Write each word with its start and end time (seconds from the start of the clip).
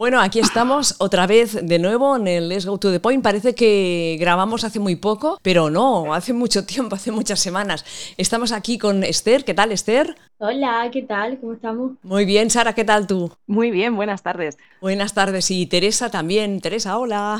Bueno, 0.00 0.18
aquí 0.18 0.38
estamos 0.38 0.94
otra 0.96 1.26
vez 1.26 1.58
de 1.62 1.78
nuevo 1.78 2.16
en 2.16 2.26
el 2.26 2.48
Let's 2.48 2.64
Go 2.64 2.78
to 2.78 2.90
the 2.90 3.00
Point. 3.00 3.22
Parece 3.22 3.54
que 3.54 4.16
grabamos 4.18 4.64
hace 4.64 4.80
muy 4.80 4.96
poco, 4.96 5.38
pero 5.42 5.68
no, 5.68 6.14
hace 6.14 6.32
mucho 6.32 6.64
tiempo, 6.64 6.96
hace 6.96 7.12
muchas 7.12 7.38
semanas. 7.38 7.84
Estamos 8.16 8.52
aquí 8.52 8.78
con 8.78 9.04
Esther. 9.04 9.44
¿Qué 9.44 9.52
tal, 9.52 9.72
Esther? 9.72 10.16
Hola, 10.38 10.88
¿qué 10.90 11.02
tal? 11.02 11.38
¿Cómo 11.38 11.52
estamos? 11.52 11.92
Muy 12.02 12.24
bien, 12.24 12.48
Sara, 12.48 12.72
¿qué 12.72 12.84
tal 12.84 13.06
tú? 13.06 13.30
Muy 13.46 13.70
bien, 13.70 13.94
buenas 13.94 14.22
tardes. 14.22 14.56
Buenas 14.80 15.12
tardes. 15.12 15.50
Y 15.50 15.66
Teresa 15.66 16.10
también. 16.10 16.62
Teresa, 16.62 16.96
hola. 16.96 17.38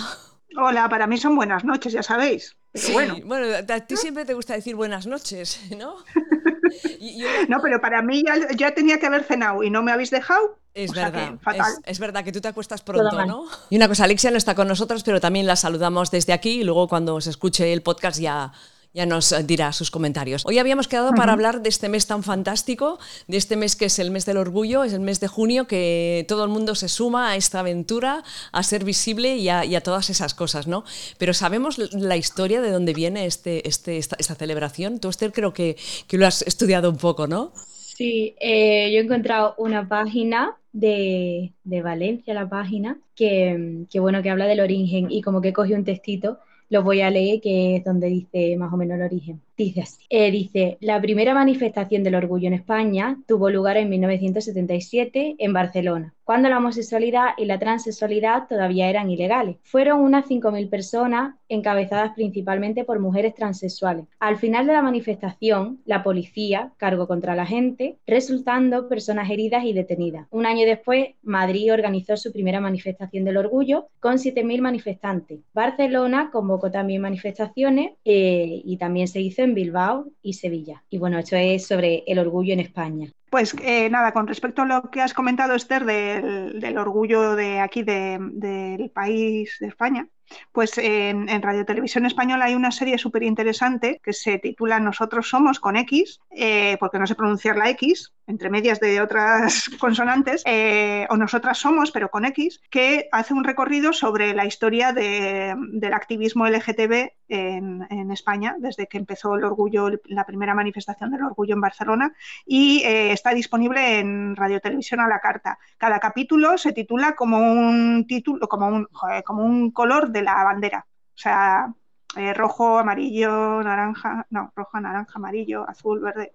Hola, 0.55 0.87
para 0.91 1.07
mí 1.07 1.17
son 1.17 1.37
buenas 1.37 1.65
noches, 1.65 1.95
ya 1.95 2.03
sabéis. 2.03 2.59
Bueno. 2.93 3.16
bueno, 3.25 3.57
a 3.57 3.80
ti 3.80 3.96
siempre 3.96 4.25
te 4.25 4.34
gusta 4.34 4.55
decir 4.55 4.77
buenas 4.77 5.07
noches, 5.07 5.61
¿no? 5.77 5.96
No, 7.48 7.61
pero 7.61 7.80
para 7.80 8.00
mí 8.00 8.23
ya, 8.25 8.48
ya, 8.57 8.75
tenía 8.75 9.00
que 9.00 9.07
haber 9.07 9.25
cenado 9.25 9.64
y 9.64 9.71
no 9.71 9.82
me 9.82 9.91
habéis 9.91 10.11
dejado. 10.11 10.57
Es 10.72 10.93
verdad, 10.93 11.39
Es, 11.85 11.98
verdad 11.98 12.25
que 12.25 12.30
tú 12.30 12.41
te 12.41 12.46
acuestas 12.46 12.82
pronto, 12.82 13.27
¿no? 13.27 13.46
Y 13.71 13.77
una 13.77 13.89
cosa, 13.89 14.04
Alexia 14.04 14.30
no 14.30 14.36
está 14.36 14.54
con 14.54 14.68
nosotros, 14.68 15.03
pero 15.03 15.21
también 15.21 15.46
la 15.46 15.57
saludamos 15.57 16.12
desde 16.12 16.32
aquí 16.32 16.61
y 16.61 16.64
luego 16.64 16.86
cuando 16.86 17.21
se 17.21 17.31
escuche 17.31 17.72
el 17.72 17.82
podcast 17.82 18.21
ya, 18.21 18.53
ya 18.93 19.07
nos 19.07 19.35
dirá 19.46 19.72
sus 19.72 19.90
comentarios. 19.90 20.44
Hoy 20.46 20.58
habíamos 20.58 20.89
quedado 20.89 21.12
para 21.12 21.32
hablar 21.32 21.62
de 21.62 21.68
este 21.68 21.89
mes 21.89 22.07
tan 22.07 22.22
fantástico, 22.22 22.98
de 23.29 23.36
este 23.36 23.57
mes 23.57 23.76
que 23.76 23.85
es 23.85 23.98
el 23.98 24.11
mes 24.11 24.26
del 24.26 24.36
orgullo, 24.36 24.82
es 24.82 24.93
el 24.93 25.00
mes 25.00 25.21
de 25.21 25.29
junio, 25.29 25.67
que 25.67 26.25
todo 26.29 26.44
el 26.44 26.50
mundo 26.50 26.75
se 26.75 26.89
suma 26.89 27.31
a 27.31 27.36
esta 27.36 27.61
aventura, 27.61 28.25
a 28.53 28.62
ser 28.62 28.84
visible 28.84 29.36
y 29.36 29.48
a, 29.48 29.81
todas 29.81 30.11
esas 30.11 30.34
cosas, 30.34 30.67
¿no? 30.67 30.84
Pero 31.18 31.34
sabemos 31.34 31.79
la 31.95 32.17
historia 32.17 32.61
de 32.61 32.70
dónde 32.70 32.92
viene 32.92 33.27
este, 33.27 33.67
este, 33.69 33.97
esta, 33.97 34.34
celebración. 34.34 34.98
Tú, 34.98 35.09
Esther, 35.09 35.33
creo 35.33 35.53
que, 35.53 35.77
que, 36.06 36.19
lo 36.19 36.27
has 36.27 36.42
estudiado 36.42 36.91
un 36.91 36.97
poco, 36.97 37.27
¿no? 37.27 37.53
Sí, 37.55 38.34
eh, 38.41 38.91
yo 38.92 38.98
he 38.98 39.03
encontrado 39.03 39.55
una 39.59 39.89
página 39.89 40.56
de, 40.72 41.53
Valencia, 41.64 42.34
la 42.34 42.48
página, 42.48 42.98
que, 43.14 43.84
que, 43.91 44.00
bueno, 44.00 44.22
que 44.22 44.31
habla 44.31 44.47
del 44.47 44.61
origen 44.61 45.11
y 45.11 45.22
como 45.22 45.41
que 45.41 45.53
cogió 45.53 45.77
un 45.77 45.84
textito, 45.84 46.39
lo 46.71 46.83
voy 46.83 47.01
a 47.03 47.11
leer, 47.11 47.41
que 47.41 47.77
es 47.77 47.85
donde 47.85 48.09
dice 48.09 48.57
más 48.57 48.73
o 48.73 48.77
menos 48.77 48.97
el 48.99 49.03
origen. 49.05 49.43
Dice 49.61 49.83
así, 49.83 50.06
eh, 50.08 50.30
dice, 50.30 50.78
la 50.80 50.98
primera 51.03 51.34
manifestación 51.34 52.03
del 52.03 52.14
orgullo 52.14 52.48
en 52.48 52.55
España 52.55 53.19
tuvo 53.28 53.50
lugar 53.50 53.77
en 53.77 53.91
1977 53.91 55.36
en 55.39 55.53
Barcelona, 55.53 56.14
cuando 56.25 56.48
la 56.48 56.56
homosexualidad 56.56 57.34
y 57.36 57.44
la 57.44 57.58
transexualidad 57.58 58.48
todavía 58.48 58.88
eran 58.88 59.11
ilegales. 59.11 59.56
Fueron 59.62 60.00
unas 60.00 60.25
5.000 60.27 60.70
personas 60.70 61.34
encabezadas 61.50 62.12
principalmente 62.14 62.84
por 62.84 63.00
mujeres 63.00 63.34
transexuales. 63.34 64.06
Al 64.19 64.38
final 64.38 64.66
de 64.66 64.72
la 64.72 64.81
manifestación, 64.81 65.81
la 65.84 66.03
policía 66.03 66.72
cargó 66.78 67.06
contra 67.06 67.34
la 67.34 67.44
gente, 67.44 67.98
resultando 68.06 68.88
personas 68.88 69.28
heridas 69.28 69.64
y 69.64 69.75
detenidas. 69.75 70.27
Un 70.31 70.47
año 70.47 70.64
después, 70.64 71.08
Madrid 71.22 71.72
organizó 71.72 72.16
su 72.16 72.33
primera 72.33 72.61
manifestación 72.61 73.25
del 73.25 73.36
orgullo 73.36 73.88
con 73.98 74.14
7.000 74.14 74.61
manifestantes. 74.61 75.41
Barcelona 75.53 76.31
convocó 76.33 76.70
también 76.70 77.03
manifestaciones 77.03 77.92
eh, 78.05 78.62
y 78.64 78.77
también 78.77 79.08
se 79.08 79.20
hizo 79.20 79.42
en 79.42 79.50
Bilbao 79.55 80.06
y 80.23 80.34
Sevilla. 80.34 80.83
Y 80.91 80.98
bueno, 80.98 81.19
esto 81.19 81.37
es 81.37 81.67
sobre 81.67 82.05
el 82.06 82.19
orgullo 82.19 82.53
en 82.53 82.61
España. 82.61 83.12
Pues 83.31 83.55
eh, 83.62 83.89
nada, 83.91 84.12
con 84.12 84.27
respecto 84.27 84.62
a 84.62 84.67
lo 84.67 84.91
que 84.91 85.01
has 85.01 85.15
comentado, 85.15 85.55
Esther, 85.55 85.84
del, 85.84 86.79
orgullo 86.79 87.37
de 87.37 87.61
aquí 87.61 87.83
del 87.84 88.91
país 88.93 89.56
de 89.61 89.69
España, 89.69 90.09
pues 90.53 90.77
en, 90.78 91.28
Radio 91.42 91.64
Televisión 91.64 92.06
Española 92.06 92.47
hay 92.47 92.55
una 92.55 92.70
serie 92.70 92.98
súper 92.98 93.23
interesante 93.23 94.00
que 94.03 94.12
se 94.12 94.39
titula 94.39 94.81
Nosotros 94.81 95.28
somos 95.28 95.61
con 95.61 95.77
X, 95.77 96.20
eh, 96.31 96.77
porque 96.81 96.98
no 96.98 97.06
sé 97.06 97.14
pronunciar 97.14 97.56
la 97.56 97.70
X, 97.70 98.12
entre 98.27 98.50
medias 98.50 98.81
de 98.81 99.00
otras 99.00 99.70
consonantes, 99.81 100.42
eh, 100.47 101.06
o 101.11 101.17
Nosotras 101.17 101.59
somos, 101.59 101.91
pero 101.91 102.11
con 102.11 102.25
X, 102.25 102.61
que 102.70 103.09
hace 103.12 103.34
un 103.34 103.45
recorrido 103.45 103.92
sobre 103.92 104.34
la 104.34 104.47
historia 104.47 104.92
del 104.92 105.95
activismo 105.95 106.47
LGTB 106.47 107.11
en, 107.28 108.11
España, 108.11 108.56
desde 108.59 108.89
que 108.89 108.98
empezó 108.98 109.37
el 109.37 109.44
orgullo, 109.44 109.89
la 110.06 110.27
primera 110.27 110.55
manifestación 110.55 111.12
del 111.12 111.22
orgullo 111.22 111.55
en 111.55 111.60
Barcelona, 111.60 112.12
y 112.44 112.82
eh, 112.84 113.12
está 113.12 113.32
disponible 113.34 114.00
en 114.00 114.34
Radio 114.34 114.60
Televisión 114.60 115.00
a 115.00 115.09
la 115.09 115.21
carta. 115.21 115.59
Cada 115.78 116.00
capítulo 116.00 116.59
se 116.59 116.72
titula 116.72 117.15
como 117.15 117.38
un 117.38 118.06
título, 118.06 118.49
como 118.49 118.69
un, 118.69 118.88
como 119.25 119.44
un 119.44 119.71
color 119.71 120.10
de 120.10 120.19
la 120.22 120.44
bandera. 120.44 120.86
O 120.88 121.19
sea, 121.19 121.72
eh, 122.16 122.34
rojo, 122.34 122.78
amarillo, 122.78 123.62
naranja, 123.62 124.26
no, 124.31 124.53
rojo, 124.56 124.81
naranja, 124.81 125.12
amarillo, 125.14 125.69
azul, 125.69 126.00
verde. 126.00 126.32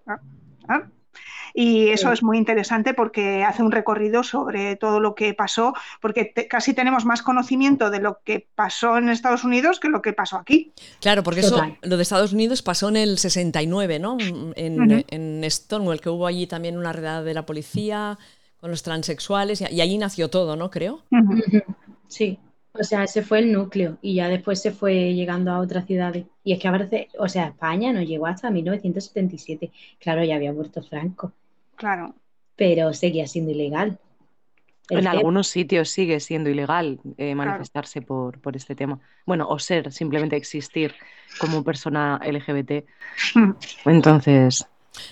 Y 1.54 1.88
eso 1.88 2.12
es 2.12 2.22
muy 2.22 2.36
interesante 2.36 2.92
porque 2.92 3.42
hace 3.42 3.62
un 3.62 3.72
recorrido 3.72 4.22
sobre 4.22 4.76
todo 4.76 5.00
lo 5.00 5.14
que 5.14 5.32
pasó, 5.32 5.74
porque 6.00 6.32
casi 6.48 6.74
tenemos 6.74 7.04
más 7.04 7.22
conocimiento 7.22 7.90
de 7.90 8.00
lo 8.00 8.20
que 8.24 8.46
pasó 8.54 8.98
en 8.98 9.08
Estados 9.08 9.44
Unidos 9.44 9.80
que 9.80 9.88
lo 9.88 10.02
que 10.02 10.12
pasó 10.12 10.36
aquí. 10.36 10.72
Claro, 11.00 11.22
porque 11.22 11.40
eso, 11.40 11.62
lo 11.82 11.96
de 11.96 12.02
Estados 12.02 12.32
Unidos 12.32 12.62
pasó 12.62 12.88
en 12.90 12.96
el 12.96 13.18
69, 13.18 13.98
¿no? 13.98 14.18
En, 14.20 15.44
Stonewall, 15.50 16.00
que 16.00 16.10
hubo 16.10 16.26
allí 16.26 16.46
también 16.46 16.76
una 16.76 16.92
redada 16.92 17.22
de 17.22 17.32
la 17.32 17.46
policía 17.46 18.18
con 18.60 18.70
los 18.70 18.82
transexuales, 18.82 19.60
y, 19.60 19.80
allí 19.80 19.96
nació 19.96 20.28
todo, 20.28 20.56
¿no? 20.56 20.70
Creo. 20.70 21.02
Sí. 22.08 22.38
O 22.78 22.84
sea, 22.84 23.04
ese 23.04 23.22
fue 23.22 23.40
el 23.40 23.52
núcleo 23.52 23.98
y 24.02 24.14
ya 24.14 24.28
después 24.28 24.60
se 24.60 24.70
fue 24.70 25.14
llegando 25.14 25.50
a 25.50 25.60
otras 25.60 25.86
ciudades. 25.86 26.24
Y 26.44 26.52
es 26.52 26.58
que 26.58 26.68
a 26.68 26.72
veces, 26.72 27.06
o 27.18 27.28
sea, 27.28 27.48
España 27.48 27.92
no 27.92 28.02
llegó 28.02 28.26
hasta 28.26 28.50
1977. 28.50 29.70
Claro, 29.98 30.24
ya 30.24 30.36
había 30.36 30.52
muerto 30.52 30.82
Franco. 30.82 31.32
Claro. 31.76 32.14
Pero 32.56 32.92
seguía 32.92 33.26
siendo 33.26 33.50
ilegal. 33.50 33.98
en 34.88 35.06
algunos 35.06 35.48
sitios 35.48 35.90
sigue 35.90 36.20
siendo 36.20 36.48
ilegal 36.48 37.00
eh, 37.18 37.34
manifestarse 37.34 38.02
por, 38.02 38.40
por, 38.40 38.56
este 38.56 38.74
tema. 38.74 39.00
Bueno, 39.26 39.48
o 39.48 39.58
ser, 39.58 39.92
simplemente 39.92 40.36
existir 40.36 40.94
como 41.38 41.64
persona 41.64 42.20
LGBT. 42.24 42.84
Entonces. 43.84 44.66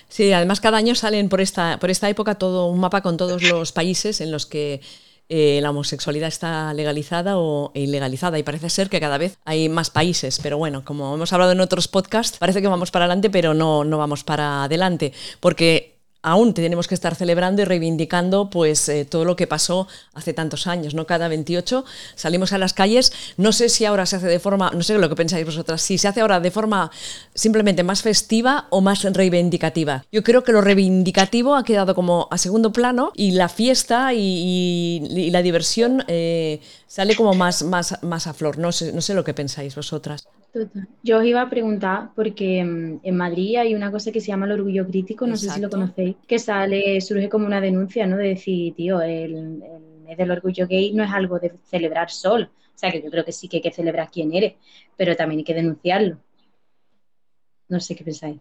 Sí, 0.07 0.31
además 0.33 0.61
cada 0.61 0.77
año 0.77 0.95
salen 0.95 1.29
por 1.29 1.41
esta, 1.41 1.77
por 1.79 1.89
esta 1.89 2.09
época 2.09 2.35
todo 2.35 2.67
un 2.67 2.79
mapa 2.79 3.01
con 3.01 3.17
todos 3.17 3.43
los 3.43 3.71
países 3.71 4.21
en 4.21 4.31
los 4.31 4.45
que 4.45 4.81
eh, 5.29 5.59
la 5.61 5.71
homosexualidad 5.71 6.27
está 6.27 6.73
legalizada 6.73 7.37
o 7.37 7.71
ilegalizada 7.73 8.37
y 8.37 8.43
parece 8.43 8.69
ser 8.69 8.89
que 8.89 8.99
cada 8.99 9.17
vez 9.17 9.37
hay 9.45 9.69
más 9.69 9.89
países, 9.89 10.39
pero 10.41 10.57
bueno, 10.57 10.85
como 10.85 11.15
hemos 11.15 11.33
hablado 11.33 11.51
en 11.51 11.61
otros 11.61 11.87
podcasts, 11.87 12.37
parece 12.37 12.61
que 12.61 12.67
vamos 12.67 12.91
para 12.91 13.05
adelante, 13.05 13.29
pero 13.29 13.53
no, 13.53 13.83
no 13.83 13.97
vamos 13.97 14.23
para 14.23 14.63
adelante, 14.65 15.13
porque 15.39 15.94
aún 16.25 16.55
tenemos 16.55 16.87
que 16.87 16.95
estar 16.95 17.13
celebrando 17.13 17.61
y 17.61 17.65
reivindicando 17.65 18.49
pues 18.49 18.89
eh, 18.89 19.05
todo 19.05 19.25
lo 19.25 19.35
que 19.35 19.45
pasó 19.45 19.87
hace 20.15 20.33
tantos 20.33 20.65
años, 20.65 20.95
¿no? 20.95 21.05
Cada 21.05 21.27
28 21.27 21.85
salimos 22.15 22.51
a 22.51 22.57
las 22.57 22.73
calles, 22.73 23.13
no 23.37 23.51
sé 23.51 23.69
si 23.69 23.85
ahora 23.85 24.07
se 24.07 24.15
hace 24.15 24.27
de 24.27 24.39
forma, 24.39 24.71
no 24.71 24.81
sé 24.81 24.97
lo 24.97 25.07
que 25.07 25.15
pensáis 25.15 25.45
vosotras, 25.45 25.83
si 25.83 25.99
se 25.99 26.07
hace 26.07 26.21
ahora 26.21 26.39
de 26.39 26.49
forma 26.49 26.89
simplemente 27.35 27.83
más 27.83 28.01
festiva 28.01 28.65
o 28.71 28.81
más 28.81 29.03
reivindicativa. 29.03 30.03
Yo 30.11 30.23
creo 30.23 30.43
que 30.43 30.51
lo 30.51 30.61
reivindicativo 30.61 31.55
ha 31.55 31.63
quedado 31.63 31.93
como 31.93 32.27
a 32.31 32.39
segundo 32.39 32.73
plano 32.73 33.11
y 33.15 33.31
la 33.31 33.47
fiesta 33.47 34.11
y, 34.13 35.29
la 35.31 35.43
diversión 35.43 36.03
eh, 36.07 36.59
sale 36.87 37.15
como 37.15 37.35
más, 37.35 37.61
más, 37.61 38.01
más 38.01 38.25
a 38.25 38.33
flor. 38.33 38.57
No 38.57 38.71
sé, 38.71 38.93
no 38.93 39.01
sé 39.01 39.13
lo 39.13 39.23
que 39.23 39.35
pensáis 39.35 39.75
vosotras. 39.75 40.25
Yo 41.03 41.19
os 41.19 41.25
iba 41.25 41.41
a 41.41 41.49
preguntar, 41.49 42.11
porque 42.15 42.63
mm, 42.63 42.99
en 43.03 43.15
Madrid 43.17 43.57
hay 43.57 43.75
una 43.75 43.91
cosa 43.91 44.11
que 44.11 44.21
se 44.21 44.27
llama 44.27 44.45
el 44.45 44.53
orgullo 44.53 44.87
crítico, 44.87 45.27
no 45.27 45.35
sé 45.35 45.49
si 45.49 45.59
lo 45.59 45.69
conocéis, 45.69 46.15
que 46.27 46.39
sale, 46.39 47.01
surge 47.01 47.29
como 47.29 47.45
una 47.45 47.61
denuncia, 47.61 48.07
¿no? 48.07 48.17
De 48.17 48.29
decir, 48.29 48.73
tío, 48.73 49.01
el, 49.01 49.35
el 49.35 50.01
mes 50.03 50.17
del 50.17 50.31
orgullo 50.31 50.67
gay 50.67 50.93
no 50.93 51.03
es 51.03 51.11
algo 51.11 51.39
de 51.39 51.51
celebrar 51.65 52.09
solo. 52.09 52.45
O 52.45 52.77
sea, 52.77 52.91
que 52.91 53.01
yo 53.01 53.09
creo 53.09 53.23
que 53.25 53.31
sí 53.31 53.47
que 53.47 53.57
hay 53.57 53.63
que 53.63 53.71
celebrar 53.71 54.09
quién 54.11 54.33
eres, 54.33 54.55
pero 54.97 55.15
también 55.15 55.39
hay 55.39 55.45
que 55.45 55.53
denunciarlo. 55.53 56.19
No 57.69 57.79
sé 57.79 57.95
qué 57.95 58.03
pensáis. 58.03 58.39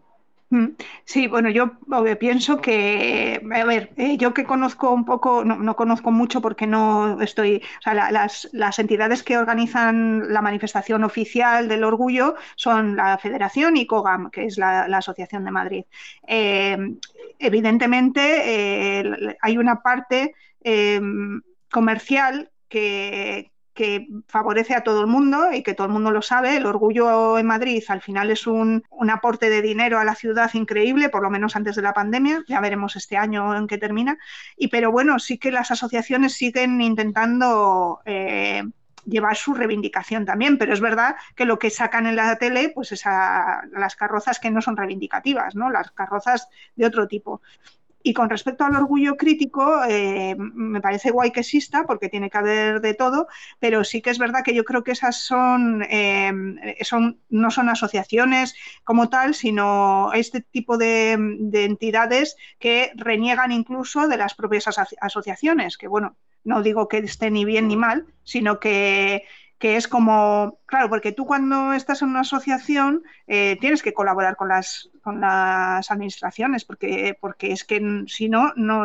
Mm, 0.51 0.77
sí, 1.05 1.27
bueno, 1.27 1.51
yo 1.51 1.79
pienso 2.19 2.61
que, 2.61 3.41
a 3.53 3.65
ver, 3.65 3.93
eh, 3.97 4.17
yo 4.19 4.35
que 4.35 4.45
conozco 4.45 4.91
un 4.93 5.05
poco, 5.05 5.45
no, 5.45 5.77
conozco 5.77 6.11
mucho 6.11 6.41
porque 6.41 6.67
no 6.67 7.21
estoy, 7.21 7.63
o 7.79 7.83
sea, 7.83 7.95
las, 8.13 8.79
entidades 8.79 9.23
que 9.23 9.39
organizan 9.39 10.33
la 10.33 10.43
manifestación 10.43 11.03
oficial 11.03 11.69
del 11.69 11.85
orgullo 11.85 12.37
son 12.57 12.97
la 12.97 13.19
Federación 13.19 13.77
y 13.77 13.87
COGAM, 13.87 14.31
que 14.31 14.45
es 14.45 14.59
la, 14.59 14.85
Asociación 14.85 15.45
de 15.45 15.51
Madrid. 15.51 15.85
Eh, 16.27 16.77
evidentemente, 17.39 19.01
eh, 19.01 19.37
hay 19.41 19.59
una 19.59 19.83
parte 19.83 20.35
comercial 21.71 22.51
que, 22.69 23.51
que 23.75 24.07
favorece 24.29 24.75
a 24.75 24.83
todo 24.83 25.01
el 25.01 25.09
mundo 25.09 25.53
y 25.53 25.63
que 25.63 25.75
todo 25.75 25.89
el 25.89 25.93
mundo 25.93 26.11
lo 26.11 26.23
sabe. 26.23 26.57
El 26.57 26.67
orgullo 26.67 27.39
en 27.39 27.47
Madrid 27.47 27.83
al 27.89 28.01
final 28.01 28.31
es 28.31 28.47
un, 28.47 28.85
aporte 29.11 29.51
de 29.51 29.63
dinero 29.63 29.99
a 29.99 30.05
la 30.05 30.15
ciudad 30.15 30.51
increíble, 30.55 31.09
por 31.09 31.23
lo 31.23 31.31
menos 31.31 31.57
antes 31.57 31.77
de 31.77 31.83
la 31.83 31.93
pandemia. 31.93 32.45
Ya 32.49 32.61
veremos 32.61 32.97
este 32.97 33.17
año 33.17 33.55
en 33.57 33.67
qué 33.67 33.77
termina. 33.77 34.17
Y 34.57 34.69
pero 34.69 34.93
bueno, 34.93 35.19
sí 35.19 35.39
que 35.39 35.51
las 35.51 35.71
asociaciones 35.71 36.35
siguen 36.35 36.81
intentando 36.81 38.01
eh, 38.05 38.63
llevar 39.05 39.37
su 39.37 39.55
reivindicación 39.55 40.25
también, 40.25 40.57
pero 40.57 40.73
es 40.73 40.81
verdad 40.81 41.17
que 41.35 41.45
lo 41.45 41.59
que 41.59 41.71
sacan 41.71 42.07
en 42.07 42.17
la 42.17 42.37
tele, 42.37 42.71
pues 42.75 42.93
es 42.93 43.07
a 43.07 43.63
las 43.73 43.97
carrozas 43.97 44.39
que 44.39 44.51
no 44.51 44.63
son 44.63 44.77
reivindicativas, 44.77 45.55
¿no? 45.55 45.71
Las 45.71 45.91
carrozas 45.91 46.49
de 46.77 46.87
otro 46.87 47.09
tipo. 47.09 47.43
Y 48.07 48.13
con 48.13 48.29
respecto 48.29 48.65
al 48.65 48.77
orgullo 48.77 49.17
crítico, 49.17 49.83
eh, 49.89 50.37
me 50.37 50.83
parece 50.83 51.11
guay 51.11 51.33
que 51.33 51.41
exista 51.41 51.87
porque 51.87 52.11
tiene 52.11 52.29
que 52.29 52.37
haber 52.37 52.83
de 52.83 52.93
todo, 52.93 53.29
pero 53.59 53.83
sí 53.83 54.03
que 54.03 54.11
es 54.11 54.19
verdad 54.19 54.45
que 54.45 54.55
yo 54.55 54.63
creo 54.63 54.85
que 54.85 54.93
esas 54.93 55.17
son, 55.17 55.83
son 56.83 57.19
no 57.31 57.51
son 57.51 57.71
asociaciones 57.71 58.55
como 58.85 59.09
tal, 59.09 59.35
sino 59.35 60.13
este 60.13 60.43
tipo 60.43 60.77
de, 60.77 61.13
entidades 61.13 62.37
que 62.59 62.93
reniegan 62.95 63.53
incluso 63.53 64.07
de 64.07 64.19
las 64.19 64.35
propias 64.35 64.67
asociaciones, 65.01 65.79
que 65.79 65.89
bueno, 65.89 66.17
no 66.45 66.63
digo 66.63 66.89
que 66.89 66.99
esté 66.99 67.31
ni 67.31 67.47
bien 67.47 67.69
ni 67.69 67.77
mal, 67.77 68.07
sino 68.23 68.61
que 68.61 69.25
que 69.65 69.77
es 69.77 69.89
como, 69.89 70.59
claro, 70.67 70.91
porque 70.91 71.13
tú 71.13 71.25
cuando 71.25 71.73
estás 71.73 72.03
en 72.03 72.11
una 72.11 72.21
asociación 72.21 73.03
eh, 73.27 73.57
tienes 73.63 73.83
que 73.83 73.95
colaborar 73.95 74.37
con 74.37 74.49
las, 74.49 74.91
con 75.03 75.23
las 75.23 75.91
administraciones, 75.91 76.67
porque, 76.67 77.17
porque 77.19 77.51
es 77.51 77.65
que 77.65 78.05
si 78.07 78.29
no, 78.29 78.53
no, 78.57 78.85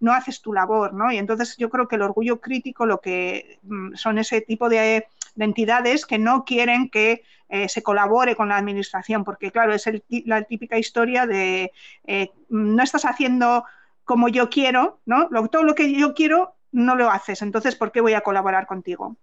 no 0.00 0.12
haces 0.12 0.42
tu 0.42 0.52
labor, 0.52 0.92
¿no? 0.92 1.10
Y 1.10 1.16
entonces 1.16 1.56
yo 1.56 1.70
creo 1.70 1.88
que 1.88 1.96
el 1.96 2.02
orgullo 2.02 2.42
crítico 2.42 2.84
lo 2.84 3.00
que 3.00 3.58
mm, 3.62 3.94
son 3.94 4.18
ese 4.18 4.42
tipo 4.42 4.68
de, 4.68 5.06
entidades 5.38 6.04
que 6.04 6.18
no 6.18 6.44
quieren 6.44 6.90
que 6.90 7.22
eh, 7.48 7.70
se 7.70 7.82
colabore 7.82 8.36
con 8.36 8.50
la 8.50 8.58
administración, 8.58 9.24
porque 9.24 9.50
claro, 9.50 9.72
es 9.72 9.88
la 10.26 10.42
típica 10.42 10.76
historia 10.76 11.26
de 11.26 11.72
eh, 12.06 12.32
no 12.50 12.82
estás 12.82 13.06
haciendo 13.06 13.64
como 14.04 14.28
yo 14.28 14.50
quiero, 14.50 15.00
¿no? 15.06 15.30
todo 15.48 15.62
lo 15.62 15.74
que 15.74 15.90
yo 15.94 16.12
quiero 16.12 16.54
no 16.70 16.96
lo 16.96 17.10
haces, 17.10 17.40
entonces 17.40 17.76
¿por 17.76 17.92
qué 17.92 18.02
voy 18.02 18.12
a 18.12 18.20
colaborar 18.20 18.66
contigo? 18.66 19.16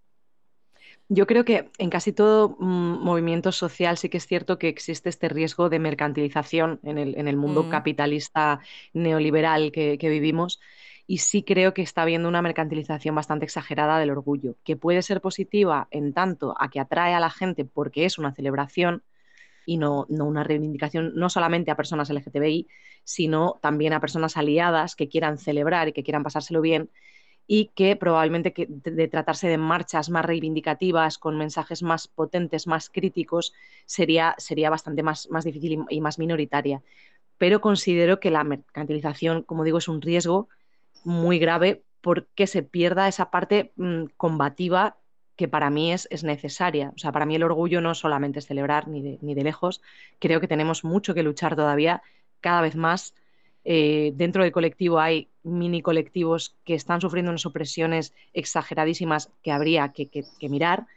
Yo 1.08 1.28
creo 1.28 1.46
que 1.46 1.70
en 1.78 1.90
casi 1.92 2.14
todo 2.14 2.58
mm, 2.60 3.04
movimiento 3.04 3.52
social 3.52 3.98
sí 3.98 4.10
que 4.10 4.18
es 4.18 4.26
cierto 4.26 4.58
que 4.58 4.70
existe 4.70 5.10
este 5.10 5.30
riesgo 5.30 5.70
de 5.70 5.78
mercantilización 5.78 6.80
en 6.84 6.98
el, 6.98 7.38
mundo 7.38 7.64
mm. 7.64 7.70
capitalista 7.70 8.60
neoliberal 8.94 9.72
que, 9.72 9.98
vivimos 10.02 10.60
y 11.06 11.20
sí 11.20 11.44
creo 11.44 11.76
que 11.76 11.84
está 11.84 12.02
habiendo 12.02 12.28
una 12.28 12.42
mercantilización 12.42 13.14
bastante 13.14 13.46
exagerada 13.46 14.00
del 14.00 14.10
orgullo, 14.10 14.56
que 14.64 14.76
puede 14.76 15.04
ser 15.04 15.22
positiva 15.22 15.88
en 15.92 16.14
tanto 16.14 16.56
a 16.60 16.72
que 16.72 16.80
atrae 16.80 17.14
a 17.14 17.20
la 17.20 17.30
gente 17.30 17.66
porque 17.66 18.06
es 18.06 18.18
una 18.18 18.34
celebración 18.34 19.04
y 19.68 19.78
no, 19.78 20.08
no 20.10 20.26
una 20.26 20.44
reivindicación 20.44 21.14
no 21.16 21.30
solamente 21.30 21.70
a 21.70 21.76
personas 21.76 22.10
LGTBI, 22.10 22.68
sino 23.04 23.60
también 23.62 23.94
a 23.94 24.00
personas 24.00 24.38
aliadas 24.38 24.96
que 24.96 25.08
quieran 25.08 25.38
celebrar 25.38 25.88
y 25.88 25.94
que 25.94 26.04
quieran 26.04 26.24
pasárselo 26.24 26.62
bien 26.62 26.90
y 27.48 27.72
que 27.76 27.96
probablemente 27.96 28.54
que 28.54 28.68
de 28.68 29.08
tratarse 29.08 29.48
de 29.48 29.58
marchas 29.58 30.10
más 30.10 30.26
reivindicativas, 30.26 31.18
con 31.18 31.38
mensajes 31.38 31.84
más 31.84 32.08
potentes, 32.08 32.68
más 32.68 32.90
críticos, 32.90 33.54
sería, 33.86 34.36
sería 34.38 34.70
bastante 34.70 35.04
más, 35.04 35.30
más 35.30 35.46
difícil 35.46 35.86
y, 35.90 36.02
más 36.02 36.18
minoritaria. 36.18 36.82
Pero 37.38 37.62
considero 37.62 38.20
que 38.20 38.32
la 38.32 38.44
mercantilización, 38.44 39.44
como 39.44 39.64
digo, 39.64 39.78
es 39.78 39.88
un 39.88 40.02
riesgo 40.02 40.50
muy 41.04 41.38
grave 41.38 41.84
porque 42.02 42.48
se 42.48 42.64
pierda 42.64 43.08
esa 43.08 43.30
parte 43.30 43.74
mm, 43.76 44.06
combativa 44.18 44.98
que 45.36 45.48
para 45.48 45.70
mí 45.70 45.92
es, 45.92 46.08
es, 46.12 46.24
necesaria. 46.24 46.94
O 46.96 46.98
sea, 46.98 47.12
para 47.12 47.26
mí 47.26 47.36
el 47.36 47.44
orgullo 47.44 47.82
no 47.82 47.94
solamente 47.94 48.40
es 48.40 48.48
celebrar 48.48 48.88
ni 48.88 49.20
ni 49.22 49.36
de 49.36 49.44
lejos, 49.44 49.82
creo 50.20 50.40
que 50.40 50.48
tenemos 50.48 50.84
mucho 50.84 51.14
que 51.14 51.24
luchar 51.24 51.56
todavía 51.56 52.02
cada 52.42 52.62
vez 52.62 52.76
más 52.76 53.14
eh, 53.66 54.14
dentro 54.16 54.44
del 54.44 54.52
colectivo 54.52 55.00
hay 55.00 55.28
mini 55.44 55.82
colectivos 55.82 56.56
que 56.64 56.76
están 56.76 57.02
sufriendo 57.02 57.32
unas 57.32 57.46
opresiones 57.46 58.14
exageradísimas 58.34 59.32
que 59.44 59.52
habría 59.52 59.92
que 59.92 60.50
mirar 60.50 60.88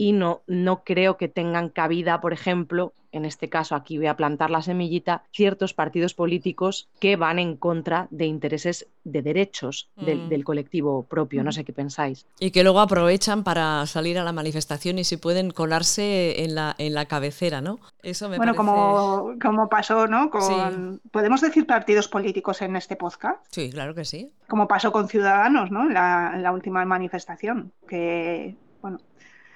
y 0.00 0.12
no, 0.12 0.40
no 0.46 0.82
creo 0.82 1.18
que 1.18 1.28
tengan 1.28 1.68
cabida, 1.68 2.22
por 2.22 2.32
ejemplo, 2.32 2.94
en 3.12 3.26
este 3.26 3.50
caso 3.50 3.74
aquí 3.74 3.98
voy 3.98 4.06
a 4.06 4.16
plantar 4.16 4.48
la 4.48 4.62
semillita, 4.62 5.24
ciertos 5.30 5.74
partidos 5.74 6.14
políticos 6.14 6.88
que 7.00 7.16
van 7.16 7.38
en 7.38 7.54
contra 7.54 8.08
de 8.10 8.24
intereses 8.24 8.86
de 9.04 9.20
derechos 9.20 9.90
del, 9.96 10.38
mm. 10.38 10.42
colectivo 10.42 11.02
propio. 11.02 11.44
No 11.44 11.50
mm. 11.50 11.52
sé 11.52 11.64
qué 11.66 11.74
pensáis. 11.74 12.24
Y 12.38 12.50
que 12.50 12.62
luego 12.62 12.80
aprovechan 12.80 13.44
para 13.44 13.84
salir 13.84 14.18
a 14.18 14.24
la 14.24 14.32
manifestación 14.32 14.98
y 14.98 15.04
si 15.04 15.18
pueden 15.18 15.50
colarse 15.50 16.44
en 16.44 16.54
la, 16.54 16.74
en 16.78 16.94
la 16.94 17.04
cabecera, 17.04 17.60
¿no? 17.60 17.78
Eso 18.02 18.30
me 18.30 18.38
bueno, 18.38 18.54
como, 18.54 19.34
como 19.38 19.68
pasó, 19.68 20.06
¿no? 20.06 20.30
Con, 20.30 21.02
¿Podemos 21.10 21.42
decir 21.42 21.66
partidos 21.66 22.08
políticos 22.08 22.62
en 22.62 22.74
este 22.74 22.96
podcast? 22.96 23.44
Sí, 23.50 23.68
claro 23.68 23.94
que 23.94 24.06
sí. 24.06 24.32
Como 24.48 24.66
pasó 24.66 24.92
con 24.92 25.08
Ciudadanos, 25.08 25.70
¿no? 25.70 25.86
la, 25.90 26.32
en 26.34 26.42
la 26.42 26.52
última 26.52 26.86
manifestación, 26.86 27.70
que, 27.86 28.56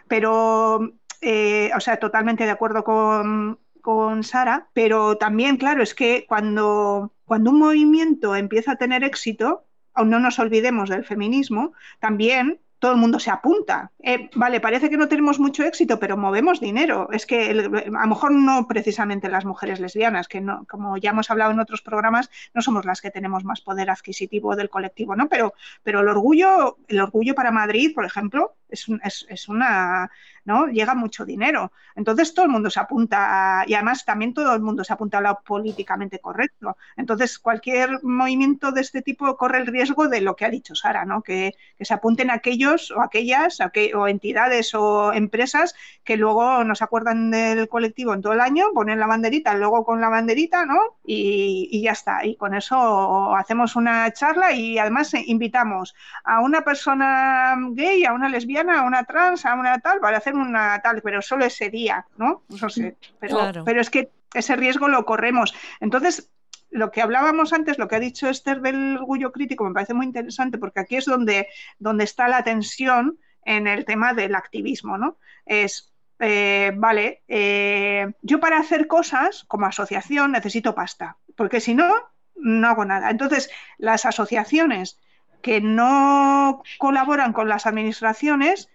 pero, 0.09 0.95
eh, 1.21 1.71
o 1.77 1.81
sea, 1.81 1.99
totalmente 1.99 2.45
de 2.45 2.51
acuerdo 2.51 2.85
con, 2.85 3.59
Sara, 4.23 4.69
pero 4.73 5.19
también, 5.19 5.59
claro, 5.59 5.83
es 5.83 5.95
que 5.95 6.25
cuando, 6.27 7.13
cuando 7.27 7.51
un 7.51 7.59
movimiento 7.59 8.35
empieza 8.35 8.73
a 8.73 8.77
tener 8.77 9.05
éxito, 9.05 9.67
aún 9.93 10.09
no 10.09 10.21
nos 10.21 10.39
olvidemos 10.39 10.89
del 10.89 11.05
feminismo, 11.05 11.75
también 12.01 12.61
todo 12.85 12.93
el 12.93 13.01
mundo 13.01 13.19
se 13.19 13.31
apunta. 13.31 13.93
Eh, 14.03 14.29
vale, 14.35 14.61
parece 14.61 14.91
que 14.91 14.99
no 14.99 15.09
tenemos 15.09 15.41
mucho 15.41 15.65
éxito, 15.65 15.99
pero 15.99 16.19
movemos 16.19 16.61
dinero. 16.61 17.09
Es 17.13 17.25
que 17.25 17.49
a 17.49 17.55
lo 17.55 18.07
mejor 18.07 18.33
no 18.33 18.69
precisamente 18.69 19.31
las 19.31 19.47
mujeres 19.47 19.81
lesbianas, 19.81 20.29
que 20.29 20.43
no, 20.43 20.67
como 20.69 20.99
ya 20.99 21.09
hemos 21.09 21.31
hablado 21.31 21.53
en 21.53 21.61
otros 21.61 21.81
programas, 21.81 22.29
no 22.53 22.61
somos 22.61 22.85
las 22.85 23.01
que 23.01 23.11
tenemos 23.11 23.43
más 23.43 23.63
poder 23.63 23.89
adquisitivo 23.89 24.55
del 24.55 24.69
colectivo, 24.69 25.17
¿no? 25.17 25.31
Pero, 25.31 25.55
pero 25.83 26.01
el 26.01 26.09
orgullo, 26.09 26.77
el 26.87 27.01
orgullo 27.01 27.35
para 27.35 27.51
Madrid, 27.51 27.95
por 27.95 28.05
ejemplo, 28.05 28.53
es, 28.69 28.87
es, 29.29 29.49
una, 29.49 30.11
¿no? 30.45 30.67
Llega 30.67 30.95
mucho 30.95 31.25
dinero. 31.25 31.73
Entonces 31.97 32.35
todo 32.35 32.47
el 32.47 32.53
mundo 32.53 32.71
se 32.71 32.81
apunta 32.81 33.65
y 33.67 33.75
además 33.75 34.05
también 34.05 34.35
todo 34.35 34.55
el 34.55 34.61
mundo 34.61 34.85
se 34.85 34.93
apunta 34.93 35.19
a 35.19 35.21
lo 35.21 35.41
políticamente 35.41 36.19
correcto. 36.19 36.77
Entonces 36.97 37.39
cualquier 37.39 38.03
movimiento 38.03 38.73
de 38.73 38.81
este 38.81 39.03
tipo 39.03 39.37
corre 39.37 39.59
el 39.59 39.67
riesgo 39.67 40.09
de 40.09 40.21
lo 40.21 40.37
que 40.37 40.45
ha 40.45 40.51
dicho 40.51 40.75
Sara, 40.75 41.05
¿no? 41.05 41.23
Que, 41.23 41.55
que 41.79 41.85
se 41.85 41.95
apunten 41.95 42.31
aquellos 42.31 42.91
o 42.91 43.01
aquellas 43.01 43.59
o 43.95 44.09
entidades 44.09 44.75
o 44.75 45.13
empresas 45.13 45.75
que 46.05 46.17
luego 46.17 46.65
no 46.65 46.75
se 46.75 46.85
acuerdan 46.85 47.31
del 47.31 47.69
colectivo 47.69 48.15
en 48.15 48.23
todo 48.23 48.33
el 48.33 48.41
año, 48.41 48.67
ponen 48.75 49.01
la 49.01 49.07
banderita, 49.07 49.55
luego 49.55 49.85
con 49.85 50.01
la 50.01 50.09
banderita, 50.09 50.67
¿no? 50.67 50.79
Y, 51.05 51.69
y 51.71 51.83
ya 51.83 51.93
está. 51.93 52.25
Y 52.25 52.37
con 52.37 52.55
eso 52.55 53.35
hacemos 53.35 53.77
una 53.77 54.13
charla 54.13 54.53
y 54.53 54.79
además 54.79 55.15
invitamos 55.15 55.95
a 56.25 56.41
una 56.41 56.63
persona 56.63 57.57
gay, 57.71 58.05
a 58.05 58.13
una 58.13 58.29
lesbiana, 58.29 58.81
a 58.81 58.83
una 58.83 59.05
trans, 59.05 59.47
a 59.47 59.55
una 59.55 59.79
tal, 59.79 60.01
para 60.01 60.19
hacer 60.19 60.34
una 60.35 60.81
tal, 60.81 61.01
pero 61.03 61.23
solo 61.23 61.45
ese 61.45 61.71
día, 61.71 62.07
¿no? 62.17 62.43
No 62.61 62.69
sé, 62.69 62.97
pero, 63.19 63.53
pero 63.65 63.81
es 63.81 63.91
que 63.91 64.11
ese 64.35 64.57
riesgo 64.57 64.89
lo 64.89 65.05
corremos. 65.05 65.55
Entonces, 65.81 66.31
lo 66.71 66.91
que 66.91 67.03
hablábamos 67.03 67.53
antes, 67.53 67.79
lo 67.79 67.87
que 67.87 67.97
ha 67.97 68.01
dicho 68.01 68.29
Esther 68.29 68.61
del 68.61 68.97
orgullo 68.97 69.31
crítico, 69.31 69.65
me 69.65 69.73
parece 69.73 69.95
muy 69.95 70.07
interesante 70.07 70.59
porque 70.59 70.81
aquí 70.81 70.97
es 70.97 71.05
donde, 71.05 71.49
donde 71.79 72.05
está 72.05 72.27
la 72.27 72.43
tensión 72.43 73.19
en 73.45 73.67
el 73.67 73.85
tema 73.85 74.13
del 74.13 74.35
activismo, 74.35 74.99
¿no? 74.99 75.19
Es, 75.47 75.93
eh, 76.19 76.73
vale, 76.75 77.23
eh, 77.29 78.13
yo 78.23 78.41
para 78.41 78.59
hacer 78.59 78.89
cosas 78.89 79.45
como 79.47 79.67
asociación 79.67 80.33
necesito 80.33 80.75
pasta, 80.75 81.17
porque 81.37 81.61
si 81.61 81.75
no, 81.75 81.93
no 82.35 82.69
hago 82.69 82.85
nada. 82.85 83.11
Entonces, 83.11 83.51
las 83.79 84.05
asociaciones 84.05 84.99
que 85.43 85.61
no 85.61 86.63
colaboran 86.79 87.33
con 87.33 87.49
las 87.49 87.67
administraciones 87.67 88.69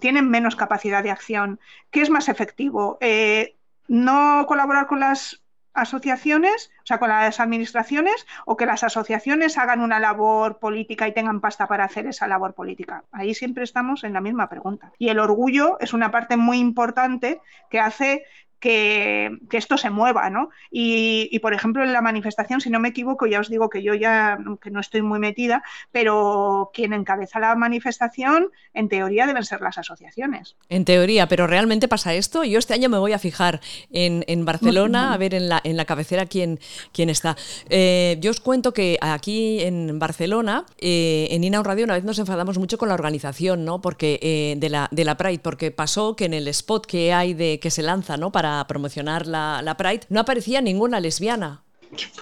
tienen 0.00 0.28
menos 0.28 0.56
capacidad 0.56 1.02
de 1.02 1.10
acción. 1.10 1.60
¿Qué 1.90 2.02
es 2.02 2.10
más 2.10 2.28
efectivo? 2.28 2.98
Eh, 3.00 3.56
¿No 3.88 4.44
colaborar 4.46 4.86
con 4.86 5.00
las 5.00 5.42
asociaciones, 5.74 6.70
o 6.82 6.86
sea, 6.86 6.98
con 6.98 7.08
las 7.08 7.40
administraciones, 7.40 8.26
o 8.44 8.56
que 8.56 8.66
las 8.66 8.84
asociaciones 8.84 9.56
hagan 9.56 9.80
una 9.80 10.00
labor 10.00 10.58
política 10.58 11.08
y 11.08 11.14
tengan 11.14 11.40
pasta 11.40 11.66
para 11.66 11.84
hacer 11.84 12.06
esa 12.06 12.28
labor 12.28 12.54
política? 12.54 13.04
Ahí 13.12 13.34
siempre 13.34 13.64
estamos 13.64 14.04
en 14.04 14.12
la 14.12 14.20
misma 14.20 14.48
pregunta. 14.48 14.92
Y 14.98 15.08
el 15.08 15.18
orgullo 15.18 15.78
es 15.80 15.92
una 15.92 16.10
parte 16.10 16.36
muy 16.36 16.58
importante 16.58 17.40
que 17.70 17.80
hace 17.80 18.24
que, 18.62 19.38
esto 19.50 19.76
se 19.76 19.90
mueva, 19.90 20.30
¿no? 20.30 20.50
Y, 20.70 21.36
por 21.40 21.52
ejemplo, 21.52 21.82
en 21.82 21.92
la 21.92 22.00
manifestación, 22.00 22.60
si 22.60 22.70
no 22.70 22.78
me 22.78 22.90
equivoco, 22.90 23.26
ya 23.26 23.40
os 23.40 23.50
digo 23.50 23.68
que 23.68 23.82
yo 23.82 23.94
ya 23.94 24.38
que 24.62 24.70
no 24.70 24.78
estoy 24.78 25.02
muy 25.02 25.18
metida, 25.18 25.64
pero 25.90 26.70
quien 26.72 26.92
encabeza 26.92 27.40
la 27.40 27.56
manifestación, 27.56 28.50
en 28.72 28.88
teoría, 28.88 29.26
deben 29.26 29.44
ser 29.44 29.60
las 29.60 29.78
asociaciones. 29.78 30.54
En 30.68 30.84
teoría, 30.84 31.26
pero 31.26 31.48
¿realmente 31.48 31.88
pasa 31.88 32.14
esto? 32.14 32.44
Yo 32.44 32.60
este 32.60 32.72
año 32.72 32.88
me 32.88 32.98
voy 32.98 33.12
a 33.12 33.18
fijar 33.18 33.60
en, 33.90 34.44
Barcelona, 34.44 35.12
a 35.12 35.16
ver 35.16 35.34
en 35.34 35.48
la, 35.48 35.60
en 35.64 35.76
la 35.76 35.84
cabecera 35.84 36.26
quién, 36.26 36.60
quién 36.92 37.10
está. 37.10 37.36
Eh, 37.68 38.16
yo 38.20 38.30
os 38.30 38.38
cuento 38.38 38.72
que 38.72 38.96
aquí 39.00 39.60
en 39.60 39.98
Barcelona, 39.98 40.66
eh, 40.78 41.26
en 41.32 41.42
Inaun 41.42 41.64
Radio, 41.64 41.84
una 41.84 41.94
vez 41.94 42.04
nos 42.04 42.20
enfadamos 42.20 42.58
mucho 42.58 42.78
con 42.78 42.88
la 42.88 42.94
organización, 42.94 43.64
¿no? 43.64 43.80
Porque, 43.80 44.20
eh, 44.22 44.54
de, 44.56 44.68
la, 44.68 44.88
de 44.92 45.04
la 45.04 45.16
Pride, 45.16 45.40
porque 45.40 45.72
pasó 45.72 46.14
que 46.14 46.26
en 46.26 46.34
el 46.34 46.46
spot 46.46 46.86
que 46.86 47.12
hay 47.12 47.34
de 47.34 47.58
que 47.58 47.72
se 47.72 47.82
lanza, 47.82 48.16
¿no? 48.16 48.30
Para 48.30 48.51
promocionar 48.68 49.26
la, 49.26 49.74
Pride, 49.78 50.06
no 50.08 50.20
aparecía 50.20 50.60
ninguna 50.60 51.00
lesbiana. 51.00 51.62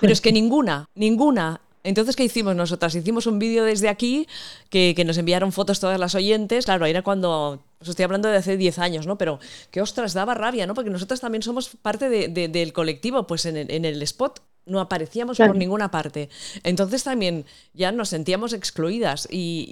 Pero 0.00 0.12
es 0.12 0.20
que 0.20 0.32
ninguna, 0.32 0.88
ninguna. 0.94 1.60
Entonces, 1.82 2.16
¿qué 2.16 2.24
hicimos 2.24 2.56
nosotras? 2.56 2.94
Hicimos 2.94 3.26
un 3.26 3.38
vídeo 3.38 3.64
desde 3.64 3.88
aquí 3.88 4.26
que, 4.68 5.00
nos 5.06 5.16
enviaron 5.16 5.52
fotos 5.52 5.80
todas 5.80 5.98
las 5.98 6.14
oyentes. 6.14 6.64
Claro, 6.64 6.86
era 6.86 7.02
cuando, 7.02 7.62
os 7.80 7.88
estoy 7.88 8.04
hablando 8.04 8.28
de 8.28 8.36
hace 8.36 8.56
10 8.56 8.78
años, 8.78 9.06
¿no? 9.06 9.16
Pero 9.16 9.38
que 9.70 9.80
ostras, 9.80 10.12
daba 10.12 10.34
rabia, 10.34 10.66
¿no? 10.66 10.74
Porque 10.74 10.90
nosotras 10.90 11.20
también 11.20 11.42
somos 11.42 11.70
parte 11.80 12.08
del 12.08 12.72
colectivo, 12.72 13.26
pues 13.26 13.46
en 13.46 13.56
el, 13.56 13.70
en 13.70 13.84
el 13.84 14.02
spot 14.02 14.42
no 14.66 14.80
aparecíamos 14.80 15.38
por 15.38 15.56
ninguna 15.56 15.90
parte. 15.90 16.28
Entonces 16.62 17.02
también 17.02 17.44
ya 17.74 17.92
nos 17.92 18.10
sentíamos 18.10 18.52
excluidas 18.52 19.26
y, 19.30 19.66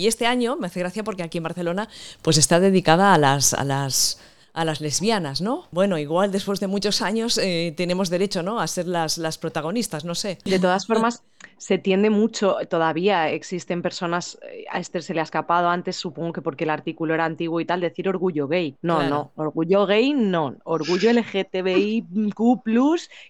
y, 0.00 0.06
este 0.06 0.26
año 0.26 0.56
me 0.56 0.66
hace 0.66 0.80
gracia 0.80 1.02
porque 1.04 1.22
aquí 1.22 1.38
en 1.38 1.44
Barcelona 1.44 1.88
pues 2.22 2.36
está 2.36 2.60
dedicada 2.60 3.14
a 3.14 3.18
las, 3.18 3.54
a 3.54 3.64
las 3.64 4.18
a 4.54 4.64
las 4.64 4.80
lesbianas, 4.80 5.40
¿no? 5.40 5.66
Bueno, 5.72 5.98
igual 5.98 6.30
después 6.30 6.60
de 6.60 6.68
muchos 6.68 7.02
años 7.02 7.38
eh, 7.38 7.74
tenemos 7.76 8.08
derecho, 8.08 8.42
¿no? 8.42 8.60
A 8.60 8.66
ser 8.68 8.86
las, 8.86 9.18
las 9.18 9.36
protagonistas, 9.36 10.04
no 10.04 10.14
sé. 10.14 10.38
De 10.44 10.60
todas 10.60 10.86
formas, 10.86 11.24
se 11.58 11.78
tiende 11.78 12.08
mucho, 12.08 12.56
todavía 12.70 13.30
existen 13.30 13.82
personas, 13.82 14.38
eh, 14.42 14.64
a 14.70 14.78
Esther 14.78 15.02
se 15.02 15.12
le 15.12 15.20
ha 15.20 15.24
escapado 15.24 15.68
antes, 15.68 15.96
supongo 15.96 16.32
que 16.32 16.40
porque 16.42 16.64
el 16.64 16.70
artículo 16.70 17.14
era 17.14 17.24
antiguo 17.24 17.60
y 17.60 17.64
tal, 17.64 17.80
decir 17.80 18.08
orgullo 18.08 18.46
gay. 18.46 18.76
No, 18.80 19.02
no, 19.08 19.32
orgullo 19.34 19.86
gay 19.86 20.12
no, 20.12 20.56
orgullo 20.62 21.12
LGTBIQ 21.12 22.38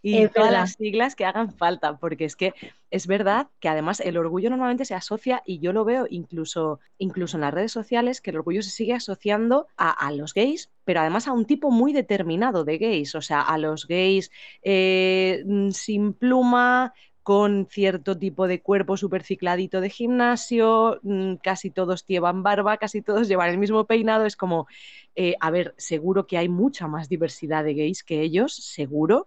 y 0.03 0.29
todas 0.29 0.53
las 0.53 0.73
siglas 0.73 1.15
que 1.17 1.25
hagan 1.25 1.55
falta, 1.55 1.97
porque 1.97 2.27
es 2.27 2.37
que 2.37 2.53
es 2.95 3.09
verdad 3.09 3.49
que 3.59 3.69
además 3.69 3.99
el 3.99 4.17
orgullo 4.17 4.51
normalmente 4.51 4.85
se 4.85 4.95
asocia, 4.95 5.43
y 5.45 5.59
yo 5.59 5.73
lo 5.73 5.85
veo 5.85 6.07
incluso, 6.09 6.79
incluso 6.97 7.37
en 7.37 7.41
las 7.41 7.53
redes 7.53 7.73
sociales, 7.73 8.21
que 8.21 8.31
el 8.31 8.37
orgullo 8.37 8.63
se 8.63 8.71
sigue 8.71 8.93
asociando 8.93 9.67
a, 9.77 10.13
los 10.13 10.33
gays, 10.33 10.71
pero 10.85 11.01
además 11.01 11.27
a 11.27 11.33
un 11.33 11.45
tipo 11.45 11.73
muy 11.73 11.93
determinado 11.93 12.63
de 12.65 12.79
gays, 12.79 13.17
o 13.17 13.21
sea, 13.21 13.41
a 13.41 13.59
los 13.59 13.89
gays 13.89 14.31
eh, 14.63 15.43
mm, 15.45 15.71
sin 15.71 16.13
pluma, 16.13 16.95
con 17.25 17.67
cierto 17.69 18.17
tipo 18.17 18.47
de 18.47 18.63
cuerpo 18.63 18.97
super 18.97 19.25
cicladito 19.25 19.81
de 19.81 19.91
gimnasio, 19.91 21.01
mm, 21.03 21.37
casi 21.43 21.71
todos 21.71 22.07
llevan 22.07 22.45
barba, 22.45 22.77
casi 22.77 23.03
todos 23.03 23.27
llevan 23.27 23.51
el 23.51 23.59
mismo 23.59 23.87
peinado, 23.87 24.25
es 24.25 24.37
como, 24.37 24.69
eh, 25.17 25.35
a 25.41 25.51
ver, 25.51 25.75
seguro 25.79 26.29
que 26.29 26.39
hay 26.39 26.49
mucha 26.49 26.87
más 26.87 27.09
diversidad 27.09 27.65
de 27.65 27.75
gays 27.75 28.05
que 28.05 28.21
ellos, 28.21 28.55
seguro, 28.55 29.27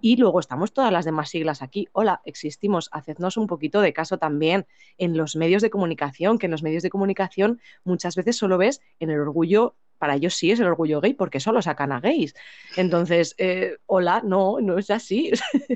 y 0.00 0.16
luego 0.16 0.40
estamos 0.40 0.72
todas 0.72 0.92
las 0.92 1.04
demás 1.04 1.30
siglas 1.30 1.62
aquí. 1.62 1.88
Hola, 1.92 2.20
existimos. 2.24 2.88
Hacednos 2.92 3.36
un 3.36 3.46
poquito 3.46 3.80
de 3.80 3.92
caso 3.92 4.18
también 4.18 4.66
en 4.98 5.16
los 5.16 5.36
medios 5.36 5.62
de 5.62 5.70
comunicación, 5.70 6.38
que 6.38 6.46
en 6.46 6.52
los 6.52 6.62
medios 6.62 6.82
de 6.82 6.90
comunicación 6.90 7.60
muchas 7.84 8.16
veces 8.16 8.36
solo 8.36 8.58
ves 8.58 8.80
en 9.00 9.10
el 9.10 9.20
orgullo 9.20 9.76
para 9.98 10.16
ellos 10.16 10.34
sí 10.34 10.50
es 10.50 10.60
el 10.60 10.66
orgullo 10.66 11.00
gay 11.00 11.14
porque 11.14 11.40
solo 11.40 11.62
sacan 11.62 11.92
a 11.92 12.00
gays. 12.00 12.34
Entonces, 12.76 13.34
eh, 13.38 13.76
hola, 13.86 14.22
no, 14.24 14.60
no 14.60 14.78
es 14.78 14.90
así. 14.90 15.30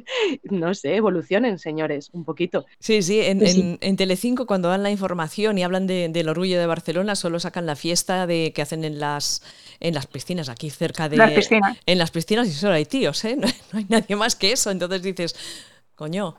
no 0.44 0.74
sé, 0.74 0.96
evolucionen, 0.96 1.58
señores, 1.58 2.10
un 2.12 2.24
poquito. 2.24 2.66
Sí, 2.78 3.02
sí, 3.02 3.20
en, 3.20 3.78
en, 3.80 3.96
Telecinco 3.96 4.46
cuando 4.46 4.68
dan 4.68 4.82
la 4.82 4.90
información 4.90 5.58
y 5.58 5.62
hablan 5.62 5.86
del 5.86 6.28
orgullo 6.28 6.58
de 6.58 6.66
Barcelona, 6.66 7.14
solo 7.14 7.40
sacan 7.40 7.66
la 7.66 7.76
fiesta 7.76 8.26
de 8.26 8.52
que 8.54 8.62
hacen 8.62 8.84
en 8.84 9.00
las 9.00 9.42
en 9.80 9.94
las 9.94 10.06
piscinas, 10.06 10.48
aquí 10.50 10.68
cerca 10.68 11.08
de... 11.08 11.16
Las 11.16 11.32
piscinas. 11.32 11.78
En 11.86 11.98
las 11.98 12.10
piscinas 12.10 12.46
y 12.48 12.52
solo 12.52 12.74
hay 12.74 12.84
tíos, 12.84 13.24
¿eh? 13.24 13.36
no 13.72 13.78
hay 13.78 13.86
nadie 13.88 14.14
más 14.14 14.36
que 14.36 14.52
eso. 14.52 14.70
Entonces 14.70 15.02
dices, 15.02 15.34
coño, 15.94 16.36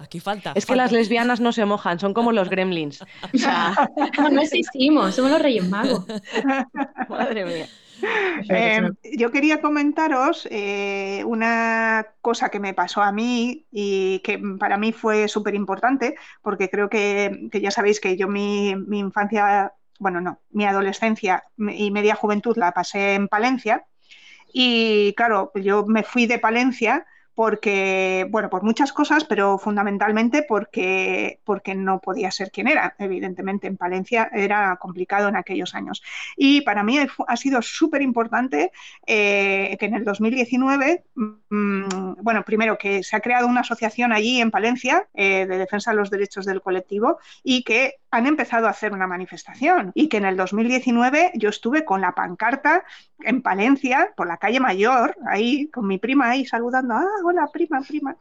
Aquí 0.00 0.18
falta. 0.18 0.52
Es 0.54 0.64
que 0.64 0.76
las 0.76 0.92
lesbianas 0.92 1.40
no 1.40 1.52
se 1.52 1.64
mojan, 1.66 1.98
son 1.98 2.14
como 2.14 2.32
los 2.32 2.48
gremlins. 2.48 3.04
no, 4.32 4.40
existimos, 4.40 5.14
somos 5.14 5.30
los 5.30 5.42
reyes 5.42 5.68
magos. 5.68 6.06
Madre 7.08 7.44
mía. 7.44 7.66
Eh, 8.48 8.88
yo 9.18 9.30
quería 9.30 9.60
comentaros 9.60 10.48
eh, 10.50 11.22
una 11.26 12.06
cosa 12.22 12.48
que 12.48 12.58
me 12.58 12.72
pasó 12.72 13.02
a 13.02 13.12
mí 13.12 13.66
y 13.70 14.20
que 14.20 14.40
para 14.58 14.78
mí 14.78 14.92
fue 14.92 15.28
súper 15.28 15.54
importante, 15.54 16.16
porque 16.40 16.70
creo 16.70 16.88
que, 16.88 17.50
ya 17.52 17.70
sabéis 17.70 18.00
que 18.00 18.16
yo 18.16 18.26
mi, 18.26 18.74
mi, 18.74 19.00
infancia, 19.00 19.74
bueno, 19.98 20.22
no, 20.22 20.40
mi 20.50 20.64
adolescencia 20.64 21.44
y 21.58 21.90
media 21.90 22.14
juventud 22.14 22.56
la 22.56 22.72
pasé 22.72 23.14
en 23.14 23.28
Palencia. 23.28 23.84
Y 24.50 25.12
claro, 25.14 25.52
yo 25.56 25.84
me 25.86 26.02
fui 26.02 26.26
de 26.26 26.38
Palencia 26.38 27.06
porque, 27.40 28.26
bueno, 28.28 28.50
por 28.50 28.62
muchas 28.62 28.92
cosas, 28.92 29.24
pero 29.24 29.56
fundamentalmente 29.56 30.42
porque, 30.42 31.40
porque 31.42 31.74
no 31.74 31.98
podía 31.98 32.30
ser 32.30 32.50
quien 32.50 32.68
era. 32.68 32.94
Evidentemente, 32.98 33.66
en 33.66 33.78
Palencia 33.78 34.28
era 34.30 34.76
complicado 34.76 35.26
en 35.26 35.36
aquellos 35.36 35.74
años. 35.74 36.02
Y 36.36 36.60
para 36.60 36.82
mí 36.82 36.98
ha 36.98 37.36
sido 37.38 37.62
súper 37.62 38.02
importante 38.02 38.72
eh, 39.06 39.74
que 39.80 39.86
en 39.86 39.94
el 39.94 40.04
2019, 40.04 41.02
mm, 41.14 42.22
bueno, 42.22 42.44
primero 42.44 42.76
que 42.76 43.02
se 43.02 43.16
ha 43.16 43.20
creado 43.20 43.46
una 43.46 43.62
asociación 43.62 44.12
allí 44.12 44.38
en 44.38 44.50
Palencia 44.50 45.08
eh, 45.14 45.46
de 45.46 45.56
defensa 45.56 45.92
de 45.92 45.96
los 45.96 46.10
derechos 46.10 46.44
del 46.44 46.60
colectivo 46.60 47.20
y 47.42 47.62
que 47.62 47.94
han 48.10 48.26
empezado 48.26 48.66
a 48.66 48.70
hacer 48.70 48.92
una 48.92 49.06
manifestación 49.06 49.92
y 49.94 50.08
que 50.08 50.16
en 50.16 50.24
el 50.24 50.36
2019 50.36 51.32
yo 51.36 51.48
estuve 51.48 51.84
con 51.84 52.00
la 52.00 52.12
pancarta 52.12 52.84
en 53.20 53.40
Palencia, 53.42 54.12
por 54.16 54.26
la 54.26 54.36
calle 54.36 54.60
Mayor, 54.60 55.16
ahí 55.26 55.68
con 55.68 55.86
mi 55.86 55.98
prima 55.98 56.30
ahí 56.30 56.44
saludando, 56.44 56.94
ah, 56.94 57.06
hola 57.30 57.48
prima, 57.52 57.80
prima. 57.80 58.16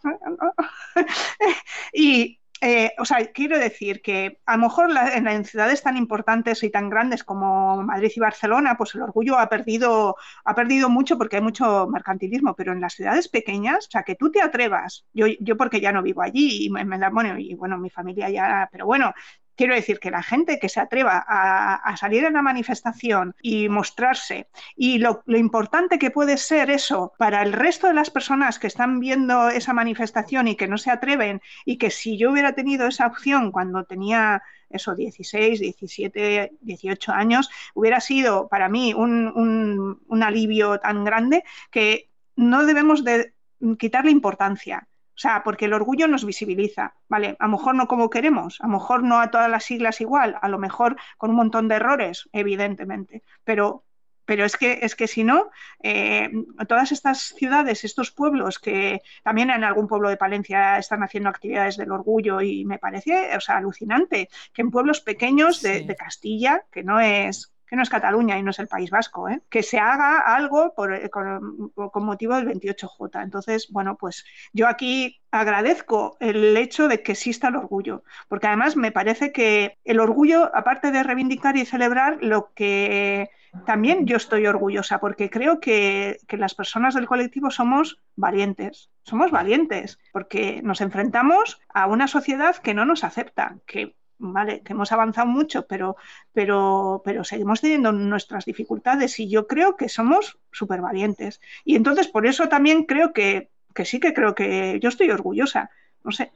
y, 1.94 2.40
eh, 2.62 2.92
o 3.00 3.06
sea, 3.06 3.26
quiero 3.32 3.58
decir 3.58 4.02
que 4.02 4.40
a 4.46 4.56
lo 4.56 4.64
mejor 4.64 4.92
en, 5.14 5.46
ciudades 5.46 5.82
tan 5.82 5.98
importantes 5.98 6.62
y 6.64 6.70
tan 6.70 6.90
grandes 6.90 7.24
como 7.24 7.82
Madrid 7.84 8.12
y 8.16 8.20
Barcelona, 8.20 8.76
pues 8.78 8.94
el 8.96 9.02
orgullo 9.02 9.40
ha 9.40 9.50
perdido, 9.50 10.16
ha 10.46 10.56
perdido 10.56 10.90
mucho 10.90 11.18
porque 11.18 11.38
hay 11.38 11.42
mucho 11.42 11.88
mercantilismo, 11.88 12.56
pero 12.56 12.74
en 12.74 12.82
las 12.82 12.94
ciudades 12.94 13.30
pequeñas, 13.30 13.88
o 13.88 13.92
sea, 13.92 14.04
que 14.04 14.16
tú 14.16 14.32
te 14.32 14.42
atrevas, 14.42 15.06
yo, 15.14 15.26
yo 15.40 15.58
porque 15.58 15.82
ya 15.82 15.92
no 15.92 16.04
vivo 16.04 16.22
allí 16.22 16.66
y, 16.66 16.70
me, 16.70 16.84
bueno, 17.10 17.40
y 17.40 17.56
bueno, 17.56 17.78
mi 17.78 17.90
familia 17.90 18.30
ya, 18.30 18.70
pero 18.72 18.86
bueno, 18.86 19.14
Quiero 19.60 19.76
decir 19.76 20.00
que 20.00 20.10
la 20.10 20.24
gente 20.24 20.58
que 20.58 20.70
se 20.70 20.80
atreva 20.80 21.22
a, 21.28 21.98
salir 21.98 22.24
en 22.24 22.32
la 22.32 22.42
manifestación 22.42 23.36
y 23.42 23.68
mostrarse 23.68 24.48
y 24.78 25.00
lo, 25.00 25.22
importante 25.28 26.00
que 26.00 26.12
puede 26.12 26.38
ser 26.38 26.70
eso 26.72 27.12
para 27.18 27.42
el 27.42 27.52
resto 27.52 27.88
de 27.88 27.94
las 27.94 28.10
personas 28.10 28.58
que 28.58 28.68
están 28.68 29.02
viendo 29.02 29.50
esa 29.50 29.74
manifestación 29.74 30.48
y 30.48 30.56
que 30.56 30.70
no 30.70 30.78
se 30.78 30.92
atreven 30.92 31.42
y 31.66 31.76
que 31.76 31.92
si 31.92 32.18
yo 32.18 32.32
hubiera 32.32 32.54
tenido 32.54 32.88
esa 32.88 33.06
opción 33.06 33.52
cuando 33.52 33.84
tenía 33.84 34.44
eso, 34.70 34.96
16, 34.96 35.60
17, 35.60 36.54
18 36.62 37.12
años, 37.12 37.50
hubiera 37.74 38.00
sido 38.00 38.48
para 38.48 38.70
mí 38.70 38.94
un, 38.94 40.00
un 40.08 40.24
alivio 40.24 40.80
tan 40.80 41.04
grande 41.04 41.44
que 41.70 42.08
no 42.38 42.66
debemos 42.66 43.04
de 43.04 43.34
quitarle 43.78 44.12
importancia. 44.12 44.88
O 45.20 45.22
sea, 45.22 45.44
porque 45.44 45.66
el 45.66 45.74
orgullo 45.74 46.08
nos 46.08 46.24
visibiliza, 46.24 46.96
¿vale? 47.10 47.36
A 47.40 47.48
lo 47.48 47.58
mejor 47.58 47.76
no 47.76 47.90
como 47.90 48.10
queremos, 48.10 48.62
a 48.62 48.68
lo 48.68 48.74
mejor 48.76 49.04
no 49.04 49.20
a 49.20 49.30
todas 49.30 49.52
las 49.52 49.66
siglas 49.66 50.00
igual, 50.00 50.38
a 50.42 50.48
lo 50.48 50.58
mejor 50.58 50.96
con 51.18 51.32
un 51.32 51.36
montón 51.36 51.68
de 51.68 51.76
errores, 51.76 52.30
evidentemente, 52.32 53.22
pero, 53.44 53.84
pero 54.24 54.46
es 54.46 54.56
que, 54.56 54.80
es 54.82 54.96
que 54.96 55.08
si 55.08 55.26
no, 55.26 55.50
eh, 55.84 56.32
todas 56.70 56.94
estas 56.94 57.36
ciudades, 57.36 57.84
estos 57.84 58.12
pueblos 58.12 58.60
que 58.60 59.02
también 59.22 59.50
en 59.50 59.66
algún 59.66 59.90
pueblo 59.90 60.08
de 60.08 60.16
Palencia 60.16 60.78
están 60.78 61.04
haciendo 61.04 61.28
actividades 61.28 61.76
del 61.76 61.92
orgullo 61.92 62.40
y 62.40 62.64
me 62.64 62.80
parece, 62.80 63.36
o 63.36 63.42
sea, 63.42 63.58
alucinante 63.58 64.30
que 64.54 64.62
en 64.62 64.72
pueblos 64.72 65.02
pequeños 65.02 65.62
de 65.62 65.96
Castilla, 66.00 66.64
que 66.72 66.82
no 66.82 67.02
es 67.02 67.52
que 67.70 67.76
no 67.76 67.84
es 67.84 67.90
Cataluña 67.90 68.38
y 68.38 68.44
no 68.44 68.52
es 68.52 68.60
el 68.60 68.68
País 68.68 68.90
Vasco, 68.90 69.30
¿eh? 69.30 69.42
que 69.50 69.62
se 69.62 69.78
haga 69.78 70.20
algo 70.20 70.74
eh, 70.90 71.10
con, 71.10 72.04
motivo 72.04 72.36
del 72.36 72.48
28J. 72.48 73.24
Entonces, 73.24 73.70
bueno, 73.70 73.96
pues 73.96 74.26
yo 74.54 74.68
aquí 74.68 75.22
agradezco 75.32 76.18
el 76.20 76.58
hecho 76.58 76.88
de 76.88 77.04
que 77.04 77.12
exista 77.12 77.50
el 77.50 77.58
orgullo, 77.58 78.04
porque 78.28 78.48
además 78.48 78.76
me 78.76 78.92
parece 78.92 79.32
que 79.32 79.78
el 79.84 80.00
orgullo, 80.00 80.50
aparte 80.56 80.92
de 80.92 81.04
reivindicar 81.04 81.56
y 81.58 81.66
celebrar, 81.66 82.18
lo 82.22 82.52
que 82.56 83.30
también 83.66 84.06
yo 84.06 84.18
estoy 84.18 84.48
orgullosa, 84.48 85.00
porque 85.00 85.30
creo 85.30 85.60
que, 85.60 86.20
que 86.28 86.38
las 86.38 86.56
personas 86.56 86.96
del 86.96 87.08
colectivo 87.08 87.52
somos 87.52 88.00
valientes, 88.16 88.90
somos 89.04 89.32
valientes, 89.32 90.00
porque 90.12 90.62
nos 90.64 90.82
enfrentamos 90.82 91.62
a 91.70 91.88
una 91.88 92.08
sociedad 92.08 92.56
que 92.58 92.74
no 92.74 92.86
nos 92.86 93.04
acepta, 93.04 93.58
que 93.66 93.96
¿vale? 94.20 94.62
Que 94.62 94.74
hemos 94.74 94.92
avanzado 94.92 95.28
mucho, 95.28 95.66
pero, 95.68 95.96
pero, 96.34 97.02
pero 97.04 97.24
seguimos 97.24 97.62
teniendo 97.62 97.92
nuestras 97.92 98.46
dificultades 98.46 99.20
y 99.20 99.30
yo 99.30 99.48
creo 99.48 99.76
que 99.76 99.90
somos 99.90 100.38
súper 100.52 100.82
valientes. 100.82 101.42
Y 101.66 101.76
entonces 101.76 102.08
por 102.08 102.28
eso 102.28 102.50
también 102.50 102.84
creo 102.84 103.14
que, 103.14 103.50
que 103.74 103.86
sí 103.86 104.00
que 104.00 104.14
creo 104.14 104.36
que 104.36 104.80
yo 104.82 104.90
estoy 104.90 105.10
orgullosa. 105.10 105.72
No 106.04 106.12
sé, 106.12 106.32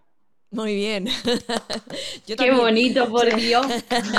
muy 0.54 0.76
bien. 0.76 1.08
Qué 2.26 2.52
bonito, 2.52 3.10
por 3.12 3.36
Dios. 3.36 3.66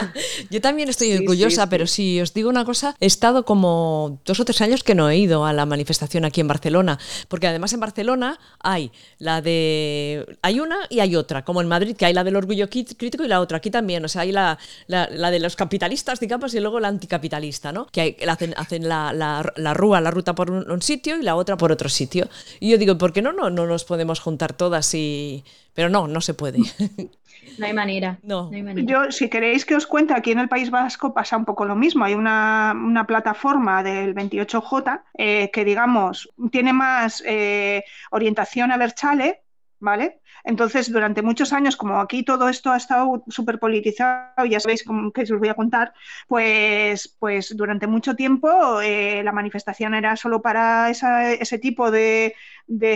Yo 0.50 0.60
también 0.60 0.88
estoy 0.88 1.14
orgullosa, 1.14 1.68
pero 1.68 1.86
si 1.86 2.20
os 2.20 2.34
digo 2.34 2.50
una 2.50 2.64
cosa, 2.64 2.96
he 3.00 3.06
estado 3.06 3.44
como 3.44 4.20
dos 4.24 4.40
o 4.40 4.44
tres 4.44 4.60
años 4.60 4.82
que 4.82 4.94
no 4.94 5.08
he 5.08 5.16
ido 5.16 5.44
a 5.44 5.52
la 5.52 5.66
manifestación 5.66 6.24
aquí 6.24 6.40
en 6.40 6.48
Barcelona, 6.48 6.98
porque 7.28 7.46
además 7.46 7.72
en 7.72 7.80
Barcelona 7.80 8.38
hay 8.60 8.90
la 9.18 9.40
de... 9.40 10.26
Hay 10.42 10.60
una 10.60 10.78
y 10.90 11.00
hay 11.00 11.16
otra, 11.16 11.44
como 11.44 11.60
en 11.60 11.68
Madrid, 11.68 11.96
que 11.96 12.06
hay 12.06 12.12
la 12.12 12.24
del 12.24 12.36
orgullo 12.36 12.68
crítico 12.68 13.24
y 13.24 13.28
la 13.28 13.40
otra, 13.40 13.58
aquí 13.58 13.70
también, 13.70 14.04
o 14.04 14.08
sea, 14.08 14.22
hay 14.22 14.32
la, 14.32 14.58
la, 14.86 15.30
de 15.30 15.38
los 15.38 15.56
capitalistas, 15.56 16.20
digamos, 16.20 16.54
y 16.54 16.60
luego 16.60 16.80
la 16.80 16.88
anticapitalista, 16.88 17.72
¿no? 17.72 17.86
Que 17.86 18.16
hacen, 18.28 18.54
hacen 18.56 18.88
la, 18.88 19.12
la, 19.12 19.74
rúa, 19.74 20.00
la 20.00 20.10
ruta 20.10 20.34
por 20.34 20.50
un, 20.50 20.82
sitio 20.82 21.16
y 21.16 21.22
la 21.22 21.36
otra 21.36 21.56
por 21.56 21.72
otro 21.72 21.88
sitio. 21.88 22.28
Y 22.60 22.70
yo 22.70 22.78
digo, 22.78 22.98
¿por 22.98 23.12
qué 23.12 23.22
no, 23.22 23.32
no, 23.32 23.48
no 23.50 23.66
nos 23.66 23.84
podemos 23.84 24.20
juntar 24.20 24.52
todas 24.52 24.94
y 24.94 25.44
pero 25.74 25.88
no, 25.88 26.08
no 26.08 26.20
se 26.20 26.34
puede. 26.34 26.58
No 27.58 27.66
hay 27.66 27.72
manera. 27.72 28.18
No. 28.22 28.50
Yo, 28.52 29.12
si 29.12 29.28
queréis 29.28 29.64
que 29.64 29.76
os 29.76 29.86
cuente, 29.86 30.12
aquí 30.12 30.32
en 30.32 30.40
el 30.40 30.48
País 30.48 30.70
Vasco 30.70 31.14
pasa 31.14 31.36
un 31.36 31.44
poco 31.44 31.64
lo 31.64 31.76
mismo. 31.76 32.04
Hay 32.04 32.14
una, 32.14 33.04
plataforma 33.06 33.82
del 33.82 34.14
28J 34.14 35.02
eh, 35.18 35.50
que, 35.52 35.64
digamos, 35.64 36.28
tiene 36.50 36.72
más 36.72 37.22
eh, 37.26 37.84
orientación 38.10 38.72
a 38.72 38.76
Berchale, 38.76 39.44
¿vale? 39.78 40.20
Entonces, 40.42 40.92
durante 40.92 41.22
muchos 41.22 41.52
años, 41.54 41.76
como 41.76 42.00
aquí 42.00 42.22
todo 42.22 42.48
esto 42.48 42.70
ha 42.70 42.76
estado 42.76 43.24
súper 43.28 43.58
politizado, 43.58 44.44
ya 44.44 44.60
sabéis 44.60 44.84
que 45.14 45.22
os 45.22 45.38
voy 45.38 45.48
a 45.48 45.54
contar, 45.54 45.94
pues, 46.28 47.16
pues 47.18 47.56
durante 47.56 47.86
mucho 47.86 48.14
tiempo 48.14 48.80
eh, 48.82 49.22
la 49.24 49.32
manifestación 49.32 49.94
era 49.94 50.16
solo 50.16 50.42
para 50.42 50.90
ese 50.90 51.58
tipo 51.58 51.90
de, 51.90 52.34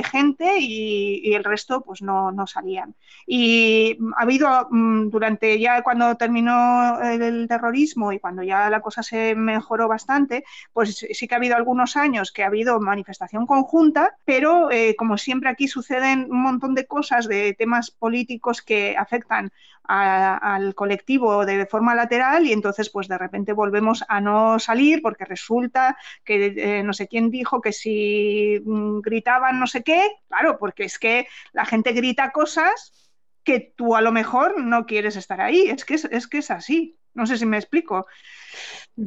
gente 0.04 0.58
y, 0.58 1.34
el 1.34 1.44
resto 1.44 1.82
pues 1.82 2.02
no, 2.02 2.32
no, 2.32 2.46
salían. 2.46 2.94
Y 3.26 3.98
ha 4.16 4.22
habido, 4.22 4.68
mm, 4.70 5.10
durante 5.10 5.58
ya 5.58 5.82
cuando 5.82 6.16
terminó 6.16 7.00
el 7.02 7.46
terrorismo 7.48 8.12
y 8.12 8.18
cuando 8.18 8.42
ya 8.42 8.70
la 8.70 8.80
cosa 8.80 9.02
se 9.02 9.34
mejoró 9.34 9.88
bastante, 9.88 10.44
pues 10.72 11.06
sí 11.10 11.28
que 11.28 11.34
ha 11.34 11.38
habido 11.38 11.56
algunos 11.56 11.96
años 11.96 12.32
que 12.32 12.44
ha 12.44 12.46
habido 12.46 12.80
manifestación 12.80 13.46
conjunta, 13.46 14.16
pero 14.24 14.70
eh, 14.70 14.94
como 14.96 15.18
siempre 15.18 15.50
aquí 15.50 15.68
suceden 15.68 16.28
un 16.30 16.42
montón 16.42 16.74
de 16.74 16.86
cosas, 16.86 17.28
de 17.28 17.54
temas 17.54 17.90
políticos 17.90 18.62
que 18.62 18.96
afectan 18.96 19.52
al 19.88 20.74
colectivo 20.74 21.46
de 21.46 21.64
forma 21.64 21.94
lateral 21.94 22.46
y 22.46 22.52
entonces 22.52 22.90
pues 22.90 23.08
de 23.08 23.16
repente 23.16 23.54
volvemos 23.54 24.04
a 24.06 24.20
no 24.20 24.58
salir 24.58 25.00
porque 25.00 25.24
resulta 25.24 25.96
que 26.24 26.52
eh, 26.56 26.82
no 26.82 26.92
sé 26.92 27.08
quién 27.08 27.30
dijo 27.30 27.62
que 27.62 27.72
si 27.72 28.60
mm, 28.64 29.00
gritaban 29.00 29.57
no 29.58 29.66
sé 29.66 29.82
qué, 29.82 30.08
claro, 30.28 30.58
porque 30.58 30.84
es 30.84 30.98
que 30.98 31.26
la 31.52 31.64
gente 31.64 31.92
grita 31.92 32.30
cosas 32.30 33.12
que 33.44 33.72
tú 33.76 33.96
a 33.96 34.00
lo 34.00 34.12
mejor 34.12 34.60
no 34.60 34.86
quieres 34.86 35.16
estar 35.16 35.40
ahí, 35.40 35.70
es 35.70 35.84
que 35.84 35.94
es, 35.94 36.26
que 36.26 36.38
es 36.38 36.50
así, 36.50 36.98
no 37.14 37.26
sé 37.26 37.38
si 37.38 37.46
me 37.46 37.56
explico. 37.56 38.06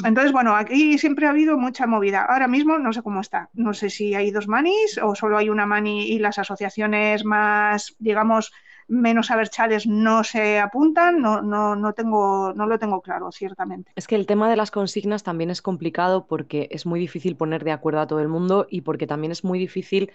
Entonces, 0.03 0.31
bueno, 0.31 0.55
aquí 0.55 0.97
siempre 0.97 1.27
ha 1.27 1.29
habido 1.29 1.57
mucha 1.57 1.85
movida. 1.85 2.25
Ahora 2.25 2.47
mismo 2.47 2.77
no 2.77 2.91
sé 2.91 3.01
cómo 3.03 3.21
está. 3.21 3.49
No 3.53 3.73
sé 3.73 3.89
si 3.89 4.15
hay 4.15 4.31
dos 4.31 4.47
manis 4.47 4.99
o 5.01 5.15
solo 5.15 5.37
hay 5.37 5.49
una 5.49 5.65
mani 5.65 6.07
y 6.07 6.19
las 6.19 6.39
asociaciones 6.39 7.23
más, 7.25 7.95
digamos, 7.99 8.51
menos 8.91 9.31
aberchales 9.31 9.87
no 9.87 10.23
se 10.23 10.59
apuntan, 10.59 11.21
no, 11.21 11.41
no, 11.41 11.77
no, 11.77 11.93
tengo, 11.93 12.53
no 12.53 12.65
lo 12.65 12.77
tengo 12.77 13.01
claro, 13.01 13.31
ciertamente. 13.31 13.91
Es 13.95 14.05
que 14.05 14.15
el 14.15 14.25
tema 14.25 14.49
de 14.49 14.57
las 14.57 14.69
consignas 14.69 15.23
también 15.23 15.49
es 15.49 15.61
complicado 15.61 16.27
porque 16.27 16.67
es 16.71 16.85
muy 16.85 16.99
difícil 16.99 17.37
poner 17.37 17.63
de 17.63 17.71
acuerdo 17.71 18.01
a 18.01 18.07
todo 18.07 18.19
el 18.19 18.27
mundo 18.27 18.67
y 18.69 18.81
porque 18.81 19.07
también 19.07 19.31
es 19.31 19.45
muy 19.45 19.59
difícil 19.59 20.11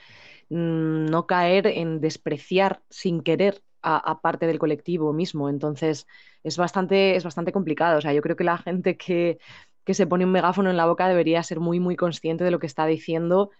mm, 0.50 1.06
no 1.06 1.26
caer 1.26 1.66
en 1.66 2.00
despreciar 2.00 2.82
sin 2.90 3.22
querer 3.22 3.62
a, 3.82 4.20
parte 4.20 4.46
del 4.46 4.58
colectivo 4.58 5.12
mismo. 5.12 5.48
Entonces 5.48 6.06
es 6.42 6.58
bastante, 6.58 7.16
es 7.16 7.24
bastante 7.24 7.52
complicado. 7.52 7.98
O 7.98 8.00
sea, 8.00 8.12
yo 8.12 8.20
creo 8.20 8.36
que 8.36 8.44
la 8.44 8.58
gente 8.58 8.98
que, 8.98 9.38
que 9.84 9.94
se 9.94 10.06
pone 10.06 10.24
un 10.24 10.32
megáfono 10.32 10.68
en 10.70 10.76
la 10.76 10.86
boca 10.86 11.08
debería 11.08 11.42
ser 11.42 11.60
muy, 11.60 11.80
muy 11.80 11.96
consciente 11.96 12.44
de 12.44 12.50
lo 12.50 12.58
que 12.58 12.66
está 12.66 12.84
diciendo 12.84 13.52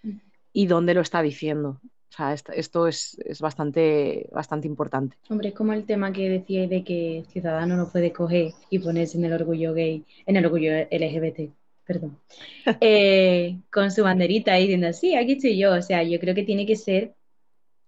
y 0.53 0.67
dónde 0.67 0.93
lo 0.95 1.01
está 1.01 1.23
diciendo. 1.23 1.81
O 2.11 2.17
sea, 2.17 2.33
esto, 2.33 2.87
es, 2.87 3.19
bastante, 3.41 4.29
bastante 4.33 4.67
importante. 4.67 5.17
Hombre, 5.29 5.49
es 5.49 5.55
como 5.55 5.73
el 5.73 5.85
tema 5.85 6.13
que 6.13 6.29
decía 6.31 6.67
de 6.67 6.83
que 6.85 7.25
ciudadano 7.31 7.77
no 7.77 7.91
puede 7.91 8.13
coger 8.13 8.53
y 8.71 8.79
ponerse 8.79 9.19
en 9.19 9.25
el 9.25 9.33
orgullo 9.33 9.75
gay, 9.75 10.05
en 10.25 10.37
el 10.37 10.47
orgullo 10.47 10.73
LGBT, 10.91 11.51
perdón, 11.85 12.19
eh, 12.81 13.59
con 13.71 13.91
su 13.91 14.03
banderita 14.03 14.59
y 14.59 14.63
diciendo, 14.63 14.93
sí, 14.93 15.15
aquí 15.15 15.33
estoy 15.33 15.59
yo. 15.59 15.75
O 15.75 15.83
sea, 15.83 16.03
yo 16.03 16.19
creo 16.19 16.35
que 16.35 16.45
tiene 16.45 16.65
que 16.65 16.77
ser, 16.77 17.15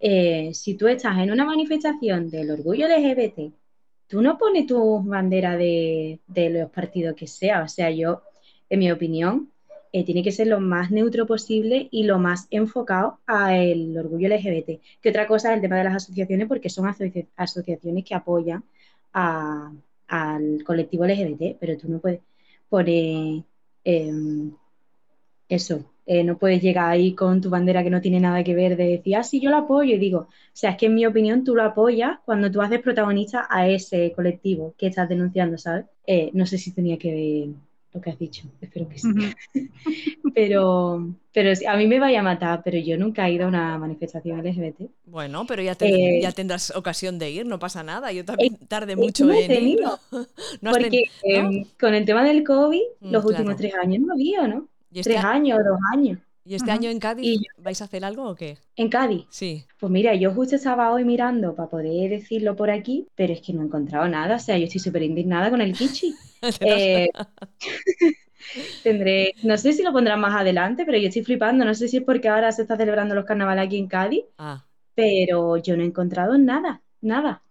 eh, 0.01 0.51
si 0.53 0.75
tú 0.75 0.89
estás 0.89 1.17
en 1.19 1.31
una 1.31 1.45
manifestación 1.45 2.29
del 2.29 2.51
orgullo 2.51 2.87
LGBT, 2.87 3.55
tú 4.09 4.21
no 4.21 4.37
pones 4.37 4.67
tu 4.67 5.03
bandera 5.03 5.57
de, 5.57 6.21
de 6.27 6.51
los 6.51 6.71
partidos 6.71 7.15
que 7.15 7.27
sea. 7.27 7.63
O 7.63 7.69
sea, 7.69 7.91
yo, 7.91 8.23
en 8.69 8.81
mi 8.81 8.91
opinión, 8.91 9.51
eh, 9.93 10.05
tiene 10.05 10.23
que 10.23 10.33
ser 10.33 10.47
lo 10.49 10.61
más 10.61 10.91
neutro 10.91 11.27
posible 11.27 11.89
y 11.91 12.05
lo 12.05 12.19
más 12.19 12.47
enfocado 12.51 13.19
al 13.27 13.97
orgullo 13.97 14.29
LGBT. 14.29 14.81
Que 15.01 15.11
otra 15.11 15.27
cosa 15.27 15.51
es 15.51 15.57
el 15.57 15.63
tema 15.63 15.77
de 15.79 15.85
las 15.85 15.97
asociaciones, 15.97 16.49
porque 16.49 16.69
son 16.71 16.87
asociaciones 17.37 18.05
que 18.05 18.15
apoyan 18.15 18.65
al 19.13 20.65
colectivo 20.65 21.05
LGBT, 21.07 21.57
pero 21.59 21.77
tú 21.79 21.89
no 21.89 21.99
puedes 22.01 22.21
poner 22.69 23.43
em, 23.85 24.53
eso. 25.49 25.85
Eh, 26.07 26.25
no 26.25 26.39
puedes 26.39 26.63
llegar 26.63 26.91
ahí 26.91 27.15
con 27.15 27.41
tu 27.41 27.51
bandera 27.51 27.83
que 27.83 27.91
no 27.91 28.01
tiene 28.01 28.19
nada 28.21 28.43
que 28.43 28.55
ver 28.55 28.77
de 28.77 28.85
decir, 28.97 29.17
ah, 29.17 29.23
sí, 29.23 29.41
yo 29.41 29.51
lo 29.51 29.59
apoyo. 29.59 29.95
Y 29.95 29.99
digo, 29.99 30.21
o 30.21 30.29
sea, 30.53 30.71
es 30.71 30.77
que 30.79 30.87
en 30.87 30.95
mi 30.95 31.07
opinión 31.07 31.45
tú 31.45 31.55
lo 31.55 31.63
apoyas 31.63 32.19
cuando 32.25 32.51
tú 32.51 32.63
haces 32.63 32.81
protagonista 32.81 33.47
a 33.51 33.69
ese 33.69 34.13
colectivo 34.17 34.75
que 34.79 34.87
estás 34.89 35.09
denunciando, 35.09 35.59
¿sabes? 35.59 35.87
Eh, 36.07 36.31
no 36.33 36.47
sé 36.47 36.59
si 36.59 36.73
tenía 36.73 36.99
que 36.99 37.13
ver 37.13 37.68
lo 37.95 38.01
que 38.01 38.11
has 38.11 38.19
dicho, 38.19 38.45
espero 38.61 38.89
que 38.89 38.99
sí. 38.99 39.09
pero, 40.35 41.15
pero 41.33 41.53
a 41.69 41.77
mí 41.77 41.87
me 41.87 41.99
vaya 41.99 42.21
a 42.21 42.23
matar, 42.23 42.63
pero 42.63 42.79
yo 42.79 42.99
nunca 42.99 43.27
he 43.27 43.33
ido 43.33 43.47
a 43.47 43.49
una 43.49 43.79
manifestación 43.79 44.43
LGBT. 44.45 44.91
Bueno, 45.07 45.47
pero 45.47 45.63
ya, 45.63 45.77
eh, 45.81 46.21
ya 46.23 46.33
tendrás 46.33 46.75
ocasión 46.77 47.19
de 47.19 47.31
ir, 47.31 47.47
no 47.47 47.59
pasa 47.59 47.83
nada. 47.83 48.13
Yo 48.13 48.25
también 48.25 48.55
eh, 48.55 48.67
tardé 48.69 48.95
mucho 48.95 49.31
en 49.31 49.69
ir. 49.69 49.81
porque 50.63 51.05
em, 51.23 51.65
con 51.81 51.95
el 51.95 52.05
tema 52.05 52.25
del 52.25 52.45
COVID, 52.45 52.83
mm, 53.01 53.11
los 53.11 53.25
últimos 53.25 53.57
tres 53.57 53.75
años 53.75 54.03
no 54.03 54.13
había, 54.13 54.47
¿no? 54.47 54.69
Este 54.93 55.13
tres 55.13 55.25
años, 55.25 55.59
dos 55.65 55.79
años. 55.93 56.19
¿Y 56.49 56.55
este 56.55 56.71
año 56.71 56.89
en 56.89 56.99
Cádiz 56.99 57.43
vais 57.59 57.79
a 57.83 57.85
hacer 57.85 58.07
algo 58.07 58.27
o 58.27 58.35
qué? 58.35 58.57
¿En 58.75 58.89
Cádiz? 58.89 59.27
Sí. 59.29 59.67
Pues 59.79 59.93
mira, 59.93 60.15
yo 60.15 60.33
justo 60.33 60.57
estaba 60.57 60.91
hoy 60.95 61.05
mirando 61.05 61.55
para 61.55 61.69
poder 61.69 62.09
decirlo 62.09 62.57
por 62.57 62.71
aquí, 62.71 63.07
pero 63.15 63.35
es 63.35 63.43
que 63.43 63.53
no 63.53 63.61
he 63.61 63.67
encontrado 63.67 64.09
nada. 64.09 64.37
O 64.37 64.39
sea, 64.39 64.57
yo 64.57 64.65
estoy 64.65 64.81
súper 64.81 65.03
indignada 65.03 65.51
con 65.51 65.61
el 65.61 65.75
Kichi. 65.75 66.15
Eh, 66.61 67.09
tendré, 68.85 69.35
no 69.43 69.59
sé 69.59 69.73
si 69.73 69.83
lo 69.83 69.93
pondrán 69.93 70.21
más 70.21 70.41
adelante, 70.41 70.85
pero 70.87 70.97
yo 70.97 71.09
estoy 71.09 71.25
flipando. 71.25 71.65
No 71.65 71.75
sé 71.75 71.89
si 71.89 71.97
es 71.97 72.05
porque 72.05 72.29
ahora 72.29 72.53
se 72.53 72.63
está 72.63 72.77
celebrando 72.77 73.17
los 73.17 73.25
carnavales 73.25 73.67
aquí 73.67 73.77
en 73.77 73.89
Cádiz, 73.89 74.25
ah. 74.39 74.65
pero 74.95 75.57
yo 75.57 75.77
no 75.77 75.83
he 75.83 75.87
encontrado 75.87 76.39
nada, 76.39 76.81
nada. 77.01 77.43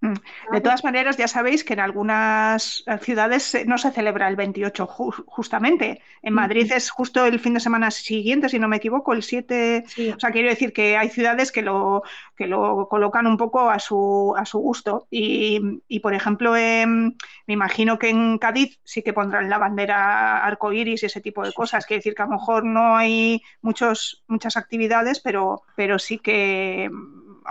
Mm. 0.00 0.14
De 0.52 0.60
todas 0.60 0.82
maneras, 0.82 1.16
ya 1.18 1.28
sabéis 1.28 1.62
que 1.62 1.74
en 1.74 1.80
algunas 1.80 2.84
ciudades 3.02 3.56
no 3.66 3.76
se 3.76 3.90
celebra 3.90 4.28
el 4.28 4.36
28 4.36 4.86
justamente. 4.86 6.00
En 6.22 6.32
Madrid 6.32 6.70
es 6.72 6.90
justo 6.90 7.26
el 7.26 7.38
fin 7.38 7.54
de 7.54 7.60
semana 7.60 7.90
siguiente, 7.90 8.48
si 8.48 8.58
no 8.58 8.68
me 8.68 8.76
equivoco, 8.76 9.12
el 9.12 9.22
7. 9.22 9.84
O 10.16 10.20
sea, 10.20 10.30
quiero 10.30 10.48
decir 10.48 10.72
que 10.72 10.96
hay 10.96 11.10
ciudades 11.10 11.52
que 11.52 11.62
lo, 11.62 12.02
que 12.34 12.46
lo 12.46 12.88
colocan 12.88 13.26
un 13.26 13.36
poco 13.36 13.68
a 13.68 13.78
su, 13.78 14.34
a 14.36 14.46
su 14.46 14.58
gusto. 14.58 15.06
Y, 15.10 16.00
por 16.02 16.14
ejemplo, 16.14 16.52
me 16.52 17.14
imagino 17.46 17.98
que 17.98 18.08
en 18.08 18.38
Cádiz 18.38 18.80
sí 18.84 19.02
que 19.02 19.12
pondrán 19.12 19.50
la 19.50 19.58
bandera 19.58 20.44
arcoíris 20.44 21.02
y 21.02 21.06
ese 21.06 21.20
tipo 21.20 21.44
de 21.44 21.52
cosas. 21.52 21.84
Quiere 21.84 21.98
decir 21.98 22.14
que 22.14 22.22
a 22.22 22.26
lo 22.26 22.32
mejor 22.32 22.64
no 22.64 22.96
hay 22.96 23.42
muchos, 23.60 24.24
muchas 24.28 24.56
actividades, 24.56 25.20
pero, 25.20 25.62
pero 25.76 25.98
sí 25.98 26.18
que 26.18 26.88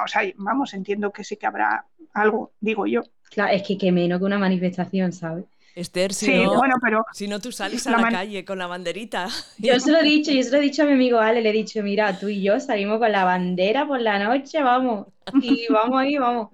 o 0.03 0.07
sea, 0.07 0.21
vamos, 0.37 0.73
entiendo 0.73 1.11
que 1.11 1.23
sí 1.23 1.37
que 1.37 1.47
habrá 1.47 1.85
algo, 2.13 2.51
digo 2.59 2.85
yo. 2.85 3.01
Claro, 3.29 3.53
es 3.53 3.63
que 3.63 3.77
qué 3.77 3.91
menos 3.91 4.19
que 4.19 4.25
una 4.25 4.39
manifestación, 4.39 5.13
¿sabes? 5.13 5.45
Esther, 5.75 6.13
si, 6.13 6.43
no, 6.43 6.55
bueno, 6.55 6.75
pero 6.81 7.05
si 7.13 7.27
no 7.27 7.39
tú 7.39 7.51
sales 7.51 7.85
a 7.87 7.91
la, 7.91 8.09
calle 8.09 8.43
con 8.43 8.57
la 8.57 8.67
banderita. 8.67 9.27
Yo 9.59 9.79
se 9.79 9.91
lo 9.91 9.99
he 9.99 10.03
dicho, 10.03 10.31
yo 10.31 10.43
se 10.43 10.51
lo 10.51 10.57
he 10.57 10.61
dicho 10.61 10.83
a 10.83 10.85
mi 10.85 10.93
amigo 10.93 11.19
Ale, 11.19 11.41
le 11.41 11.49
he 11.49 11.53
dicho, 11.53 11.81
mira, 11.83 12.17
tú 12.17 12.27
y 12.27 12.41
yo 12.41 12.59
salimos 12.59 12.99
con 12.99 13.11
la 13.11 13.23
bandera 13.23 13.87
por 13.87 14.01
la 14.01 14.19
noche, 14.19 14.61
vamos, 14.61 15.07
y 15.41 15.67
vamos 15.71 15.99
ahí, 15.99 16.17
vamos. 16.17 16.49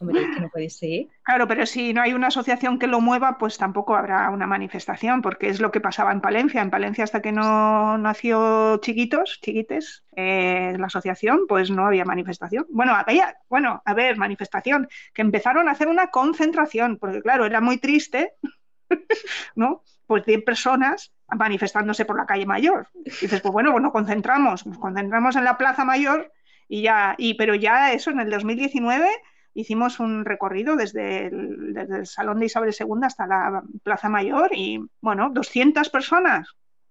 Hombre, 0.00 0.30
que 0.34 0.40
no 0.40 0.48
puede 0.48 0.70
ser. 0.70 1.06
Claro, 1.22 1.48
pero 1.48 1.66
si 1.66 1.92
no 1.92 2.02
hay 2.02 2.12
una 2.12 2.28
asociación 2.28 2.78
que 2.78 2.86
lo 2.86 3.00
mueva, 3.00 3.38
pues 3.38 3.58
tampoco 3.58 3.96
habrá 3.96 4.30
una 4.30 4.46
manifestación, 4.46 5.22
porque 5.22 5.48
es 5.48 5.60
lo 5.60 5.70
que 5.70 5.80
pasaba 5.80 6.12
en 6.12 6.20
Palencia. 6.20 6.62
En 6.62 6.70
Palencia, 6.70 7.04
hasta 7.04 7.22
que 7.22 7.32
no 7.32 7.98
nació 7.98 8.78
Chiquitos, 8.78 9.40
Chiquites, 9.42 10.04
eh, 10.16 10.74
la 10.78 10.86
asociación, 10.86 11.40
pues 11.48 11.70
no 11.70 11.86
había 11.86 12.04
manifestación. 12.04 12.66
Bueno, 12.70 12.94
había, 12.94 13.36
bueno, 13.48 13.82
a 13.84 13.94
ver, 13.94 14.16
manifestación, 14.16 14.88
que 15.14 15.22
empezaron 15.22 15.68
a 15.68 15.72
hacer 15.72 15.88
una 15.88 16.08
concentración, 16.08 16.98
porque 16.98 17.22
claro, 17.22 17.46
era 17.46 17.60
muy 17.60 17.78
triste, 17.78 18.34
¿no? 19.54 19.82
Pues 20.06 20.24
10 20.24 20.42
personas 20.44 21.12
manifestándose 21.36 22.04
por 22.04 22.16
la 22.16 22.26
calle 22.26 22.46
mayor. 22.46 22.88
dices, 23.04 23.40
pues 23.40 23.52
bueno, 23.52 23.72
pues 23.72 23.82
nos 23.82 23.92
concentramos, 23.92 24.66
nos 24.66 24.78
concentramos 24.78 25.36
en 25.36 25.44
la 25.44 25.58
Plaza 25.58 25.84
Mayor 25.84 26.32
y 26.68 26.82
ya, 26.82 27.14
y, 27.18 27.34
pero 27.34 27.54
ya 27.54 27.92
eso 27.92 28.10
en 28.10 28.20
el 28.20 28.30
2019 28.30 29.08
hicimos 29.54 30.00
un 30.00 30.24
recorrido 30.24 30.76
desde 30.76 31.26
el, 31.26 32.06
Salón 32.06 32.40
de 32.40 32.46
Isabel 32.46 32.74
II 32.78 33.00
hasta 33.02 33.26
la 33.26 33.62
Plaza 33.82 34.08
Mayor 34.08 34.50
y, 34.54 34.80
bueno, 35.00 35.30
200 35.30 35.88
personas. 35.90 36.48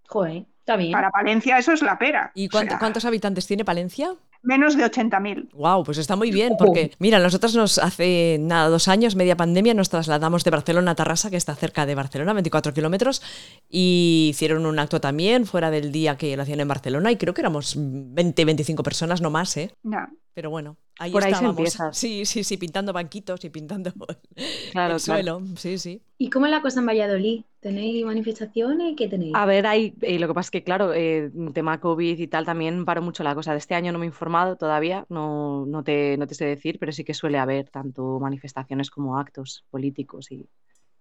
Joder, 0.08 0.46
está 0.60 0.76
bien. 0.76 0.92
Para 0.92 1.12
Palencia 1.12 1.58
eso 1.58 1.72
es 1.72 1.82
la 1.82 1.98
pera. 1.98 2.32
¿Y 2.34 2.50
cuántos 2.50 3.06
habitantes 3.06 3.48
tiene 3.48 3.66
Palencia? 3.66 4.16
menos 4.48 4.78
de 4.78 4.86
80.000. 4.86 5.52
Wow, 5.54 5.84
pues 5.84 5.98
está 5.98 6.16
muy 6.16 6.32
bien, 6.32 6.56
porque 6.58 6.92
mira, 7.00 7.20
nosotros 7.20 7.54
nos 7.56 7.78
hace 7.78 8.38
nada, 8.40 8.70
dos 8.70 8.88
años, 8.88 9.16
media 9.16 9.36
pandemia, 9.36 9.74
nos 9.74 9.90
trasladamos 9.90 10.44
de 10.44 10.52
Barcelona 10.52 10.92
a 10.92 10.96
Tarrasa, 10.96 11.30
que 11.30 11.36
está 11.36 11.54
cerca 11.56 11.86
de 11.86 11.96
Barcelona, 11.96 12.34
24 12.34 12.74
kilómetros, 12.74 13.22
y 13.70 14.28
hicieron 14.30 14.66
un 14.66 14.80
acto 14.80 15.02
también 15.02 15.46
fuera 15.46 15.70
del 15.70 15.92
día 15.92 16.18
que 16.18 16.36
lo 16.36 16.44
hacían 16.44 16.62
en 16.62 16.68
Barcelona, 16.68 17.12
y 17.12 17.18
creo 17.18 17.34
que 17.34 17.42
éramos 17.42 17.76
20, 17.78 18.46
25 18.46 18.84
personas, 18.84 19.22
no 19.22 19.30
más, 19.30 19.58
¿eh? 19.58 19.72
No. 19.84 20.08
Pero 20.34 20.50
bueno, 20.50 20.78
Ahí 21.00 21.12
Por 21.12 21.24
ahí 21.24 21.36
se 21.36 21.46
estábamos. 21.46 21.58
empieza. 21.60 21.94
Sí, 21.94 22.26
sí, 22.26 22.44
sí, 22.44 22.58
pintando 22.58 22.94
banquitos 22.94 23.44
y 23.46 23.50
pintando 23.50 23.92
Claro, 24.72 24.96
el 24.96 25.00
claro. 25.00 25.00
suelo. 25.00 25.42
Sí, 25.58 25.78
sí. 25.78 26.02
¿Y 26.18 26.30
cómo 26.30 26.46
es 26.48 26.52
la 26.52 26.62
cosa 26.62 26.80
en 26.80 26.88
Valladolid? 26.88 27.44
¿Tenéis 27.60 28.04
manifestaciones? 28.06 28.96
¿Qué 28.98 29.08
tenéis? 29.08 29.34
A 29.36 29.46
ver, 29.46 29.68
hay, 29.68 29.94
eh, 30.02 30.18
lo 30.20 30.28
que 30.28 30.34
pasa 30.34 30.48
es 30.48 30.52
que, 30.52 30.64
claro, 30.64 30.94
eh, 30.94 31.32
tema 31.54 31.80
COVID 31.80 32.18
y 32.18 32.28
tal 32.28 32.46
también 32.46 32.86
paró 32.86 33.02
mucho 33.02 33.24
la 33.24 33.36
cosa. 33.36 33.52
De 33.52 33.58
este 33.60 33.76
año 33.76 33.92
no 33.92 34.00
me 34.00 34.06
he 34.06 34.08
informado 34.08 34.56
todavía, 34.56 35.06
no, 35.10 35.66
no 35.68 35.84
te, 35.84 36.18
no 36.18 36.26
te 36.28 36.34
sé 36.36 36.46
decir, 36.46 36.80
pero 36.80 36.92
sí 36.92 37.04
que 37.04 37.14
suele 37.14 37.38
haber 37.38 37.70
tanto 37.70 38.20
manifestaciones 38.20 38.90
como 38.90 39.20
actos 39.20 39.66
políticos 39.70 40.32
y, 40.32 40.50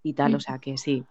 y 0.02 0.12
tal, 0.14 0.35
o 0.35 0.40
sea 0.40 0.59
que 0.59 0.76
sí, 0.76 1.04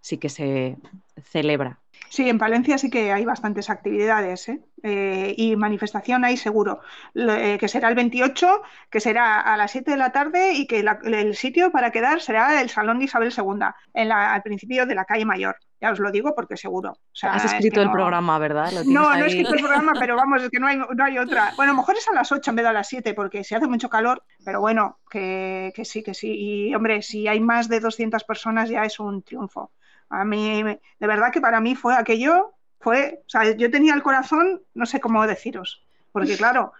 sí 0.00 0.18
que 0.18 0.28
se 0.28 0.78
celebra. 1.22 1.80
Sí, 2.08 2.28
en 2.28 2.38
Palencia 2.38 2.78
sí 2.78 2.88
que 2.88 3.12
hay 3.12 3.24
bastantes 3.24 3.68
actividades 3.68 4.48
¿eh? 4.48 4.60
Eh, 4.82 5.34
y 5.36 5.56
manifestación 5.56 6.24
hay 6.24 6.36
seguro, 6.36 6.80
eh, 7.14 7.56
que 7.58 7.66
será 7.68 7.88
el 7.88 7.94
28, 7.96 8.62
que 8.90 9.00
será 9.00 9.40
a 9.40 9.56
las 9.56 9.72
7 9.72 9.90
de 9.90 9.96
la 9.96 10.12
tarde 10.12 10.52
y 10.52 10.66
que 10.66 10.82
la- 10.84 10.98
el 11.04 11.34
sitio 11.34 11.72
para 11.72 11.90
quedar 11.90 12.20
será 12.20 12.60
el 12.62 12.70
Salón 12.70 13.00
de 13.00 13.06
Isabel 13.06 13.32
II, 13.36 13.74
en 13.94 14.08
la- 14.08 14.32
al 14.32 14.42
principio 14.42 14.86
de 14.86 14.94
la 14.94 15.04
calle 15.04 15.24
Mayor. 15.24 15.56
Ya 15.80 15.90
os 15.90 15.98
lo 15.98 16.10
digo 16.10 16.34
porque 16.34 16.56
seguro. 16.56 16.92
O 16.92 16.98
sea, 17.12 17.34
Has 17.34 17.44
es 17.44 17.50
que 17.50 17.56
escrito 17.58 17.80
el 17.82 17.88
no- 17.88 17.92
programa, 17.92 18.38
¿verdad? 18.38 18.70
Lo 18.72 18.84
No, 18.84 19.14
no 19.16 19.24
he 19.24 19.26
escrito 19.26 19.54
el 19.54 19.60
programa, 19.60 19.92
pero 19.98 20.16
vamos, 20.16 20.42
es 20.42 20.48
que 20.50 20.58
no 20.60 20.68
hay, 20.68 20.78
no 20.78 21.04
hay 21.04 21.18
otra. 21.18 21.52
Bueno, 21.56 21.72
a 21.72 21.74
lo 21.74 21.80
mejor 21.80 21.96
es 21.96 22.08
a 22.08 22.14
las 22.14 22.30
8 22.32 22.50
en 22.50 22.56
vez 22.56 22.62
de 22.64 22.68
a 22.70 22.72
las 22.72 22.88
7 22.88 23.12
porque 23.14 23.44
se 23.44 23.56
hace 23.56 23.66
mucho 23.66 23.90
calor, 23.90 24.22
pero 24.44 24.60
bueno, 24.60 25.00
que, 25.10 25.72
que 25.74 25.84
sí, 25.84 26.02
que 26.02 26.14
sí. 26.14 26.32
Y 26.68 26.74
hombre, 26.74 27.02
si 27.02 27.28
hay 27.28 27.40
más 27.40 27.68
de 27.68 27.80
200 27.80 28.24
personas 28.24 28.70
ya 28.70 28.84
es 28.84 28.98
un 29.00 29.22
triunfo. 29.22 29.72
A 30.08 30.24
mí, 30.24 30.62
de 30.62 31.06
verdad 31.06 31.32
que 31.32 31.40
para 31.40 31.60
mí 31.60 31.74
fue 31.74 31.94
aquello, 31.94 32.54
fue, 32.80 33.22
o 33.26 33.28
sea, 33.28 33.56
yo 33.56 33.70
tenía 33.70 33.94
el 33.94 34.02
corazón, 34.02 34.62
no 34.74 34.86
sé 34.86 35.00
cómo 35.00 35.26
deciros, 35.26 35.84
porque 36.12 36.36
claro, 36.36 36.72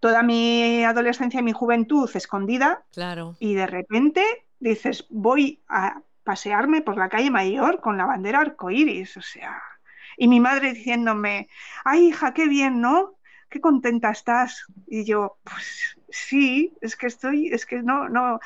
toda 0.00 0.22
mi 0.22 0.84
adolescencia 0.84 1.40
y 1.40 1.44
mi 1.44 1.52
juventud 1.52 2.10
escondida 2.14 2.82
Claro. 2.92 3.36
y 3.38 3.54
de 3.54 3.66
repente 3.66 4.24
dices, 4.58 5.06
voy 5.10 5.62
a 5.68 6.00
pasearme 6.24 6.80
por 6.82 6.96
la 6.96 7.08
calle 7.08 7.30
Mayor 7.30 7.80
con 7.80 7.96
la 7.96 8.06
bandera 8.06 8.40
arcoíris, 8.40 9.16
o 9.16 9.22
sea, 9.22 9.62
y 10.16 10.28
mi 10.28 10.40
madre 10.40 10.72
diciéndome, 10.72 11.48
ay 11.84 12.08
hija, 12.08 12.34
qué 12.34 12.48
bien, 12.48 12.80
¿no? 12.80 13.14
Qué 13.48 13.60
contenta 13.60 14.10
estás. 14.10 14.64
Y 14.86 15.04
yo, 15.04 15.38
pues 15.44 15.96
sí, 16.14 16.72
es 16.80 16.96
que 16.96 17.06
estoy, 17.06 17.48
es 17.48 17.66
que 17.66 17.82
no, 17.82 18.08
no. 18.08 18.40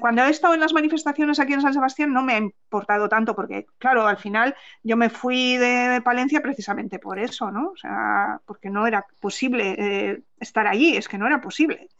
Cuando 0.00 0.22
he 0.24 0.30
estado 0.30 0.54
en 0.54 0.60
las 0.60 0.72
manifestaciones 0.72 1.38
aquí 1.40 1.52
en 1.52 1.60
San 1.62 1.74
Sebastián 1.74 2.12
no 2.12 2.22
me 2.22 2.34
ha 2.34 2.38
importado 2.38 3.08
tanto, 3.08 3.34
porque 3.34 3.66
claro, 3.78 4.06
al 4.06 4.16
final 4.18 4.54
yo 4.82 4.96
me 4.96 5.10
fui 5.10 5.56
de 5.56 6.00
Palencia 6.04 6.40
precisamente 6.42 6.98
por 6.98 7.18
eso, 7.18 7.50
¿no? 7.50 7.70
O 7.70 7.76
sea, 7.76 8.40
porque 8.46 8.70
no 8.70 8.86
era 8.86 9.06
posible 9.20 9.74
eh, 9.78 10.22
estar 10.40 10.66
allí, 10.66 10.96
es 10.96 11.08
que 11.08 11.18
no 11.18 11.26
era 11.26 11.40
posible. 11.40 11.90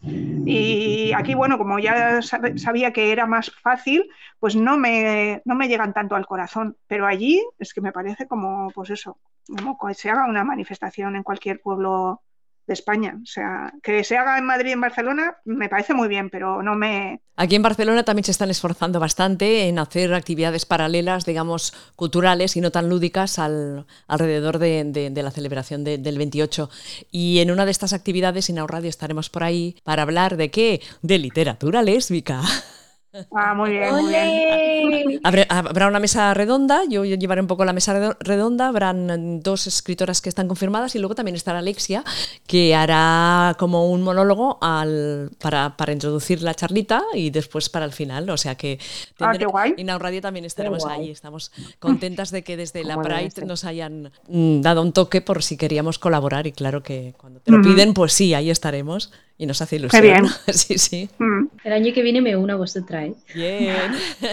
Y 0.46 1.12
aquí, 1.14 1.34
bueno, 1.34 1.56
como 1.58 1.78
ya 1.78 2.18
sab- 2.20 2.56
sabía 2.58 2.92
que 2.92 3.12
era 3.12 3.26
más 3.26 3.50
fácil, 3.62 4.08
pues 4.38 4.56
no 4.56 4.76
me, 4.78 5.40
no 5.46 5.54
me 5.54 5.68
llegan 5.68 5.94
tanto 5.94 6.16
al 6.16 6.26
corazón. 6.26 6.76
Pero 6.86 7.06
allí 7.06 7.42
es 7.58 7.72
que 7.74 7.80
me 7.80 7.92
parece 7.92 8.26
como, 8.28 8.70
pues 8.72 8.90
eso, 8.90 9.18
como 9.46 9.78
que 9.78 9.94
se 9.94 10.10
haga 10.10 10.26
una 10.26 10.44
manifestación 10.44 11.16
en 11.16 11.22
cualquier 11.22 11.60
pueblo 11.62 12.22
de 12.66 12.72
España. 12.74 13.18
O 13.22 13.26
sea, 13.26 13.72
que 13.82 14.04
se 14.04 14.16
haga 14.16 14.38
en 14.38 14.44
Madrid 14.46 14.70
y 14.70 14.72
en 14.72 14.80
Barcelona 14.80 15.36
me 15.44 15.68
parece 15.68 15.94
muy 15.94 16.08
bien, 16.08 16.30
pero 16.30 16.62
no 16.62 16.74
me... 16.74 17.20
Aquí 17.36 17.56
en 17.56 17.62
Barcelona 17.62 18.04
también 18.04 18.24
se 18.24 18.30
están 18.30 18.50
esforzando 18.50 19.00
bastante 19.00 19.68
en 19.68 19.78
hacer 19.80 20.14
actividades 20.14 20.66
paralelas, 20.66 21.24
digamos, 21.24 21.74
culturales 21.96 22.56
y 22.56 22.60
no 22.60 22.70
tan 22.70 22.88
lúdicas 22.88 23.38
al, 23.40 23.86
alrededor 24.06 24.58
de, 24.58 24.84
de- 25.10 25.22
la 25.22 25.30
celebración 25.32 25.82
de- 25.84 25.98
del 25.98 26.16
28. 26.16 26.70
Y 27.10 27.40
en 27.40 27.50
una 27.50 27.64
de 27.64 27.72
estas 27.72 27.92
actividades, 27.92 28.48
en 28.50 28.56
Radio 28.68 28.88
estaremos 28.88 29.30
por 29.30 29.42
ahí 29.42 29.76
para 29.84 30.02
hablar 30.02 30.36
de 30.36 30.50
qué? 30.50 30.80
De 31.02 31.18
literatura 31.18 31.82
lésbica. 31.82 32.40
Ah, 33.32 33.54
muy 33.54 33.70
bien, 33.70 33.92
muy 33.94 34.08
bien. 34.08 35.20
Habrá, 35.22 35.86
una 35.88 36.00
mesa 36.00 36.34
redonda, 36.34 36.82
yo 36.88 37.04
llevaré 37.04 37.40
un 37.40 37.46
poco 37.46 37.64
la 37.64 37.72
mesa 37.72 37.94
redo- 37.94 38.16
redonda, 38.20 38.68
habrán 38.68 39.40
dos 39.40 39.66
escritoras 39.66 40.20
que 40.20 40.28
están 40.28 40.48
confirmadas 40.48 40.94
y 40.96 40.98
luego 40.98 41.14
también 41.14 41.36
estará 41.36 41.60
Alexia, 41.60 42.02
que 42.46 42.74
hará 42.74 43.54
como 43.58 43.88
un 43.90 44.02
monólogo 44.02 44.58
al, 44.60 45.30
para, 45.40 45.76
para 45.76 45.92
introducir 45.92 46.42
la 46.42 46.54
charlita 46.54 47.02
y 47.14 47.30
después 47.30 47.68
para 47.68 47.84
el 47.84 47.92
final. 47.92 48.28
O 48.30 48.36
sea 48.36 48.56
que 48.56 48.78
Ah, 49.20 49.32
qué 49.38 49.46
guay. 49.46 49.74
en 49.76 49.88
Radio 50.00 50.20
también 50.20 50.44
estaremos 50.44 50.84
ahí. 50.84 51.10
Estamos 51.10 51.52
contentas 51.78 52.30
de 52.30 52.42
que 52.42 52.56
desde 52.56 52.82
la 52.84 53.00
Pride 53.00 53.46
nos 53.46 53.64
hayan 53.64 54.10
mm, 54.28 54.60
dado 54.60 54.82
un 54.82 54.92
toque 54.92 55.20
por 55.20 55.42
si 55.42 55.56
queríamos 55.56 55.98
colaborar 55.98 56.46
y 56.46 56.52
claro 56.52 56.82
que 56.82 57.14
cuando 57.16 57.40
te 57.40 57.52
lo 57.52 57.62
piden, 57.62 57.94
pues 57.94 58.12
sí, 58.12 58.34
ahí 58.34 58.50
estaremos 58.50 59.12
y 59.38 59.46
nos 59.46 59.60
hace 59.62 59.76
ilusión. 59.76 60.02
bien. 60.02 60.24
Sí, 60.52 60.78
sí. 60.78 61.08
Mm. 61.18 61.46
El 61.64 61.72
año 61.72 61.92
que 61.94 62.02
viene 62.02 62.20
me 62.20 62.36
uno 62.36 62.54
a 62.54 62.56
vosotras, 62.56 63.04
¿eh? 63.04 63.14
Bien. 63.34 63.92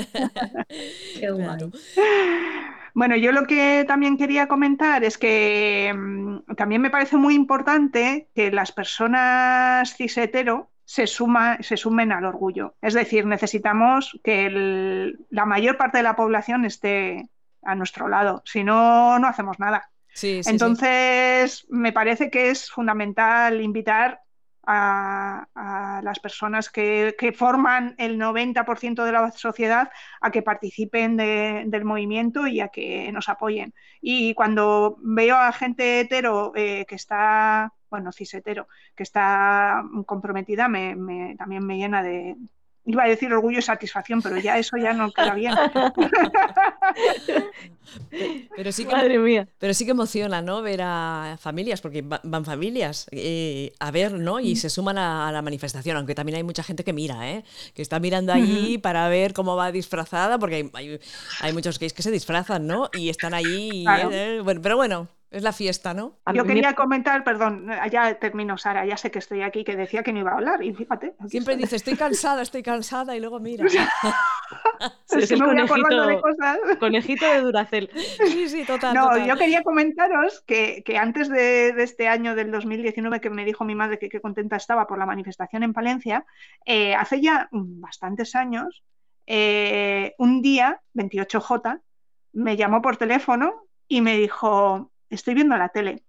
Qué 1.20 1.32
guay. 1.32 1.46
Claro. 1.46 1.72
Bueno, 2.94 3.16
yo 3.16 3.32
lo 3.32 3.46
que 3.48 3.86
también 3.88 4.18
quería 4.18 4.48
comentar 4.48 5.04
es 5.04 5.18
que 5.18 5.94
mm, 5.96 6.56
también 6.58 6.82
me 6.82 6.90
parece 6.90 7.16
muy 7.18 7.36
importante 7.36 8.28
que 8.36 8.52
las 8.52 8.72
personas 8.72 9.96
cis 9.96 10.18
hetero 10.18 10.70
se, 10.84 11.08
suma, 11.08 11.58
se 11.62 11.78
sumen 11.78 12.12
al 12.12 12.26
orgullo. 12.26 12.76
Es 12.82 12.94
decir, 12.94 13.26
necesitamos 13.26 14.20
que 14.26 14.46
el- 14.46 15.26
la 15.30 15.46
mayor 15.46 15.78
parte 15.78 15.98
de 16.00 16.04
la 16.04 16.18
población 16.18 16.66
esté 16.66 17.30
a 17.64 17.76
nuestro 17.76 18.10
lado. 18.10 18.42
Si 18.46 18.64
no, 18.64 19.18
no 19.20 19.28
hacemos 19.28 19.58
nada. 19.60 19.90
Sí, 20.14 20.38
sí, 20.38 20.44
sí. 20.44 20.50
Entonces, 20.50 21.66
me 21.70 21.94
parece 21.94 22.30
que 22.30 22.50
es 22.50 22.70
fundamental 22.70 23.62
invitar 23.62 24.20
a, 24.66 26.02
las 26.04 26.20
personas 26.20 26.70
que, 26.70 27.16
que 27.18 27.32
forman 27.34 27.96
el 27.98 28.18
90% 28.18 29.04
de 29.06 29.12
la 29.12 29.32
sociedad 29.32 29.90
a 30.22 30.32
que 30.32 30.42
participen 30.42 31.18
de- 31.18 31.64
del 31.68 31.86
movimiento 31.86 32.48
y 32.48 32.60
a 32.60 32.70
que 32.70 33.12
nos 33.12 33.30
apoyen. 33.30 33.74
Y 34.02 34.34
cuando 34.34 34.98
veo 35.02 35.36
a 35.38 35.52
gente 35.52 36.00
hetero 36.02 36.52
eh, 36.56 36.86
que 36.88 36.96
está, 36.96 37.74
bueno, 37.90 38.12
cis 38.12 38.34
hetero, 38.34 38.68
que 38.96 39.04
está 39.04 39.84
comprometida, 40.06 40.68
me, 40.68 40.96
me- 40.96 41.36
también 41.38 41.66
me 41.66 41.78
llena 41.78 42.04
de... 42.04 42.36
Iba 42.86 43.04
a 43.04 43.08
decir 43.08 43.32
orgullo 43.32 43.60
y 43.60 43.62
satisfacción, 43.62 44.22
pero 44.22 44.38
ya 44.40 44.58
eso 44.58 44.76
ya 44.78 44.92
no 44.94 45.12
queda 45.12 45.36
bien. 45.36 45.54
Pero 48.56 48.72
sí 48.72 48.86
que 48.86 48.92
Madre 48.96 49.20
mía. 49.20 49.48
Pero 49.58 49.74
sí 49.74 49.86
que 49.86 49.92
emociona, 49.92 50.42
¿no? 50.42 50.62
Ver 50.62 50.82
a 50.84 51.38
familias, 51.40 51.82
porque 51.82 52.02
va- 52.02 52.22
van 52.24 52.46
familias 52.46 53.08
eh, 53.12 53.74
a 53.80 53.92
ver, 53.92 54.14
¿no? 54.14 54.40
Y 54.40 54.56
se 54.56 54.70
suman 54.70 54.98
a, 54.98 55.28
a 55.28 55.32
la 55.32 55.42
manifestación, 55.42 55.98
aunque 55.98 56.16
también 56.16 56.38
hay 56.38 56.44
mucha 56.44 56.64
gente 56.64 56.84
que 56.84 56.94
mira, 56.94 57.30
¿eh? 57.32 57.44
Que 57.74 57.82
está 57.82 58.00
mirando 58.00 58.34
allí 58.34 58.78
para 58.78 59.08
ver 59.10 59.34
cómo 59.34 59.56
va 59.56 59.72
disfrazada, 59.72 60.40
porque 60.40 60.56
hay, 60.56 60.70
hay, 60.74 61.00
hay 61.40 61.54
muchos 61.54 61.80
gays 61.80 61.94
que 61.94 62.02
se 62.04 62.12
disfrazan, 62.12 62.66
¿no? 62.68 62.90
Y 62.94 63.10
están 63.10 63.34
allí, 63.34 63.84
Claro. 63.86 64.10
eh, 64.12 64.42
bueno, 64.44 64.62
pero 64.62 64.76
bueno, 64.78 65.08
es 65.32 65.44
la 65.44 65.54
fiesta, 65.54 65.94
¿no? 65.94 66.18
Yo 66.34 66.44
quería 66.44 66.74
comentar, 66.76 67.24
perdón, 67.24 67.68
ya 67.90 68.16
termino, 68.20 68.58
Sara, 68.58 68.86
ya 68.86 68.98
sé 68.98 69.10
que 69.12 69.20
estoy 69.20 69.42
aquí, 69.42 69.64
que 69.64 69.78
decía 69.78 70.04
que 70.04 70.12
no 70.12 70.20
iba 70.20 70.32
a 70.32 70.36
hablar, 70.36 70.62
y 70.62 70.74
fíjate. 70.74 71.14
Siempre 71.28 71.56
dice, 71.56 71.78
estoy 71.78 71.96
cansada, 71.96 72.42
estoy 72.42 72.62
cansada, 72.64 73.16
y 73.16 73.20
luego 73.22 73.40
mira. 73.40 73.66
Sí, 75.06 75.20
Es 75.20 75.30
que 75.30 75.36
el 75.36 75.42
me 75.42 75.48
voy 75.48 75.60
acordando 75.62 76.08
de 76.08 76.16
conejito- 76.16 76.22
cosas. 76.22 76.58
Conejito 76.80 77.26
de 77.32 77.42
Duracel. 77.42 77.90
Sí, 78.28 78.50
sí, 78.50 78.66
total, 78.66 78.94
No, 78.96 79.10
total. 79.10 79.28
yo 79.28 79.36
quería 79.38 79.64
comentaros 79.64 80.42
que, 80.48 80.84
que 80.86 80.98
antes 80.98 81.30
de, 81.30 81.72
de 81.74 81.84
este 81.84 82.08
año 82.08 82.36
del 82.36 82.52
2019, 82.52 83.22
que 83.22 83.30
me 83.30 83.46
dijo 83.46 83.64
mi 83.64 83.76
madre 83.76 84.00
que 84.00 84.10
qué 84.10 84.20
contenta 84.20 84.56
estaba 84.58 84.88
por 84.88 84.98
la 84.98 85.06
manifestación 85.06 85.64
en 85.64 85.74
Palencia, 85.74 86.26
eh, 86.66 86.96
hace 86.96 87.22
ya 87.22 87.48
bastantes 87.52 88.36
años, 88.36 88.84
eh, 89.28 90.16
un 90.18 90.42
día, 90.42 90.82
28J, 90.96 91.80
me 92.34 92.58
llamó 92.58 92.82
por 92.82 92.98
teléfono 92.98 93.54
y 93.88 94.02
me 94.02 94.18
dijo, 94.18 94.91
estoy 95.12 95.34
viendo 95.36 95.56
la 95.58 95.70
tele 95.70 96.04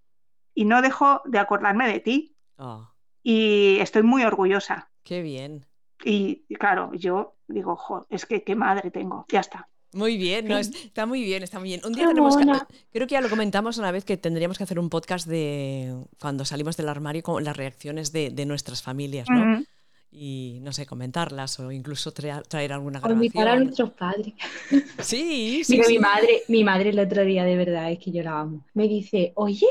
y 0.55 0.65
no 0.65 0.83
dejo 0.83 1.21
de 1.25 1.38
acordarme 1.38 1.88
de 1.93 2.01
ti 2.01 2.37
Oh, 2.59 2.88
y 3.23 3.79
estoy 3.81 4.03
muy 4.03 4.23
orgullosa. 4.25 4.91
qué 5.03 5.21
bien. 5.23 5.67
Y, 6.05 6.45
y 6.49 6.55
claro, 6.57 6.91
yo 6.95 7.37
digo, 7.49 7.77
jo, 7.77 8.07
es 8.11 8.27
que 8.27 8.43
qué 8.43 8.55
madre 8.55 8.91
tengo, 8.91 9.25
ya 9.29 9.41
está. 9.41 9.69
Muy 9.95 10.17
bien, 10.17 10.49
no, 10.49 10.57
está 10.59 11.05
muy 11.07 11.23
bien, 11.23 11.43
está 11.43 11.59
muy 11.59 11.69
bien. 11.69 11.81
Un 11.85 11.93
día 11.93 12.07
tenemos 12.09 12.37
que, 12.37 12.45
creo 12.91 13.07
que 13.07 13.12
ya 13.12 13.21
lo 13.21 13.29
comentamos 13.29 13.77
una 13.79 13.91
vez 13.93 14.05
que 14.05 14.17
tendríamos 14.17 14.57
que 14.59 14.65
hacer 14.65 14.79
un 14.79 14.88
podcast 14.88 15.27
de 15.29 15.95
cuando 16.21 16.45
salimos 16.45 16.77
del 16.77 16.88
armario 16.88 17.23
con 17.23 17.45
las 17.45 17.57
reacciones 17.57 18.11
de, 18.11 18.31
de 18.31 18.47
nuestras 18.47 18.83
familias, 18.83 19.29
¿no? 19.31 19.62
Y 20.14 20.59
no 20.62 20.72
sé, 20.72 20.85
comentarlas 20.87 21.59
o 21.59 21.72
incluso 21.72 22.12
traer, 22.12 22.46
traer 22.46 22.72
alguna 22.75 23.01
O 23.03 23.11
invitar 23.11 23.48
a 23.48 23.57
grabación. 23.57 23.64
nuestros 23.64 23.90
padres. 23.92 24.35
Sí, 24.98 25.64
sí, 25.64 25.79
Mira, 25.79 25.85
sí. 25.85 25.92
mi 25.94 25.98
madre, 25.98 26.42
mi 26.48 26.64
madre 26.64 26.90
el 26.90 26.98
otro 26.98 27.25
día, 27.25 27.44
de 27.44 27.57
verdad, 27.57 27.90
es 27.92 27.98
que 27.98 28.12
yo 28.12 28.22
la 28.22 28.40
amo. 28.40 28.64
Me 28.75 28.88
dice, 28.88 29.33
oye, 29.37 29.66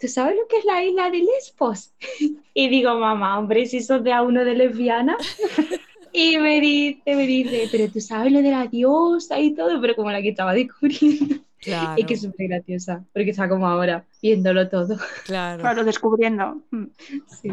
¿tú 0.00 0.08
sabes 0.08 0.34
lo 0.36 0.46
que 0.48 0.56
es 0.58 0.64
la 0.64 0.82
isla 0.84 1.10
de 1.10 1.18
Lesbos? 1.18 1.92
Y 2.54 2.68
digo, 2.68 2.94
mamá, 2.98 3.38
hombre, 3.38 3.66
si 3.66 3.80
sos 3.80 4.04
de 4.04 4.12
a 4.12 4.22
uno 4.22 4.44
de 4.44 4.54
lesbiana. 4.54 5.16
Y 6.14 6.36
me 6.38 6.60
dice, 6.60 7.00
me 7.16 7.26
dice, 7.26 7.68
pero 7.72 7.90
tú 7.90 7.98
sabes 8.00 8.30
lo 8.32 8.42
de 8.42 8.50
la 8.50 8.66
diosa 8.66 9.40
y 9.40 9.54
todo, 9.54 9.80
pero 9.80 9.96
como 9.96 10.10
la 10.10 10.20
que 10.20 10.28
estaba 10.30 10.52
descubriendo. 10.54 11.36
Claro, 11.58 11.94
Es 11.96 12.06
que 12.06 12.14
es 12.14 12.20
súper 12.22 12.48
graciosa, 12.48 13.04
porque 13.14 13.30
está 13.30 13.48
como 13.48 13.66
ahora, 13.66 14.04
viéndolo 14.20 14.68
todo. 14.68 14.98
claro. 15.24 15.60
Claro, 15.62 15.84
descubriendo. 15.84 16.60
Sí. 17.40 17.48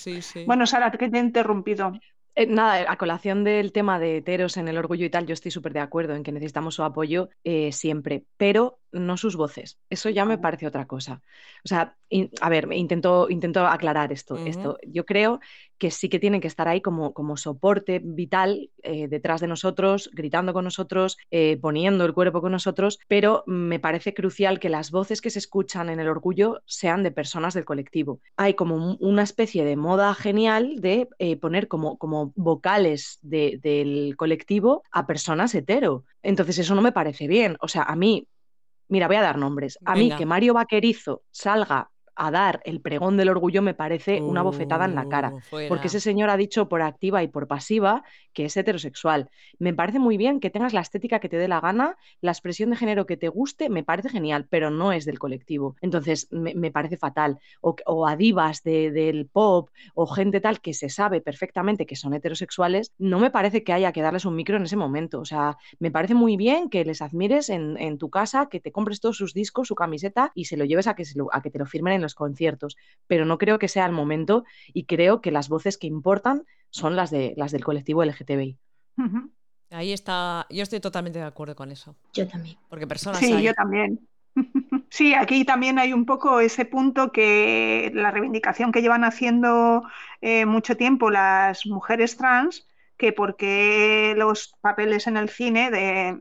Sí, 0.00 0.22
sí. 0.22 0.44
Bueno, 0.46 0.66
Sara, 0.66 0.90
que 0.90 1.08
te 1.08 1.18
he 1.18 1.20
interrumpido. 1.20 1.92
Eh, 2.34 2.46
nada, 2.46 2.90
a 2.90 2.96
colación 2.96 3.44
del 3.44 3.72
tema 3.72 3.98
de 3.98 4.18
heteros 4.18 4.56
en 4.56 4.68
el 4.68 4.78
orgullo 4.78 5.04
y 5.04 5.10
tal, 5.10 5.26
yo 5.26 5.34
estoy 5.34 5.50
súper 5.50 5.72
de 5.72 5.80
acuerdo 5.80 6.14
en 6.14 6.22
que 6.22 6.32
necesitamos 6.32 6.74
su 6.76 6.82
apoyo 6.84 7.28
eh, 7.44 7.72
siempre, 7.72 8.24
pero 8.36 8.80
no 8.92 9.16
sus 9.16 9.36
voces. 9.36 9.78
Eso 9.90 10.08
ya 10.08 10.24
me 10.24 10.38
parece 10.38 10.66
otra 10.66 10.86
cosa. 10.86 11.20
O 11.64 11.68
sea, 11.68 11.98
a 12.40 12.48
ver, 12.48 12.68
intento, 12.72 13.28
intento 13.30 13.66
aclarar 13.66 14.12
esto, 14.12 14.36
esto. 14.36 14.78
Yo 14.86 15.04
creo 15.04 15.40
que 15.78 15.90
sí 15.90 16.08
que 16.10 16.18
tienen 16.18 16.40
que 16.40 16.48
estar 16.48 16.68
ahí 16.68 16.82
como, 16.82 17.14
como 17.14 17.36
soporte 17.38 18.02
vital 18.04 18.70
eh, 18.82 19.08
detrás 19.08 19.40
de 19.40 19.46
nosotros, 19.46 20.10
gritando 20.12 20.52
con 20.52 20.64
nosotros, 20.64 21.16
poniendo 21.60 22.04
el 22.04 22.12
cuerpo 22.12 22.42
con 22.42 22.52
nosotros, 22.52 22.98
pero 23.08 23.44
me 23.46 23.78
parece 23.78 24.12
crucial 24.12 24.60
que 24.60 24.68
las 24.68 24.90
voces 24.90 25.20
que 25.20 25.30
se 25.30 25.38
escuchan 25.38 25.88
en 25.88 26.00
el 26.00 26.08
orgullo 26.08 26.60
sean 26.66 27.02
de 27.02 27.10
personas 27.10 27.54
del 27.54 27.64
colectivo. 27.64 28.20
Hay 28.36 28.54
como 28.54 28.96
una 29.00 29.22
especie 29.22 29.64
de 29.64 29.76
moda 29.76 30.14
genial 30.14 30.76
de 30.80 31.08
poner 31.40 31.68
como, 31.68 31.96
como 31.96 32.32
vocales 32.36 33.18
del 33.22 34.14
colectivo 34.16 34.82
a 34.90 35.06
personas 35.06 35.54
hetero. 35.54 36.04
Entonces 36.22 36.58
eso 36.58 36.74
no 36.74 36.82
me 36.82 36.92
parece 36.92 37.26
bien. 37.28 37.56
O 37.60 37.68
sea, 37.68 37.82
a 37.82 37.96
mí, 37.96 38.28
mira, 38.88 39.06
voy 39.06 39.16
a 39.16 39.22
dar 39.22 39.38
nombres. 39.38 39.78
A 39.84 39.94
mí 39.94 40.12
que 40.16 40.26
Mario 40.26 40.54
Vaquerizo 40.54 41.22
salga 41.30 41.90
a 42.14 42.30
dar 42.30 42.60
el 42.64 42.80
pregón 42.80 43.16
del 43.16 43.28
orgullo 43.28 43.62
me 43.62 43.74
parece 43.74 44.20
una 44.20 44.42
bofetada 44.42 44.84
en 44.84 44.94
la 44.94 45.08
cara. 45.08 45.34
Uh, 45.52 45.68
porque 45.68 45.88
ese 45.88 46.00
señor 46.00 46.30
ha 46.30 46.36
dicho 46.36 46.68
por 46.68 46.82
activa 46.82 47.22
y 47.22 47.28
por 47.28 47.46
pasiva 47.46 48.04
que 48.32 48.44
es 48.44 48.56
heterosexual. 48.56 49.30
Me 49.58 49.74
parece 49.74 49.98
muy 49.98 50.16
bien 50.16 50.40
que 50.40 50.50
tengas 50.50 50.72
la 50.72 50.80
estética 50.80 51.18
que 51.18 51.28
te 51.28 51.36
dé 51.36 51.48
la 51.48 51.60
gana, 51.60 51.96
la 52.20 52.30
expresión 52.30 52.70
de 52.70 52.76
género 52.76 53.06
que 53.06 53.16
te 53.16 53.28
guste, 53.28 53.68
me 53.68 53.82
parece 53.82 54.08
genial, 54.08 54.46
pero 54.48 54.70
no 54.70 54.92
es 54.92 55.04
del 55.04 55.18
colectivo. 55.18 55.76
Entonces 55.80 56.28
me, 56.30 56.70
parece 56.70 56.96
fatal. 56.96 57.38
O, 57.60 57.74
o 57.86 58.06
a 58.06 58.16
divas 58.16 58.62
del 58.62 59.26
pop 59.26 59.70
o 59.94 60.06
gente 60.06 60.40
tal 60.40 60.60
que 60.60 60.74
se 60.74 60.88
sabe 60.88 61.20
perfectamente 61.20 61.86
que 61.86 61.96
son 61.96 62.14
heterosexuales, 62.14 62.92
no 62.98 63.18
me 63.18 63.30
parece 63.30 63.64
que 63.64 63.72
haya 63.72 63.92
que 63.92 64.02
darles 64.02 64.24
un 64.24 64.36
micro 64.36 64.56
en 64.56 64.64
ese 64.64 64.76
momento. 64.76 65.20
O 65.20 65.24
sea, 65.24 65.56
me 65.78 65.90
parece 65.90 66.14
muy 66.14 66.36
bien 66.36 66.70
que 66.70 66.84
les 66.84 67.02
admires 67.02 67.50
en, 67.50 67.98
tu 67.98 68.10
casa, 68.10 68.48
que 68.48 68.60
te 68.60 68.72
compres 68.72 69.00
todos 69.00 69.16
sus 69.16 69.34
discos, 69.34 69.68
su 69.68 69.74
camiseta 69.74 70.32
y 70.34 70.44
se 70.44 70.56
lo 70.56 70.64
lleves 70.64 70.86
a 70.86 70.94
que, 70.94 71.04
a 71.32 71.42
que 71.42 71.50
te 71.50 71.58
lo 71.58 71.66
firmen 71.66 71.94
en 71.94 71.99
los 72.00 72.14
conciertos, 72.14 72.76
pero 73.06 73.24
no 73.24 73.38
creo 73.38 73.58
que 73.58 73.68
sea 73.68 73.86
el 73.86 73.92
momento 73.92 74.44
y 74.72 74.84
creo 74.84 75.20
que 75.20 75.30
las 75.30 75.48
voces 75.48 75.78
que 75.78 75.86
importan 75.86 76.44
son 76.70 76.96
las, 76.96 77.10
de, 77.10 77.34
las 77.36 77.52
del 77.52 77.64
colectivo 77.64 78.04
LGTBI. 78.04 78.58
Ahí 79.70 79.92
está, 79.92 80.46
yo 80.50 80.62
estoy 80.62 80.80
totalmente 80.80 81.18
de 81.18 81.24
acuerdo 81.24 81.54
con 81.54 81.70
eso. 81.70 81.96
Yo 82.12 82.26
también. 82.26 82.58
Porque 82.68 82.86
personas. 82.86 83.20
Sí, 83.20 83.42
yo 83.42 83.54
también. 83.54 84.00
Sí, 84.92 85.14
aquí 85.14 85.44
también 85.44 85.78
hay 85.78 85.92
un 85.92 86.04
poco 86.04 86.40
ese 86.40 86.64
punto 86.64 87.12
que 87.12 87.92
la 87.94 88.10
reivindicación 88.10 88.72
que 88.72 88.82
llevan 88.82 89.04
haciendo 89.04 89.84
eh, 90.20 90.46
mucho 90.46 90.76
tiempo 90.76 91.10
las 91.10 91.64
mujeres 91.64 92.16
trans, 92.16 92.66
que 93.00 93.14
porque 93.14 94.12
los 94.14 94.54
papeles 94.60 95.06
en 95.06 95.16
el 95.16 95.30
cine 95.30 95.70
de, 95.70 96.18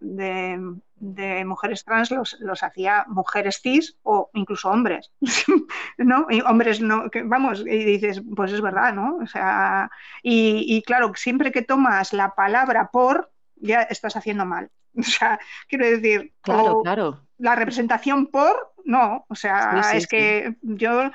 de 0.96 1.44
mujeres 1.44 1.84
trans 1.84 2.10
los, 2.10 2.64
hacía 2.64 3.04
mujeres 3.10 3.60
cis 3.62 3.98
o 4.04 4.30
incluso 4.34 4.70
hombres, 4.70 5.12
¿no? 5.98 6.28
Y 6.30 6.40
hombres 6.40 6.80
no, 6.80 7.10
que, 7.10 7.24
vamos, 7.24 7.66
y 7.68 7.84
dices, 7.84 8.22
pues 8.34 8.54
es 8.54 8.62
verdad, 8.62 8.94
¿no? 8.94 9.18
O 9.18 9.28
sea, 9.28 9.92
y, 10.24 10.82
claro, 10.84 11.12
siempre 11.16 11.52
que 11.52 11.64
tomas 11.64 12.14
la 12.14 12.34
palabra 12.34 12.92
por, 12.92 13.30
ya 13.58 13.82
estás 13.82 14.16
haciendo 14.16 14.46
mal. 14.46 14.70
O 14.98 15.04
sea, 15.04 15.40
quiero 15.68 15.86
decir, 15.86 16.34
claro, 16.42 16.82
claro. 16.82 17.22
la 17.38 17.56
representación 17.56 18.28
por, 18.28 18.74
no, 18.86 19.24
o 19.30 19.36
sea, 19.36 19.92
es 19.94 20.08
que 20.08 20.56
yo 20.62 21.12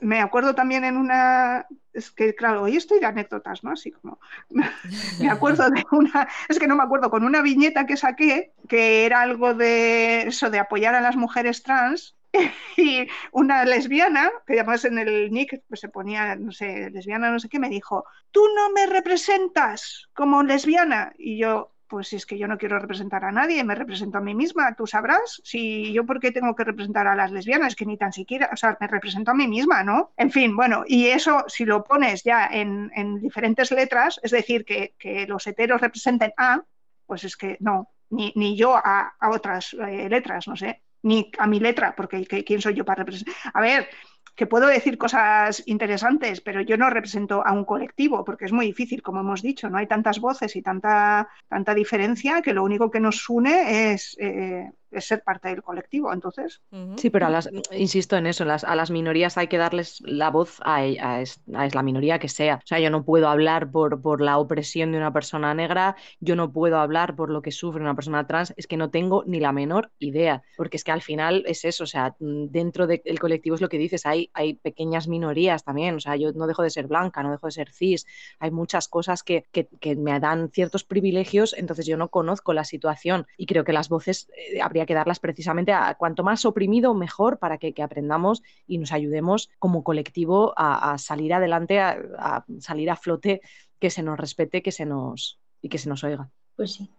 me 0.00 0.20
acuerdo 0.20 0.54
también 0.54 0.84
en 0.84 0.96
una, 0.96 1.66
es 1.92 2.10
que 2.10 2.34
claro, 2.34 2.62
hoy 2.62 2.76
estoy 2.76 3.00
de 3.00 3.06
anécdotas, 3.06 3.64
¿no? 3.64 3.72
Así 3.72 3.90
como, 3.90 4.18
me 5.20 5.30
acuerdo 5.30 5.68
de 5.70 5.84
una, 5.90 6.28
es 6.48 6.58
que 6.58 6.66
no 6.66 6.76
me 6.76 6.84
acuerdo, 6.84 7.10
con 7.10 7.24
una 7.24 7.42
viñeta 7.42 7.86
que 7.86 7.96
saqué, 7.96 8.52
que 8.68 9.06
era 9.06 9.22
algo 9.22 9.54
de 9.54 10.22
eso, 10.22 10.50
de 10.50 10.58
apoyar 10.58 10.94
a 10.94 11.00
las 11.00 11.16
mujeres 11.16 11.62
trans, 11.62 12.16
y 12.76 13.08
una 13.32 13.64
lesbiana, 13.64 14.30
que 14.46 14.54
además 14.54 14.84
en 14.84 14.98
el 14.98 15.30
nick 15.30 15.62
pues 15.68 15.80
se 15.80 15.88
ponía, 15.88 16.36
no 16.36 16.52
sé, 16.52 16.90
lesbiana, 16.90 17.30
no 17.30 17.38
sé 17.40 17.48
qué, 17.48 17.58
me 17.58 17.68
dijo, 17.68 18.04
tú 18.30 18.42
no 18.54 18.70
me 18.70 18.86
representas 18.86 20.08
como 20.14 20.42
lesbiana. 20.42 21.12
Y 21.18 21.38
yo, 21.38 21.72
pues 21.90 22.12
es 22.12 22.24
que 22.24 22.38
yo 22.38 22.46
no 22.46 22.56
quiero 22.56 22.78
representar 22.78 23.24
a 23.24 23.32
nadie, 23.32 23.64
me 23.64 23.74
represento 23.74 24.18
a 24.18 24.20
mí 24.20 24.32
misma, 24.32 24.76
tú 24.76 24.86
sabrás, 24.86 25.42
si 25.42 25.92
yo 25.92 26.06
por 26.06 26.20
qué 26.20 26.30
tengo 26.30 26.54
que 26.54 26.62
representar 26.62 27.08
a 27.08 27.16
las 27.16 27.32
lesbianas, 27.32 27.74
que 27.74 27.84
ni 27.84 27.96
tan 27.96 28.12
siquiera, 28.12 28.48
o 28.52 28.56
sea, 28.56 28.78
me 28.80 28.86
represento 28.86 29.32
a 29.32 29.34
mí 29.34 29.48
misma, 29.48 29.82
¿no? 29.82 30.12
En 30.16 30.30
fin, 30.30 30.54
bueno, 30.54 30.84
y 30.86 31.08
eso 31.08 31.44
si 31.48 31.64
lo 31.64 31.82
pones 31.82 32.22
ya 32.22 32.46
en, 32.46 33.20
diferentes 33.20 33.72
letras, 33.72 34.20
es 34.22 34.30
decir, 34.30 34.64
que, 34.64 34.94
los 35.26 35.44
heteros 35.46 35.80
representen 35.80 36.32
a, 36.36 36.62
pues 37.06 37.24
es 37.24 37.36
que 37.36 37.56
no, 37.58 37.88
ni, 38.10 38.32
ni 38.36 38.56
yo 38.56 38.76
a, 38.76 39.12
otras 39.28 39.74
eh, 39.74 40.08
letras, 40.08 40.46
no 40.46 40.54
sé, 40.54 40.82
ni 41.02 41.32
a 41.38 41.46
mi 41.48 41.58
letra, 41.58 41.94
porque 41.96 42.24
¿quién 42.24 42.60
soy 42.60 42.74
yo 42.74 42.84
para 42.84 43.00
representar? 43.00 43.34
A 43.52 43.60
ver, 43.60 43.88
que 44.34 44.46
puedo 44.46 44.66
decir 44.66 44.98
cosas 44.98 45.62
interesantes, 45.66 46.40
pero 46.40 46.60
yo 46.60 46.76
no 46.76 46.90
represento 46.90 47.46
a 47.46 47.52
un 47.52 47.64
colectivo, 47.64 48.24
porque 48.24 48.46
es 48.46 48.52
muy 48.52 48.66
difícil, 48.66 49.02
como 49.02 49.20
hemos 49.20 49.42
dicho, 49.42 49.68
no 49.68 49.78
hay 49.78 49.86
tantas 49.86 50.20
voces 50.20 50.56
y 50.56 50.62
tanta, 50.62 51.28
tanta 51.48 51.74
diferencia 51.74 52.42
que 52.42 52.54
lo 52.54 52.64
único 52.64 52.90
que 52.90 53.00
nos 53.00 53.28
une 53.28 53.92
es 53.92 54.16
eh, 54.18 54.70
es 54.90 55.06
ser 55.06 55.22
parte 55.22 55.48
del 55.48 55.62
colectivo, 55.62 56.12
entonces. 56.12 56.60
Sí, 56.96 57.10
pero 57.10 57.26
a 57.26 57.30
las, 57.30 57.48
insisto 57.72 58.16
en 58.16 58.26
eso, 58.26 58.44
las, 58.44 58.64
a 58.64 58.74
las 58.74 58.90
minorías 58.90 59.38
hay 59.38 59.48
que 59.48 59.58
darles 59.58 60.00
la 60.04 60.30
voz 60.30 60.60
a, 60.62 60.78
a, 60.78 61.24
la 61.72 61.82
minoría 61.82 62.18
que 62.18 62.28
sea. 62.28 62.56
O 62.56 62.66
sea, 62.66 62.78
yo 62.78 62.90
no 62.90 63.04
puedo 63.04 63.28
hablar 63.28 63.70
por, 63.70 64.00
por 64.00 64.20
la 64.20 64.38
opresión 64.38 64.92
de 64.92 64.98
una 64.98 65.12
persona 65.12 65.54
negra, 65.54 65.96
yo 66.20 66.36
no 66.36 66.52
puedo 66.52 66.78
hablar 66.78 67.16
por 67.16 67.30
lo 67.30 67.42
que 67.42 67.52
sufre 67.52 67.80
una 67.80 67.94
persona 67.94 68.26
trans, 68.26 68.54
es 68.56 68.66
que 68.66 68.76
no 68.76 68.90
tengo 68.90 69.24
ni 69.26 69.40
la 69.40 69.52
menor 69.52 69.90
idea, 69.98 70.42
porque 70.56 70.76
es 70.76 70.84
que 70.84 70.92
al 70.92 71.02
final 71.02 71.44
es 71.46 71.64
eso, 71.64 71.84
o 71.84 71.86
sea, 71.86 72.16
dentro 72.18 72.86
del 72.86 73.18
colectivo 73.18 73.54
es 73.54 73.60
lo 73.60 73.68
que 73.68 73.78
dices, 73.78 74.06
hay, 74.06 74.30
hay 74.34 74.54
pequeñas 74.54 75.08
minorías 75.08 75.64
también, 75.64 75.96
o 75.96 76.00
sea, 76.00 76.16
yo 76.16 76.32
no 76.32 76.46
dejo 76.46 76.62
de 76.62 76.70
ser 76.70 76.86
blanca, 76.86 77.22
no 77.22 77.30
dejo 77.30 77.46
de 77.46 77.52
ser 77.52 77.70
cis, 77.72 78.06
hay 78.38 78.50
muchas 78.50 78.88
cosas 78.88 79.22
que, 79.22 79.44
que, 79.52 79.96
me 79.96 80.18
dan 80.20 80.50
ciertos 80.50 80.84
privilegios, 80.84 81.54
entonces 81.56 81.86
yo 81.86 81.96
no 81.96 82.08
conozco 82.08 82.52
la 82.52 82.64
situación 82.64 83.26
y 83.36 83.46
creo 83.46 83.64
que 83.64 83.72
las 83.72 83.88
voces 83.88 84.30
eh, 84.36 84.60
habría 84.62 84.79
que 84.86 84.94
darlas 84.94 85.20
precisamente 85.20 85.72
a 85.72 85.94
cuanto 85.94 86.22
más 86.22 86.44
oprimido, 86.44 86.94
mejor 86.94 87.38
para 87.38 87.58
que, 87.58 87.74
aprendamos 87.82 88.42
y 88.66 88.78
nos 88.78 88.92
ayudemos 88.92 89.50
como 89.58 89.82
colectivo 89.82 90.52
a, 90.56 90.96
salir 90.98 91.32
adelante, 91.34 91.80
a, 91.80 92.44
salir 92.58 92.90
a 92.90 92.96
flote, 92.96 93.40
que 93.78 93.90
se 93.90 94.02
nos 94.02 94.18
respete 94.18 94.62
que 94.62 94.72
se 94.72 94.84
nos, 94.84 95.40
y 95.62 95.68
que 95.68 95.78
se 95.78 95.88
nos 95.88 96.04
oiga. 96.04 96.30
Pues 96.56 96.74
sí. 96.74 96.90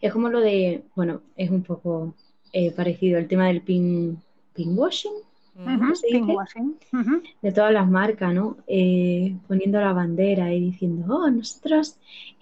Es 0.00 0.12
como 0.12 0.28
lo 0.28 0.40
de, 0.40 0.84
bueno, 0.94 1.22
es 1.36 1.50
un 1.50 1.62
poco 1.62 2.14
eh, 2.52 2.70
parecido 2.70 3.18
el 3.18 3.28
tema 3.28 3.48
del 3.48 3.62
pin, 3.62 4.22
de 7.42 7.52
todas 7.52 7.72
las 7.72 7.88
marcas, 7.88 8.34
¿no? 8.34 8.58
Eh, 8.66 9.34
poniendo 9.48 9.80
la 9.80 9.92
bandera 9.92 10.52
y 10.52 10.60
diciendo, 10.60 11.14
oh, 11.14 11.30
nosotros 11.30 11.96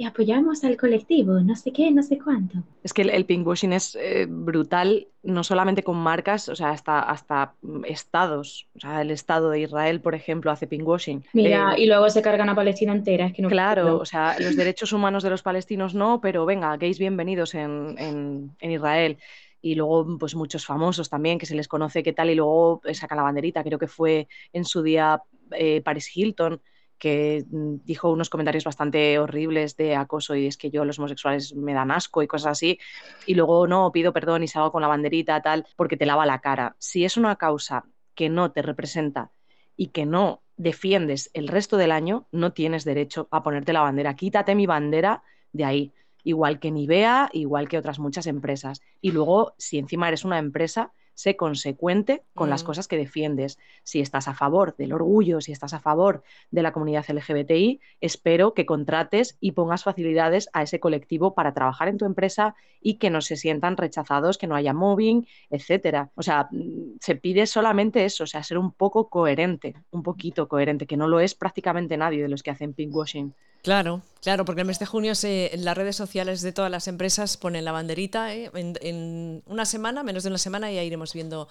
apoyamos 0.05 0.65
al 0.65 0.77
colectivo, 0.77 1.41
no 1.41 1.55
sé 1.55 1.73
qué, 1.73 1.91
no 1.91 2.03
sé 2.03 2.19
cuánto. 2.19 2.59
Es 2.83 2.93
que 2.93 3.03
el, 3.03 3.11
el 3.11 3.25
pinkwashing 3.25 3.73
es 3.73 3.97
eh, 4.01 4.27
brutal, 4.29 5.07
no 5.23 5.45
solamente 5.45 5.83
con 5.83 5.97
marcas, 5.97 6.49
o 6.49 6.57
sea, 6.57 6.71
hasta, 6.71 7.01
hasta 7.01 7.55
estados. 7.85 8.67
O 8.77 8.81
sea, 8.81 9.03
el 9.03 9.11
Estado 9.11 9.51
de 9.51 9.61
Israel, 9.61 10.01
por 10.01 10.15
ejemplo, 10.15 10.51
hace 10.51 10.67
pinkwashing. 10.67 11.25
Mira, 11.33 11.75
eh, 11.75 11.83
y 11.83 11.87
luego 11.87 12.11
se 12.11 12.21
cargan 12.21 12.49
a 12.49 12.55
Palestina 12.55 12.93
entera. 12.93 13.27
Es 13.27 13.33
que 13.33 13.43
no 13.43 13.49
claro, 13.49 13.99
o 13.99 14.05
sea, 14.05 14.37
los 14.41 14.57
derechos 14.57 14.93
humanos 14.93 15.23
de 15.23 15.31
los 15.31 15.43
palestinos 15.43 15.95
no, 15.95 16.21
pero 16.21 16.45
venga, 16.47 16.77
gays 16.77 16.99
bienvenidos 16.99 17.55
en, 17.55 17.95
en, 17.99 18.51
en 18.61 18.71
Israel 18.71 19.19
y 19.65 19.77
luego 19.77 20.19
pues 20.19 20.35
muchos 20.35 20.67
famosos 20.67 21.09
también 21.09 21.39
que 21.39 21.47
se 21.47 21.55
les 21.55 21.69
conoce 21.69 22.03
qué 22.03 22.13
tal 22.13 22.29
y 22.29 22.35
luego 22.35 22.83
eh, 22.85 22.93
sacan 22.93 23.17
la 23.17 23.23
banderita, 23.23 23.65
creo 23.65 23.79
que 23.79 23.89
fue 23.89 24.29
en 24.53 24.67
su 24.67 24.83
día 24.83 25.23
eh, 25.53 25.81
Paris 25.81 26.15
Hilton 26.15 26.61
que 26.99 27.47
mm, 27.51 27.77
dijo 27.83 28.11
unos 28.11 28.29
comentarios 28.29 28.65
bastante 28.65 29.19
horribles 29.19 29.75
de 29.79 29.97
acoso 29.97 30.37
y 30.37 30.47
es 30.47 30.59
que 30.59 30.71
yo 30.71 30.85
los 30.85 30.99
homosexuales 30.99 31.55
me 31.55 31.73
dan 31.73 31.91
asco 31.91 32.23
y 32.23 32.27
cosas 32.27 32.53
así 32.53 32.79
y 33.27 33.35
luego 33.35 33.67
no 33.67 33.91
pido 33.91 34.13
perdón 34.13 34.43
y 34.43 34.49
salgo 34.49 34.71
con 34.71 34.83
la 34.83 34.89
banderita 34.89 35.41
tal 35.41 35.67
porque 35.77 35.97
te 35.97 36.05
lava 36.05 36.27
la 36.27 36.43
cara. 36.43 36.77
Si 36.79 37.07
es 37.07 37.17
una 37.17 37.37
causa 37.37 37.87
que 38.15 38.29
no 38.29 38.53
te 38.53 38.61
representa 38.61 39.33
y 39.79 39.89
que 39.89 40.05
no 40.05 40.43
defiendes 40.59 41.31
el 41.33 41.49
resto 41.49 41.79
del 41.79 41.91
año, 41.91 42.29
no 42.33 42.53
tienes 42.53 42.85
derecho 42.85 43.29
a 43.31 43.43
ponerte 43.43 43.73
la 43.73 43.81
bandera. 43.81 44.15
Quítate 44.15 44.55
mi 44.55 44.67
bandera 44.67 45.23
de 45.53 45.65
ahí 45.65 45.95
igual 46.25 46.59
que 46.59 46.71
Nivea, 46.71 47.31
igual 47.33 47.69
que 47.69 47.79
otras 47.79 47.99
muchas 47.99 48.27
empresas. 48.27 48.83
Y 49.01 49.13
luego, 49.13 49.55
si 49.59 49.79
encima 49.79 50.09
eres 50.09 50.25
una 50.25 50.39
empresa, 50.39 50.93
sé 51.15 51.37
consecuente 51.37 52.25
con 52.35 52.51
las 52.51 52.63
mm. 52.63 52.67
cosas 52.67 52.89
que 52.89 52.97
defiendes. 52.97 53.59
Si 53.83 54.01
estás 54.01 54.29
a 54.29 54.35
favor 54.35 54.77
del 54.77 54.93
orgullo, 54.93 55.41
si 55.41 55.53
estás 55.53 55.73
a 55.73 55.81
favor 55.81 56.23
de 56.51 56.63
la 56.63 56.73
comunidad 56.73 57.05
LGBTI, 57.09 57.81
espero 58.01 58.55
que 58.55 58.67
contrates 58.67 59.37
y 59.41 59.53
pongas 59.53 59.85
facilidades 59.85 60.49
a 60.53 60.63
ese 60.63 60.81
colectivo 60.81 61.35
para 61.35 61.55
trabajar 61.55 61.89
en 61.89 61.99
tu 61.99 62.05
empresa 62.05 62.55
y 62.81 62.95
que 62.99 63.11
no 63.11 63.21
se 63.21 63.37
sientan 63.37 63.77
rechazados, 63.77 64.39
que 64.39 64.47
no 64.47 64.57
haya 64.57 64.75
mobbing, 64.75 65.27
etcétera. 65.51 66.11
O 66.15 66.23
sea, 66.23 66.49
mm, 66.51 66.97
se 67.01 67.17
pide 67.17 67.47
solamente 67.47 68.05
eso, 68.05 68.25
o 68.25 68.27
sea, 68.27 68.43
ser 68.43 68.59
un 68.59 68.73
poco 68.73 69.09
coherente, 69.09 69.75
un 69.91 70.03
poquito 70.03 70.49
coherente, 70.49 70.87
que 70.87 70.97
no 70.97 71.09
lo 71.09 71.21
es 71.21 71.35
prácticamente 71.35 71.97
nadie 71.97 72.23
de 72.23 72.29
los 72.29 72.43
que 72.43 72.51
hacen 72.51 72.75
pinkwashing. 72.75 73.35
Claro, 73.65 74.03
claro, 74.21 74.45
porque 74.45 74.61
el 74.61 74.67
mes 74.67 74.79
de 74.79 74.85
junio 74.85 75.15
se, 75.15 75.55
en 75.55 75.65
las 75.65 75.75
redes 75.75 75.97
sociales 75.97 76.43
de 76.43 76.53
todas 76.53 76.71
las 76.71 76.87
empresas 76.87 77.39
ponen 77.39 77.65
la 77.65 77.73
banderita 77.73 78.35
¿eh? 78.35 78.51
en, 78.53 78.77
en, 78.83 79.43
una 79.47 79.65
semana, 79.65 80.03
menos 80.03 80.23
de 80.23 80.29
una 80.29 80.37
semana, 80.37 80.71
ya 80.71 80.83
iremos 80.83 81.15
viendo 81.15 81.49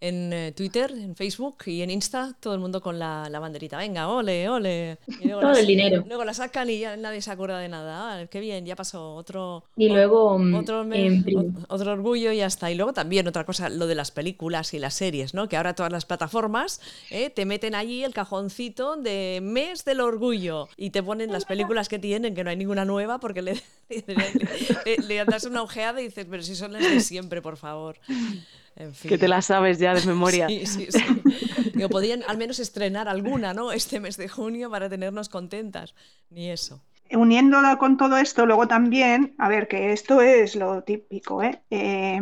en 0.00 0.32
eh, 0.32 0.52
Twitter, 0.52 0.90
en 0.90 1.16
Facebook 1.16 1.56
y 1.66 1.82
en 1.82 1.90
Insta, 1.90 2.36
todo 2.40 2.54
el 2.54 2.60
mundo 2.60 2.80
con 2.80 2.98
la, 2.98 3.28
banderita. 3.30 3.78
Venga, 3.78 4.08
ole, 4.08 4.48
ole. 4.48 4.98
todo 5.22 5.52
el 5.52 5.66
dinero. 5.66 6.04
Luego 6.06 6.24
la 6.24 6.34
sacan 6.34 6.68
y 6.68 6.80
ya 6.80 6.96
nadie 6.96 7.22
se 7.22 7.30
acuerda 7.30 7.58
de 7.58 7.68
nada. 7.68 8.20
Ah, 8.20 8.26
qué 8.26 8.40
bien, 8.40 8.66
ya 8.66 8.76
pasó 8.76 9.14
otro. 9.14 9.64
Y 9.76 9.88
luego. 9.88 10.38
Mm, 10.38 10.54
otro, 10.54 10.86
otro 11.68 11.92
orgullo 11.92 12.32
y 12.32 12.38
ya 12.38 12.46
está. 12.46 12.70
Y 12.70 12.74
luego 12.74 12.92
también 12.92 13.26
otra 13.26 13.44
cosa, 13.44 13.68
lo 13.68 13.86
de 13.86 13.94
las 13.94 14.10
películas 14.10 14.74
y 14.74 14.78
las 14.78 14.94
series, 14.94 15.34
¿no? 15.34 15.48
Que 15.48 15.56
ahora 15.56 15.74
todas 15.74 15.92
las 15.92 16.04
plataformas 16.04 16.80
eh, 17.10 17.30
te 17.30 17.46
meten 17.46 17.74
allí 17.74 18.04
el 18.04 18.12
cajoncito 18.12 18.96
de 18.96 19.40
mes 19.42 19.84
del 19.84 20.00
orgullo 20.00 20.68
y 20.76 20.90
te 20.90 21.02
ponen 21.02 21.32
las 21.32 21.44
películas 21.44 21.88
que 21.88 21.98
tienen, 21.98 22.34
que 22.34 22.44
no 22.44 22.50
hay 22.50 22.56
ninguna 22.56 22.84
nueva, 22.84 23.18
porque 23.18 23.42
le, 23.42 23.62
le, 23.88 24.98
le 24.98 25.24
das 25.24 25.44
una 25.44 25.62
ojeada 25.62 26.00
y 26.00 26.04
dices, 26.04 26.26
pero 26.28 26.42
si 26.42 26.54
son 26.54 26.74
las 26.74 26.82
de 26.82 27.00
siempre, 27.00 27.40
por 27.40 27.56
favor. 27.56 27.96
Que 29.02 29.16
te 29.16 29.28
la 29.28 29.40
sabes 29.42 29.78
ya 29.78 29.94
de 29.94 30.04
memoria. 30.06 30.48
Sí, 30.48 30.66
sí, 30.66 30.88
sí. 30.90 31.88
podían 31.88 32.22
al 32.28 32.36
menos 32.36 32.58
estrenar 32.58 33.08
alguna, 33.08 33.54
¿no? 33.54 33.72
Este 33.72 34.00
mes 34.00 34.16
de 34.16 34.28
junio 34.28 34.70
para 34.70 34.88
tenernos 34.88 35.28
contentas. 35.28 35.94
Ni 36.30 36.50
eso. 36.50 36.82
Uniéndola 37.10 37.78
con 37.78 37.96
todo 37.96 38.18
esto, 38.18 38.46
luego 38.46 38.66
también, 38.66 39.34
a 39.38 39.48
ver, 39.48 39.68
que 39.68 39.92
esto 39.92 40.20
es 40.20 40.56
lo 40.56 40.82
típico, 40.82 41.42
¿eh? 41.42 41.62
eh, 41.70 42.20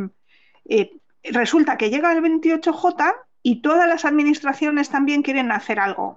eh 0.66 0.90
resulta 1.22 1.78
que 1.78 1.88
llega 1.88 2.12
el 2.12 2.22
28J 2.22 3.14
y 3.42 3.62
todas 3.62 3.88
las 3.88 4.04
administraciones 4.04 4.90
también 4.90 5.22
quieren 5.22 5.50
hacer 5.52 5.80
algo. 5.80 6.16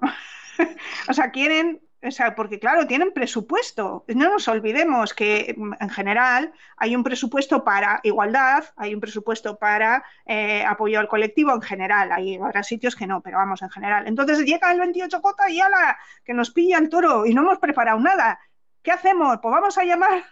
o 1.09 1.13
sea, 1.13 1.31
quieren 1.31 1.79
o 2.03 2.11
sea, 2.11 2.35
porque 2.35 2.59
claro, 2.59 2.85
tienen 2.85 3.11
presupuesto. 3.11 4.05
No 4.07 4.29
nos 4.29 4.47
olvidemos 4.47 5.13
que 5.13 5.55
mm, 5.57 5.73
en 5.79 5.89
general 5.89 6.53
hay 6.77 6.95
un 6.95 7.03
presupuesto 7.03 7.63
para 7.63 7.99
igualdad, 8.03 8.65
hay 8.75 8.93
un 8.93 9.01
presupuesto 9.01 9.57
para 9.57 10.03
eh, 10.25 10.63
apoyo 10.63 10.99
al 10.99 11.07
colectivo 11.07 11.53
en 11.53 11.61
general. 11.61 12.11
Hay 12.11 12.35
habrá 12.35 12.63
sitios 12.63 12.95
que 12.95 13.07
no, 13.07 13.21
pero 13.21 13.37
vamos, 13.37 13.61
en 13.61 13.69
general. 13.69 14.07
Entonces 14.07 14.39
llega 14.45 14.71
el 14.71 14.79
28J 14.79 15.49
y 15.49 15.59
ala, 15.61 15.97
que 16.23 16.33
nos 16.33 16.51
pilla 16.51 16.77
el 16.77 16.89
toro 16.89 17.25
y 17.25 17.33
no 17.33 17.41
hemos 17.41 17.59
preparado 17.59 17.99
nada. 17.99 18.39
¿Qué 18.83 18.91
hacemos? 18.91 19.39
Pues 19.41 19.51
vamos 19.51 19.77
a 19.77 19.83
llamar 19.83 20.23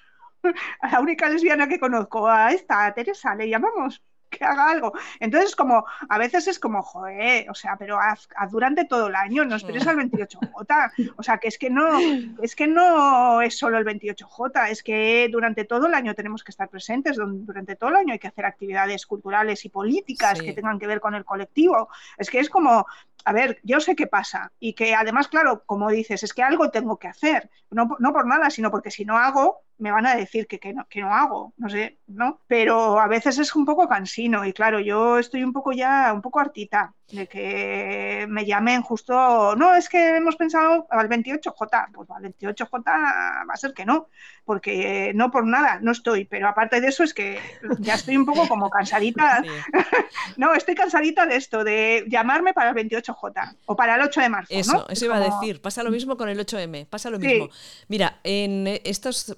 a 0.82 0.91
la 0.91 0.99
única 0.99 1.30
lesbiana 1.30 1.67
que 1.67 1.80
conozco, 1.80 2.28
a 2.30 2.51
esta, 2.51 2.86
a 2.86 2.93
Teresa, 2.93 3.36
le 3.36 3.49
llamamos 3.49 4.04
que 4.29 4.43
haga 4.43 4.69
algo. 4.69 4.93
Entonces, 5.19 5.55
como, 5.55 5.85
a 6.09 6.17
veces 6.17 6.47
es 6.47 6.59
como, 6.59 6.81
joder, 6.81 7.49
o 7.49 7.53
sea, 7.53 7.75
pero 7.77 7.99
haz, 7.99 8.27
durante 8.49 8.85
todo 8.85 9.07
el 9.07 9.15
año, 9.15 9.45
no 9.45 9.55
esperes 9.55 9.88
al 9.88 9.97
28J. 9.97 11.13
O 11.17 11.23
sea, 11.23 11.38
que 11.38 11.47
es 11.47 11.57
que 11.57 11.69
no, 11.69 11.99
es 12.41 12.55
que 12.55 12.67
no 12.67 13.41
es 13.41 13.57
solo 13.57 13.77
el 13.77 13.85
28J, 13.85 14.69
es 14.69 14.83
que 14.83 15.29
durante 15.31 15.65
todo 15.65 15.88
el 15.88 15.93
año 15.93 16.13
tenemos 16.15 16.43
que 16.43 16.51
estar 16.51 16.69
presentes, 16.69 17.17
durante 17.17 17.75
todo 17.75 17.89
el 17.91 17.97
año 17.97 18.13
hay 18.13 18.19
que 18.19 18.27
hacer 18.27 18.45
actividades 18.45 19.05
culturales 19.05 19.65
y 19.65 19.69
políticas 19.69 20.41
que 20.41 20.53
tengan 20.53 20.79
que 20.79 20.88
ver 20.88 20.99
con 20.99 21.15
el 21.15 21.25
colectivo. 21.25 21.89
Es 22.17 22.29
que 22.29 22.39
es 22.39 22.49
como, 22.49 22.85
a 23.25 23.33
ver, 23.33 23.59
yo 23.63 23.79
sé 23.79 23.95
qué 23.95 24.07
pasa 24.07 24.51
y 24.59 24.73
que 24.73 24.93
además, 24.93 25.27
claro, 25.27 25.63
como 25.65 25.89
dices, 25.89 26.23
es 26.23 26.33
que 26.33 26.43
algo 26.43 26.69
tengo 26.69 26.97
que 26.97 27.07
hacer, 27.07 27.49
no, 27.71 27.95
no 27.99 28.13
por 28.13 28.27
nada, 28.27 28.49
sino 28.49 28.71
porque 28.71 28.91
si 28.91 29.05
no 29.05 29.17
hago, 29.17 29.64
me 29.77 29.91
van 29.91 30.05
a 30.05 30.15
decir 30.15 30.47
que, 30.47 30.59
que, 30.59 30.73
no, 30.73 30.88
que 30.88 31.01
no 31.01 31.13
hago, 31.13 31.53
no 31.57 31.69
sé, 31.69 31.99
¿no? 32.07 32.41
Pero 32.47 32.99
a 32.99 33.07
veces 33.07 33.38
es 33.39 33.55
un 33.55 33.65
poco 33.65 33.88
cansino 33.88 34.45
y 34.45 34.53
claro, 34.53 34.79
yo 34.79 35.19
estoy 35.19 35.43
un 35.43 35.53
poco 35.53 35.71
ya, 35.71 36.11
un 36.13 36.21
poco 36.21 36.39
hartita 36.39 36.93
de 37.11 37.27
que 37.27 38.25
me 38.27 38.45
llamen 38.45 38.81
justo, 38.81 39.55
no, 39.55 39.75
es 39.75 39.89
que 39.89 40.17
hemos 40.17 40.35
pensado 40.35 40.88
al 40.89 41.07
28J, 41.07 41.91
pues 41.93 42.09
al 42.09 42.23
28J 42.23 42.83
va 42.85 43.53
a 43.53 43.57
ser 43.57 43.73
que 43.73 43.85
no, 43.85 44.09
porque 44.43 45.11
no 45.13 45.29
por 45.29 45.45
nada, 45.45 45.79
no 45.81 45.91
estoy, 45.91 46.25
pero 46.25 46.47
aparte 46.47 46.81
de 46.81 46.88
eso 46.88 47.03
es 47.03 47.13
que 47.13 47.39
ya 47.79 47.93
estoy 47.93 48.17
un 48.17 48.25
poco 48.25 48.47
como 48.47 48.71
cansadita, 48.71 49.43
no, 50.38 50.55
estoy 50.55 50.73
cansadita 50.73 51.27
de 51.27 51.35
esto, 51.35 51.63
de 51.63 52.05
llamarme 52.07 52.53
para 52.53 52.71
el 52.71 52.75
28J 52.75 53.55
o 53.65 53.75
para 53.75 53.95
el 53.95 54.01
8 54.01 54.21
de 54.21 54.29
marzo. 54.29 54.53
Eso, 54.53 54.89
eso 54.89 55.05
iba 55.05 55.17
a 55.17 55.19
decir, 55.19 55.61
pasa 55.61 55.83
lo 55.83 55.91
mismo 55.91 56.17
con 56.17 56.27
el 56.29 56.39
8M, 56.39 56.88
pasa 56.88 57.11
lo 57.11 57.19
mismo. 57.19 57.49
Mira, 57.88 58.19
en, 58.23 58.65
estos, 58.83 59.38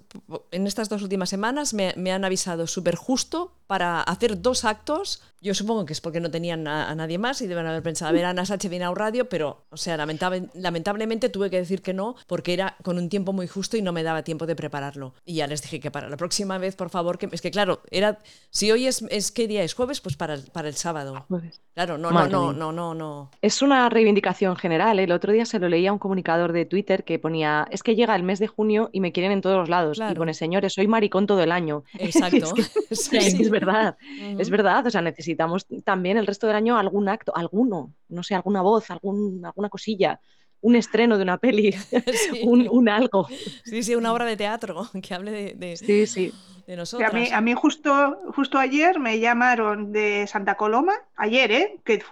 en 0.51 0.67
estas 0.67 0.89
dos 0.89 1.01
últimas 1.01 1.29
semanas 1.29 1.73
me, 1.73 1.93
me 1.97 2.11
han 2.11 2.25
avisado 2.25 2.67
súper 2.67 2.95
justo 2.95 3.53
para 3.67 4.01
hacer 4.01 4.41
dos 4.41 4.65
actos 4.65 5.21
yo 5.39 5.53
supongo 5.53 5.85
que 5.85 5.93
es 5.93 6.01
porque 6.01 6.19
no 6.19 6.31
tenían 6.31 6.67
a, 6.67 6.93
nadie 6.95 7.17
más 7.17 7.41
y 7.41 7.47
deben 7.47 7.67
haber 7.67 7.83
pensado, 7.83 8.09
a 8.09 8.11
ver, 8.11 8.25
Ana 8.25 8.45
Sánchez 8.45 8.69
viene 8.69 8.85
a 8.85 8.93
radio, 8.93 9.29
pero, 9.29 9.65
o 9.69 9.77
sea, 9.77 9.97
lamentablemente 9.97 11.29
tuve 11.29 11.49
que 11.49 11.57
decir 11.57 11.81
que 11.81 11.93
no 11.93 12.15
porque 12.25 12.53
era 12.53 12.75
con 12.83 12.97
un 12.97 13.07
tiempo 13.09 13.33
muy 13.33 13.47
justo 13.47 13.77
y 13.77 13.81
no 13.83 13.93
me 13.93 14.01
daba 14.01 14.23
tiempo 14.23 14.47
de 14.47 14.55
prepararlo. 14.55 15.13
Y 15.25 15.35
ya 15.35 15.47
les 15.47 15.61
dije 15.61 15.79
que 15.79 15.91
para 15.91 16.09
la 16.09 16.17
próxima 16.17 16.57
vez, 16.57 16.75
por 16.75 16.89
favor, 16.89 17.19
que 17.19 17.29
es 17.31 17.41
que 17.41 17.51
claro, 17.51 17.81
era 17.91 18.17
si 18.49 18.71
hoy 18.71 18.87
es, 18.87 19.03
es 19.09 19.31
¿qué 19.31 19.47
día 19.47 19.63
es? 19.63 19.75
Jueves, 19.75 20.01
pues 20.01 20.17
para, 20.17 20.37
para 20.51 20.69
el 20.69 20.75
sábado. 20.75 21.25
Claro, 21.73 21.99
no, 21.99 22.09
no, 22.09 22.27
no, 22.27 22.53
no, 22.53 22.71
no, 22.71 22.93
no. 22.95 23.29
Es 23.41 23.61
una 23.61 23.87
reivindicación 23.89 24.55
general. 24.55 24.99
¿eh? 24.99 25.03
El 25.03 25.11
otro 25.11 25.31
día 25.31 25.45
se 25.45 25.59
lo 25.59 25.69
leía 25.69 25.91
a 25.91 25.93
un 25.93 25.99
comunicador 25.99 26.51
de 26.51 26.65
Twitter 26.65 27.03
que 27.03 27.19
ponía, 27.19 27.67
es 27.69 27.83
que 27.83 27.95
llega 27.95 28.15
el 28.15 28.23
mes 28.23 28.39
de 28.39 28.47
junio 28.47 28.89
y 28.91 29.01
me 29.01 29.11
quieren 29.11 29.31
en 29.31 29.41
todos 29.41 29.57
los 29.57 29.69
lados. 29.69 29.99
Y 29.99 30.15
pone, 30.17 30.33
señores, 30.33 30.73
soy 30.73 30.87
maricón 30.87 31.27
todo 31.27 31.41
el 31.41 31.51
año. 31.51 31.83
Exacto. 31.99 32.53
es, 32.89 33.11
es 33.13 33.49
verdad, 33.49 33.97
es 34.37 34.49
verdad. 34.49 34.85
O 34.87 34.89
sea, 34.89 35.01
necesitamos 35.01 35.67
también 35.83 36.17
el 36.17 36.27
resto 36.27 36.47
del 36.47 36.55
año 36.55 36.77
algún 36.77 37.09
acto, 37.09 37.35
alguno, 37.35 37.93
no 38.09 38.23
sé, 38.23 38.35
alguna 38.35 38.61
voz, 38.61 38.89
algún, 38.91 39.45
alguna 39.45 39.69
cosilla, 39.69 40.19
un 40.61 40.75
estreno 40.75 41.17
de 41.17 41.23
una 41.23 41.37
peli, 41.37 41.75
un, 42.43 42.89
algo. 42.89 43.27
Sí, 43.63 43.83
sí, 43.83 43.95
una 43.95 44.11
obra 44.11 44.25
de 44.25 44.37
teatro 44.37 44.89
que 45.01 45.13
hable 45.13 45.55
de, 45.55 45.77
sí, 45.77 46.07
sí. 46.07 46.33
de 46.65 46.75
nosotros. 46.75 47.11
A 47.31 47.41
mí, 47.41 47.53
justo, 47.53 48.19
justo 48.35 48.57
ayer 48.57 48.99
me 48.99 49.19
llamaron 49.19 49.91
de 49.91 50.25
Santa 50.27 50.55
Coloma, 50.55 50.93
ayer, 51.15 51.51
¿eh? 51.51 51.79
que 51.83 52.03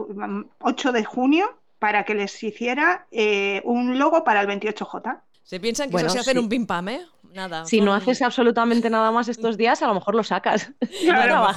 8 0.59 0.91
de 0.91 1.03
junio, 1.03 1.57
para 1.79 2.03
que 2.03 2.15
les 2.15 2.41
hiciera 2.43 3.07
eh, 3.11 3.61
un 3.65 3.99
logo 3.99 4.23
para 4.23 4.41
el 4.41 4.47
28J. 4.47 5.21
Se 5.43 5.59
piensan 5.59 5.91
que 5.91 5.97
eso 5.97 6.09
se 6.09 6.19
hace 6.19 6.39
un 6.39 6.49
pim 6.49 6.65
pam, 6.65 6.89
¿eh? 6.89 7.05
Nada. 7.35 7.65
Si 7.65 7.81
no 7.81 7.93
haces 7.93 8.21
absolutamente 8.21 8.89
nada 8.89 9.11
más 9.11 9.27
estos 9.27 9.57
días, 9.57 9.81
a 9.81 9.87
lo 9.87 9.93
mejor 9.93 10.15
lo 10.15 10.23
sacas. 10.23 10.71
Claro, 11.03 11.47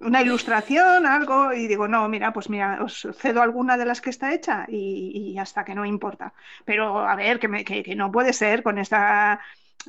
una 0.00 0.22
ilustración, 0.22 1.04
algo, 1.04 1.52
y 1.52 1.66
digo, 1.66 1.88
no, 1.88 2.08
mira, 2.08 2.32
pues 2.32 2.48
mira, 2.48 2.78
os 2.82 3.06
cedo 3.18 3.42
alguna 3.42 3.76
de 3.76 3.84
las 3.84 4.00
que 4.00 4.10
está 4.10 4.32
hecha 4.32 4.64
y, 4.68 5.36
hasta 5.38 5.64
que 5.64 5.74
no 5.74 5.84
importa. 5.84 6.32
Pero 6.64 7.00
a 7.00 7.14
ver, 7.16 7.38
que, 7.40 7.64
que, 7.64 7.94
no 7.96 8.10
puede 8.10 8.32
ser 8.32 8.62
con 8.62 8.78
esta 8.78 9.40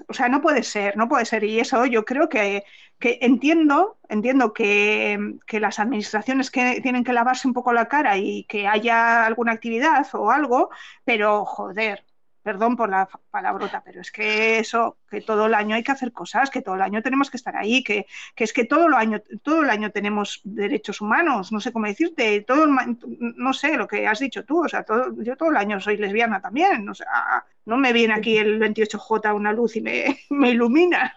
o 0.08 0.14
sea, 0.14 0.28
no 0.30 0.42
puede 0.42 0.64
ser, 0.64 0.98
no 0.98 1.08
puede 1.08 1.26
ser. 1.26 1.44
Y 1.44 1.60
eso 1.60 1.86
yo 1.86 2.04
creo 2.06 2.30
que, 2.30 2.64
que 3.00 3.20
entiendo, 3.22 3.98
entiendo 4.10 4.54
que, 4.54 5.36
que, 5.46 5.60
las 5.60 5.80
administraciones 5.80 6.52
que 6.52 6.82
tienen 6.82 7.04
que 7.04 7.14
lavarse 7.14 7.48
un 7.48 7.54
poco 7.54 7.74
la 7.74 7.88
cara 7.88 8.18
y 8.18 8.44
que 8.46 8.68
haya 8.68 9.26
alguna 9.26 9.54
actividad 9.54 10.08
o 10.14 10.32
algo, 10.32 10.70
pero 11.06 11.46
joder, 11.46 12.06
perdón 12.44 12.78
por 12.78 12.90
la 12.90 13.10
palabrota, 13.38 13.84
pero 13.86 14.02
es 14.02 14.12
que 14.12 14.58
eso, 14.58 14.98
que 15.12 15.22
todo 15.22 15.46
el 15.46 15.54
año 15.54 15.76
hay 15.76 15.84
que 15.84 15.92
hacer 15.92 16.12
cosas, 16.12 16.50
que 16.50 16.64
todo 16.64 16.74
el 16.74 16.82
año 16.82 17.04
tenemos 17.04 17.30
que 17.30 17.38
estar 17.38 17.56
ahí, 17.56 17.84
que, 17.84 18.08
que 18.36 18.44
es 18.44 18.52
que 18.52 18.66
todo 18.66 18.88
el 18.88 18.96
año, 18.96 19.22
todo 19.44 19.62
el 19.62 19.70
año 19.70 19.92
tenemos 19.92 20.42
derechos 20.44 21.02
humanos, 21.02 21.52
no 21.52 21.60
sé 21.60 21.72
cómo 21.72 21.86
decirte, 21.86 22.42
todo 22.42 22.66
no 22.66 23.54
sé 23.54 23.78
lo 23.78 23.88
que 23.88 24.08
has 24.08 24.20
dicho 24.20 24.44
tú, 24.44 24.66
o 24.66 24.70
sea, 24.70 24.82
todo, 24.84 25.14
yo 25.22 25.38
todo 25.38 25.52
el 25.52 25.58
año 25.58 25.80
soy 25.80 25.98
lesbiana 25.98 26.42
también, 26.42 26.90
o 26.90 26.96
sea, 26.96 27.46
no 27.68 27.76
me 27.76 27.92
viene 27.92 28.14
aquí 28.14 28.38
el 28.38 28.60
28J 28.62 29.36
una 29.36 29.52
luz 29.52 29.76
y 29.76 29.82
me, 29.82 30.22
me 30.30 30.52
ilumina. 30.52 31.14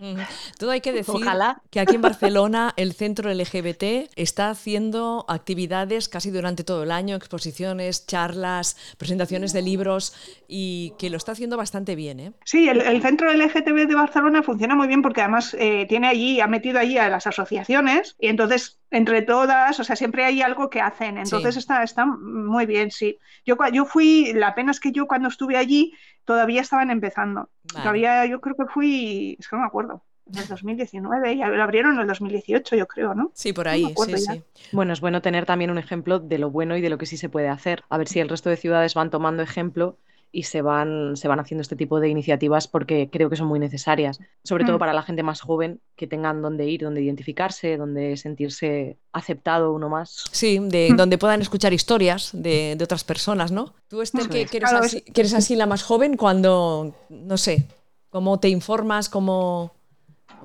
Todo 0.58 0.72
hay 0.72 0.80
que 0.80 0.92
decir 0.92 1.14
Ojalá. 1.14 1.62
que 1.70 1.78
aquí 1.78 1.94
en 1.94 2.02
Barcelona 2.02 2.74
el 2.76 2.92
centro 2.92 3.32
LGBT 3.32 4.10
está 4.16 4.50
haciendo 4.50 5.24
actividades 5.28 6.08
casi 6.08 6.30
durante 6.30 6.64
todo 6.64 6.82
el 6.82 6.90
año, 6.90 7.14
exposiciones, 7.14 8.04
charlas, 8.04 8.76
presentaciones 8.98 9.52
de 9.52 9.62
libros 9.62 10.12
y 10.48 10.92
que 10.98 11.08
lo 11.08 11.16
está 11.16 11.32
haciendo 11.32 11.56
bastante 11.56 11.94
bien. 11.94 12.09
¿Eh? 12.18 12.32
Sí, 12.44 12.68
el, 12.68 13.02
centro 13.02 13.32
LGTB 13.32 13.86
de 13.86 13.94
Barcelona 13.94 14.42
funciona 14.42 14.74
muy 14.74 14.88
bien 14.88 15.02
porque 15.02 15.20
además 15.20 15.54
eh, 15.58 15.86
tiene 15.88 16.08
allí, 16.08 16.40
ha 16.40 16.48
metido 16.48 16.80
allí 16.80 16.98
a 16.98 17.08
las 17.08 17.26
asociaciones 17.26 18.16
y 18.18 18.26
entonces 18.26 18.80
entre 18.90 19.22
todas, 19.22 19.78
o 19.78 19.84
sea, 19.84 19.94
siempre 19.94 20.24
hay 20.24 20.42
algo 20.42 20.68
que 20.68 20.80
hacen. 20.80 21.18
Entonces 21.18 21.56
está, 21.56 21.82
está 21.82 22.06
muy 22.06 22.66
bien, 22.66 22.90
sí. 22.90 23.18
Yo, 23.46 23.56
yo 23.72 23.84
fui, 23.84 24.32
la 24.34 24.54
pena 24.54 24.72
es 24.72 24.80
que 24.80 24.90
yo 24.90 25.06
cuando 25.06 25.28
estuve 25.28 25.56
allí 25.56 25.92
todavía 26.24 26.60
estaban 26.60 26.90
empezando. 26.90 27.50
Todavía 27.72 28.26
yo 28.26 28.40
creo 28.40 28.56
que 28.56 28.66
fui, 28.66 29.36
es 29.38 29.48
que 29.48 29.56
no 29.56 29.62
me 29.62 29.68
acuerdo. 29.68 30.02
en 30.26 30.38
el 30.38 30.48
2019 30.48 31.32
y 31.32 31.36
lo 31.36 31.62
abrieron 31.62 31.94
en 31.94 32.00
el 32.00 32.06
2018, 32.08 32.76
yo 32.76 32.86
creo, 32.86 33.14
¿no? 33.14 33.30
Sí, 33.34 33.52
por 33.52 33.68
ahí, 33.68 33.94
sí, 34.06 34.18
sí. 34.18 34.42
Bueno, 34.72 34.92
es 34.92 35.00
bueno 35.00 35.22
tener 35.22 35.46
también 35.46 35.70
un 35.70 35.78
ejemplo 35.78 36.18
de 36.18 36.38
lo 36.38 36.50
bueno 36.50 36.76
y 36.76 36.80
de 36.80 36.90
lo 36.90 36.98
que 36.98 37.06
sí 37.06 37.16
se 37.16 37.28
puede 37.28 37.48
hacer. 37.48 37.84
A 37.88 37.98
ver 37.98 38.08
si 38.08 38.20
el 38.20 38.28
resto 38.28 38.50
de 38.50 38.56
ciudades 38.56 38.94
van 38.94 39.10
tomando 39.10 39.42
ejemplo 39.42 39.98
y 40.32 40.44
se 40.44 40.62
van, 40.62 41.16
se 41.16 41.28
van 41.28 41.40
haciendo 41.40 41.62
este 41.62 41.76
tipo 41.76 41.98
de 42.00 42.08
iniciativas 42.08 42.68
porque 42.68 43.08
creo 43.10 43.28
que 43.28 43.36
son 43.36 43.48
muy 43.48 43.58
necesarias, 43.58 44.20
sobre 44.44 44.64
todo 44.64 44.76
mm. 44.76 44.78
para 44.78 44.92
la 44.92 45.02
gente 45.02 45.22
más 45.22 45.40
joven, 45.40 45.80
que 45.96 46.06
tengan 46.06 46.40
dónde 46.42 46.66
ir, 46.66 46.82
dónde 46.82 47.02
identificarse, 47.02 47.76
dónde 47.76 48.16
sentirse 48.16 48.98
aceptado 49.12 49.72
uno 49.72 49.88
más. 49.88 50.24
Sí, 50.30 50.58
de 50.60 50.90
mm. 50.92 50.96
donde 50.96 51.18
puedan 51.18 51.40
escuchar 51.40 51.72
historias 51.72 52.30
de, 52.32 52.78
otras 52.80 53.04
personas, 53.04 53.50
¿no? 53.50 53.74
Tú, 53.88 54.02
Esther, 54.02 54.28
que, 54.28 54.46
eres 54.56 54.72
así, 54.72 55.00
que 55.00 55.20
eres 55.20 55.34
así 55.34 55.56
la 55.56 55.66
más 55.66 55.82
joven 55.82 56.16
cuando, 56.16 56.94
no 57.08 57.36
sé, 57.36 57.66
¿cómo 58.10 58.38
te 58.38 58.48
informas? 58.48 59.08
¿Cómo, 59.08 59.72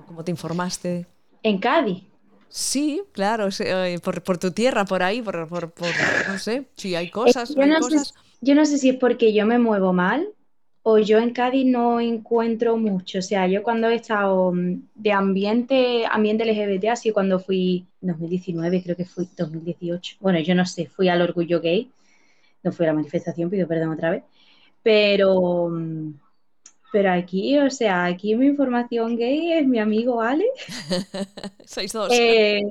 cómo 0.08 0.24
te 0.24 0.32
informaste? 0.32 1.06
En 1.44 1.60
Cádiz. 1.60 2.04
Sí, 2.50 3.04
claro, 3.12 3.50
eh, 3.60 4.00
por, 4.02 4.24
por, 4.24 4.38
tu 4.38 4.52
tierra, 4.52 4.86
por 4.86 5.04
ahí, 5.04 5.22
por, 5.22 5.48
por, 5.48 5.74
no 6.28 6.40
sé, 6.40 6.70
si 6.76 6.96
hay 6.96 7.10
cosas, 7.10 7.54
hay 7.58 7.80
cosas. 7.80 8.14
Yo 8.42 8.56
no 8.56 8.66
sé 8.66 8.78
si 8.78 8.90
es 8.90 8.98
porque 8.98 9.34
yo 9.34 9.46
me 9.46 9.60
muevo 9.60 9.94
mal 9.94 10.28
o 10.88 11.00
yo 11.00 11.18
en 11.18 11.32
Cádiz 11.34 11.66
no 11.66 12.00
encuentro 12.00 12.78
mucho. 12.78 13.18
O 13.18 13.22
sea, 13.24 13.48
yo 13.48 13.64
cuando 13.64 13.90
he 13.90 13.96
estado 13.96 14.54
mm, 14.54 14.82
de 14.94 15.12
ambiente, 15.12 16.06
ambiente 16.06 16.46
LGBT, 16.46 16.90
así 16.90 17.12
cuando 17.12 17.40
fui 17.40 17.88
2019, 18.02 18.84
creo 18.84 18.96
que 18.96 19.04
fui 19.04 19.28
2018. 19.36 20.18
Bueno, 20.20 20.40
yo 20.42 20.54
no 20.54 20.64
sé, 20.64 20.86
fui 20.86 21.10
al 21.10 21.24
orgullo 21.24 21.60
gay. 21.60 21.90
No 22.62 22.72
fui 22.72 22.86
a 22.86 22.90
la 22.90 22.94
manifestación, 22.94 23.50
pido 23.50 23.68
perdón 23.68 23.94
otra 23.94 24.12
vez. 24.12 24.24
Pero, 24.84 25.70
mm, 25.70 26.14
pero 26.92 27.12
aquí, 27.14 27.58
o 27.58 27.72
sea, 27.72 28.06
aquí 28.06 28.36
mi 28.36 28.46
información 28.46 29.18
gay 29.18 29.54
es 29.54 29.68
mi 29.68 29.80
amigo 29.80 30.22
Ale. 30.22 30.46
Sois 31.66 31.92
dos. 31.92 32.14
Eh, 32.14 32.62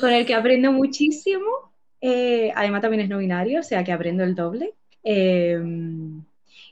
con 0.00 0.10
el 0.10 0.24
que 0.24 0.34
aprendo 0.34 0.72
muchísimo. 0.72 1.70
Eh, 2.00 2.52
además 2.54 2.82
también 2.82 3.02
es 3.02 3.08
no 3.08 3.18
binario, 3.18 3.60
o 3.60 3.62
sea 3.62 3.84
que 3.84 3.92
aprendo 3.92 4.24
el 4.24 4.34
doble. 4.34 4.74
Em, 5.02 6.22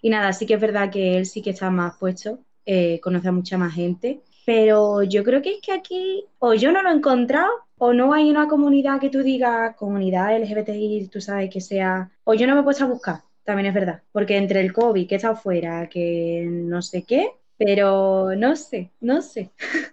y 0.03 0.11
nada, 0.11 0.33
sí 0.33 0.47
que 0.47 0.55
es 0.55 0.61
verdad 0.61 0.91
que 0.91 1.17
él 1.19 1.27
sí 1.27 1.43
que 1.43 1.51
está 1.51 1.71
más 1.71 1.97
puesto, 1.99 2.41
eh, 2.67 3.01
conoce 3.01 3.29
a 3.29 3.33
mucha 3.33 3.59
más 3.59 3.75
gente, 3.75 4.21
pero 4.45 5.03
yo 5.03 5.25
creo 5.25 5.41
que 5.43 5.53
es 5.55 5.61
que 5.63 5.73
aquí 5.73 6.25
o 6.39 6.55
yo 6.55 6.73
no 6.73 6.83
lo 6.83 6.91
he 6.91 6.95
encontrado 6.95 7.51
o 7.79 7.93
no 7.93 8.13
hay 8.13 8.31
una 8.31 8.49
comunidad 8.49 9.01
que 9.01 9.11
tú 9.11 9.23
digas, 9.23 9.75
comunidad 9.77 10.37
LGBTI, 10.37 11.09
tú 11.09 11.21
sabes 11.21 11.51
que 11.51 11.61
sea, 11.61 12.11
o 12.25 12.35
yo 12.35 12.47
no 12.47 12.55
me 12.55 12.61
he 12.61 12.65
puesto 12.65 12.85
a 12.85 12.89
buscar, 12.89 13.23
también 13.45 13.67
es 13.67 13.75
verdad, 13.75 14.03
porque 14.13 14.37
entre 14.37 14.61
el 14.61 14.73
COVID, 14.73 15.09
que 15.09 15.17
está 15.17 15.31
afuera, 15.31 15.89
que 15.89 16.47
no 16.49 16.83
sé 16.83 17.05
qué, 17.05 17.31
pero 17.57 18.35
no 18.37 18.57
sé, 18.57 18.91
no 19.01 19.23
sé. 19.23 19.51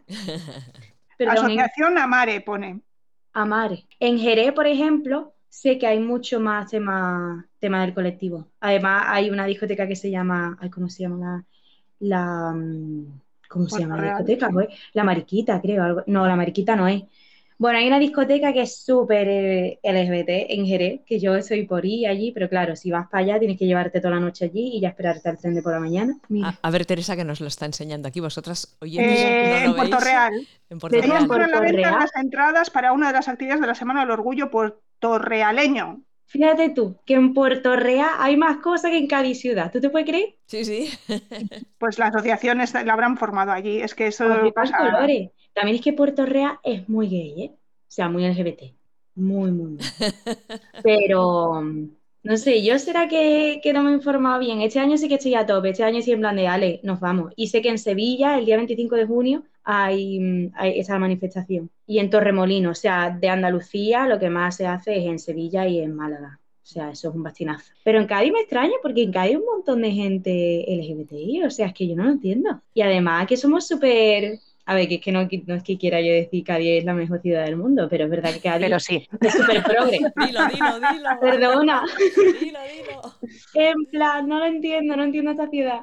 Asociación 1.28 1.98
Amare 1.98 2.42
pone. 2.42 2.82
Amare. 3.34 3.88
En 4.00 4.18
Jerez, 4.18 4.52
por 4.54 4.68
ejemplo, 4.68 5.34
sé 5.48 5.78
que 5.78 5.88
hay 5.88 6.00
mucho 6.00 6.40
más 6.40 6.70
tema, 6.72 7.48
tema 7.60 7.82
del 7.82 7.94
colectivo. 7.94 8.48
Además, 8.60 9.04
hay 9.08 9.30
una 9.30 9.46
discoteca 9.46 9.88
que 9.88 9.96
se 9.96 10.12
llama, 10.12 10.58
¿cómo 10.74 10.90
se 10.90 11.04
llama 11.04 11.46
la, 12.00 12.54
mm, 12.54 13.22
¿cómo 13.50 13.70
se 13.70 13.82
llama 13.82 13.98
la 13.98 14.04
discoteca? 14.04 14.50
Pues, 14.50 14.68
la 14.94 15.04
Mariquita, 15.04 15.62
creo. 15.62 16.04
no, 16.08 16.28
la 16.28 16.36
Mariquita 16.36 16.76
no 16.76 16.88
es. 16.88 17.04
Bueno, 17.62 17.78
hay 17.78 17.86
una 17.86 18.00
discoteca 18.00 18.52
que 18.54 18.64
es 18.64 18.84
súper 18.84 19.28
eh, 19.30 19.80
LGBT 19.84 20.50
en 20.50 20.66
Jerez, 20.66 21.02
que 21.06 21.20
yo 21.20 21.40
soy 21.44 21.68
por 21.68 21.86
ir 21.86 22.08
allí, 22.08 22.32
pero 22.32 22.50
claro, 22.50 22.76
si 22.76 22.90
vas 22.90 23.08
para 23.08 23.24
allá 23.24 23.38
tienes 23.38 23.60
que 23.60 23.68
llevarte 23.68 24.00
toda 24.00 24.16
la 24.16 24.20
noche 24.20 24.46
allí 24.46 24.78
y 24.78 24.82
ya 24.82 24.88
esperarte 24.88 25.30
al 25.30 25.38
tren 25.38 25.54
de 25.54 25.62
por 25.62 25.72
la 25.72 25.80
mañana. 25.80 26.18
A, 26.60 26.72
ver, 26.72 26.88
Teresa, 26.88 27.16
que 27.16 27.24
nos 27.24 27.40
lo 27.40 27.46
está 27.46 27.68
enseñando 27.68 28.08
aquí. 28.08 28.20
Vosotras, 28.20 28.76
oye, 28.82 29.00
eh, 29.00 29.66
en 29.66 29.76
Puerto 29.76 30.00
Real. 30.00 30.48
En 30.72 30.80
Puerto 30.80 31.00
Real. 31.00 31.52
la 31.52 31.60
venta 31.60 31.92
las 32.00 32.16
entradas 32.16 32.72
para 32.72 32.94
una 32.94 33.10
de 33.10 33.14
las 33.14 33.28
actividades 33.28 33.62
de 33.62 33.68
la 33.68 33.76
Semana 33.76 34.00
del 34.00 34.10
Orgullo 34.10 34.50
puertorrealeño. 34.50 36.02
Fíjate 36.26 36.70
tú, 36.70 36.98
que 37.06 37.14
en 37.14 37.36
Puerto 37.36 37.76
Real 37.76 38.10
hay 38.18 38.38
más 38.38 38.58
cosas 38.58 38.90
que 38.90 38.98
en 38.98 39.06
Cádiz 39.06 39.40
ciudad. 39.40 39.72
¿Tú 39.72 39.80
te 39.80 39.92
puedes 39.92 40.10
creer? 40.10 40.30
Sí, 40.48 40.66
sí. 40.66 40.90
pues 41.78 42.00
la 42.00 42.08
asociación 42.08 42.58
la 42.58 42.94
habrán 42.94 43.18
formado 43.18 43.52
allí. 43.52 43.82
Es 43.82 43.94
que 43.94 44.08
eso 44.08 44.52
pasa... 44.56 44.78
También 45.54 45.76
es 45.76 45.82
que 45.82 45.94
Puerto 45.94 46.26
Real 46.26 46.60
es 46.64 46.88
muy 46.88 47.08
gay, 47.08 47.44
¿eh? 47.44 47.52
O 47.54 47.94
sea, 47.94 48.10
muy 48.10 48.28
LGBT. 48.28 48.74
Muy, 49.16 49.52
muy, 49.52 49.72
muy. 49.72 49.78
Pero, 50.84 51.62
no 52.24 52.38
sé, 52.38 52.64
yo 52.64 52.80
será 52.80 53.08
que, 53.08 53.60
que, 53.64 53.74
no 53.74 53.84
me 53.84 53.92
he 53.92 53.94
informado 53.94 54.40
bien. 54.40 54.62
Este 54.62 54.80
año 54.80 54.98
sí 54.98 55.10
que 55.10 55.16
estoy 55.16 55.36
a 55.36 55.46
tope. 55.46 55.70
Este 55.70 55.84
año 55.84 56.02
sí 56.02 56.12
en 56.12 56.20
plan 56.20 56.36
de, 56.36 56.48
ale, 56.48 56.80
nos 56.84 57.00
vamos. 57.00 57.34
Y 57.36 57.48
sé 57.48 57.62
que 57.62 57.70
en 57.70 57.78
Sevilla, 57.78 58.38
el 58.38 58.46
día 58.46 58.58
25 58.58 58.96
de 58.96 59.06
junio, 59.06 59.44
hay, 59.64 60.52
hay 60.56 60.80
esa 60.80 61.00
manifestación. 61.00 61.70
Y 61.86 62.00
en 62.00 62.10
Torremolino, 62.10 62.72
o 62.72 62.76
sea, 62.76 63.10
de 63.10 63.30
Andalucía, 63.30 64.08
lo 64.08 64.20
que 64.20 64.30
más 64.30 64.56
se 64.56 64.68
hace 64.68 64.98
es 64.98 65.06
en 65.06 65.20
Sevilla 65.20 65.68
y 65.68 65.80
en 65.80 65.96
Málaga. 65.96 66.40
O 66.64 66.66
sea, 66.66 66.92
eso 66.92 67.10
es 67.10 67.16
un 67.16 67.24
bastinazo. 67.24 67.74
Pero 67.84 68.00
en 68.00 68.08
Cádiz 68.08 68.32
me 68.32 68.40
extraña 68.40 68.76
porque 68.82 69.04
en 69.04 69.12
Cádiz 69.12 69.32
hay 69.32 69.36
un 69.36 69.46
montón 69.46 69.82
de 69.82 69.92
gente 69.92 70.66
LGBTI. 70.68 71.44
O 71.44 71.50
sea, 71.50 71.68
es 71.68 71.74
que 71.74 71.88
yo 71.88 71.96
no 71.96 72.04
lo 72.04 72.12
entiendo. 72.12 72.62
Y 72.74 72.82
además 72.82 73.28
que 73.28 73.36
somos 73.36 73.68
súper 73.68 74.40
a 74.66 74.76
ver, 74.76 74.88
que 74.88 74.96
es 74.96 75.02
que 75.02 75.12
no, 75.12 75.28
no, 75.48 75.56
es 75.56 75.64
que 75.64 75.78
quiera 75.78 76.02
yo 76.02 76.12
decir 76.12 76.44
que 76.44 76.54
Cádiz 76.54 76.80
es 76.80 76.86
la 76.86 76.94
mejor 76.94 77.22
ciudad 77.22 77.46
del 77.46 77.58
mundo, 77.58 77.88
pero 77.90 78.06
es 78.06 78.10
verdad 78.10 78.34
que 78.34 78.42
Cádiz 78.42 78.68
pero 78.68 78.80
sí. 78.80 79.08
es 79.20 79.34
súper 79.34 79.64
progre. 79.64 80.00
Dilo, 80.16 80.48
dilo, 80.48 80.80
dilo. 80.94 81.10
Perdona. 81.20 81.84
Dilo, 82.40 82.60
dilo. 82.62 83.16
En 83.54 83.86
plan, 83.86 84.28
no 84.28 84.40
lo 84.40 84.46
entiendo, 84.46 84.96
no 84.96 85.04
entiendo 85.04 85.32
esta 85.32 85.50
ciudad. 85.50 85.82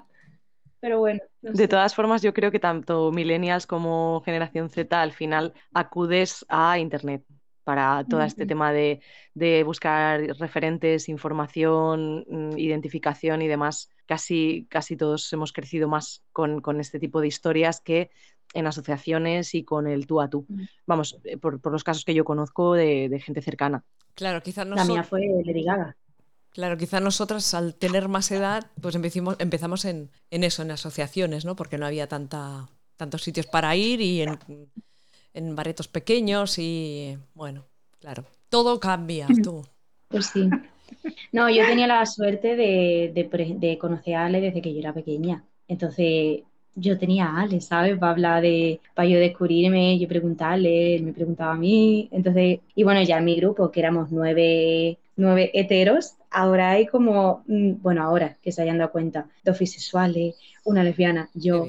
Pero 0.80 1.00
bueno. 1.00 1.20
de 1.42 1.68
todas 1.68 1.94
formas, 1.94 2.22
yo 2.22 2.32
creo 2.32 2.52
que 2.52 2.60
tanto 2.60 3.10
millennials 3.10 3.66
como 3.66 4.22
generación 4.24 4.70
Z 4.70 5.00
al 5.00 5.12
final 5.12 5.52
acudes 5.72 6.46
a 6.48 6.78
Internet 6.78 7.24
para 7.64 8.02
todo 8.08 8.22
este 8.22 8.46
tema 8.46 8.72
de, 8.72 9.02
de, 9.34 9.62
buscar 9.62 10.22
referentes, 10.38 11.06
información, 11.10 12.24
mm, 12.26 12.56
identificación 12.56 13.42
y 13.42 13.48
demás. 13.48 13.90
Casi, 14.06 14.66
casi 14.70 14.96
todos 14.96 15.30
hemos 15.34 15.52
crecido 15.52 15.86
más 15.86 16.24
con, 16.32 16.62
con 16.62 16.80
este 16.80 16.98
tipo 16.98 17.20
de 17.20 17.26
historias 17.26 17.82
que 17.82 18.10
en 18.54 18.66
asociaciones 18.66 19.54
y 19.54 19.64
con 19.64 19.86
el 19.86 20.06
tú 20.06 20.20
a 20.20 20.28
tú. 20.28 20.46
Vamos, 20.86 21.18
eh, 21.24 21.36
por, 21.36 21.60
los 21.70 21.84
casos 21.84 22.04
que 22.04 22.14
yo 22.14 22.24
conozco 22.24 22.74
de, 22.74 23.20
gente 23.24 23.42
cercana. 23.42 23.84
Claro, 24.14 24.42
quizás 24.42 24.66
La 24.66 24.84
mía 24.84 25.04
fue 25.04 25.20
Lady 25.44 25.64
Claro, 26.50 26.76
quizás 26.76 27.00
nosotras 27.02 27.54
al 27.54 27.74
tener 27.74 28.08
más 28.08 28.30
edad, 28.32 28.70
pues 28.80 28.94
empezamos, 28.94 29.36
empezamos 29.38 29.84
en, 29.84 30.10
eso, 30.30 30.62
en 30.62 30.70
asociaciones, 30.70 31.44
¿no? 31.44 31.54
Porque 31.54 31.78
no 31.78 31.86
había 31.86 32.08
tanta, 32.08 32.68
tantos 32.96 33.22
sitios 33.22 33.46
para 33.46 33.76
ir 33.76 34.00
y 34.00 34.22
en, 34.22 34.38
en 35.34 35.54
baretos 35.54 35.88
pequeños 35.88 36.58
y 36.58 37.16
bueno, 37.34 37.66
claro, 38.00 38.24
todo 38.48 38.80
cambia, 38.80 39.28
tú. 39.42 39.64
Pues 40.08 40.26
sí. 40.26 40.48
No, 41.32 41.50
yo 41.50 41.66
tenía 41.66 41.86
la 41.86 42.04
suerte 42.06 42.56
de, 42.56 43.12
de, 43.14 43.56
de 43.58 43.78
conocer 43.78 44.14
a 44.14 44.26
Ale 44.26 44.40
desde 44.40 44.62
que 44.62 44.72
yo 44.72 44.80
era 44.80 44.94
pequeña. 44.94 45.44
Entonces, 45.68 46.42
yo 46.78 46.98
tenía 46.98 47.26
a 47.26 47.42
Ale, 47.42 47.60
¿sabes? 47.60 47.98
Para 47.98 48.12
hablar 48.12 48.42
de, 48.42 48.80
para 48.94 49.08
yo 49.08 49.18
descubrirme, 49.18 49.98
yo 49.98 50.08
preguntarle, 50.08 50.96
él 50.96 51.02
me 51.02 51.12
preguntaba 51.12 51.52
a 51.52 51.56
mí. 51.56 52.08
Entonces, 52.12 52.60
y 52.74 52.82
bueno, 52.82 53.02
ya 53.02 53.18
en 53.18 53.24
mi 53.24 53.36
grupo, 53.36 53.70
que 53.70 53.80
éramos 53.80 54.10
nueve, 54.10 54.98
nueve 55.16 55.50
heteros, 55.54 56.14
ahora 56.30 56.70
hay 56.72 56.86
como, 56.86 57.42
mm, 57.46 57.82
bueno, 57.82 58.02
ahora 58.02 58.36
que 58.42 58.52
se 58.52 58.62
hayan 58.62 58.78
dado 58.78 58.92
cuenta, 58.92 59.26
dos 59.44 59.58
bisexuales, 59.58 60.36
una 60.64 60.84
lesbiana, 60.84 61.30
yo, 61.34 61.66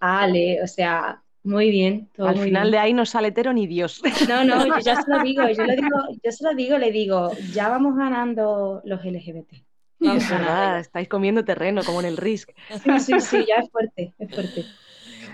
Ale, 0.00 0.62
o 0.62 0.66
sea, 0.66 1.22
muy 1.44 1.70
bien. 1.70 2.08
Al 2.18 2.38
final 2.38 2.70
de 2.70 2.78
ahí 2.78 2.92
no 2.92 3.04
sale 3.04 3.28
hetero 3.28 3.52
ni 3.52 3.66
Dios. 3.66 4.00
No, 4.28 4.44
no, 4.44 4.66
yo 4.66 4.78
ya 4.78 5.02
se 5.02 5.10
lo 5.10 5.22
digo, 5.22 5.42
yo, 5.48 5.64
lo 5.64 5.74
digo, 5.74 5.88
yo 6.24 6.32
se 6.32 6.44
lo 6.44 6.54
digo, 6.54 6.78
le 6.78 6.92
digo, 6.92 7.32
ya 7.52 7.68
vamos 7.68 7.96
ganando 7.96 8.80
los 8.84 9.04
LGBT. 9.04 9.52
Nada, 10.30 10.80
estáis 10.80 11.08
comiendo 11.08 11.44
terreno, 11.44 11.82
como 11.84 12.00
en 12.00 12.06
el 12.06 12.16
RISC. 12.16 12.54
Sí, 12.82 13.00
sí, 13.00 13.20
sí, 13.20 13.44
ya 13.46 13.56
es 13.56 13.70
fuerte, 13.70 14.14
es 14.18 14.34
fuerte. 14.34 14.64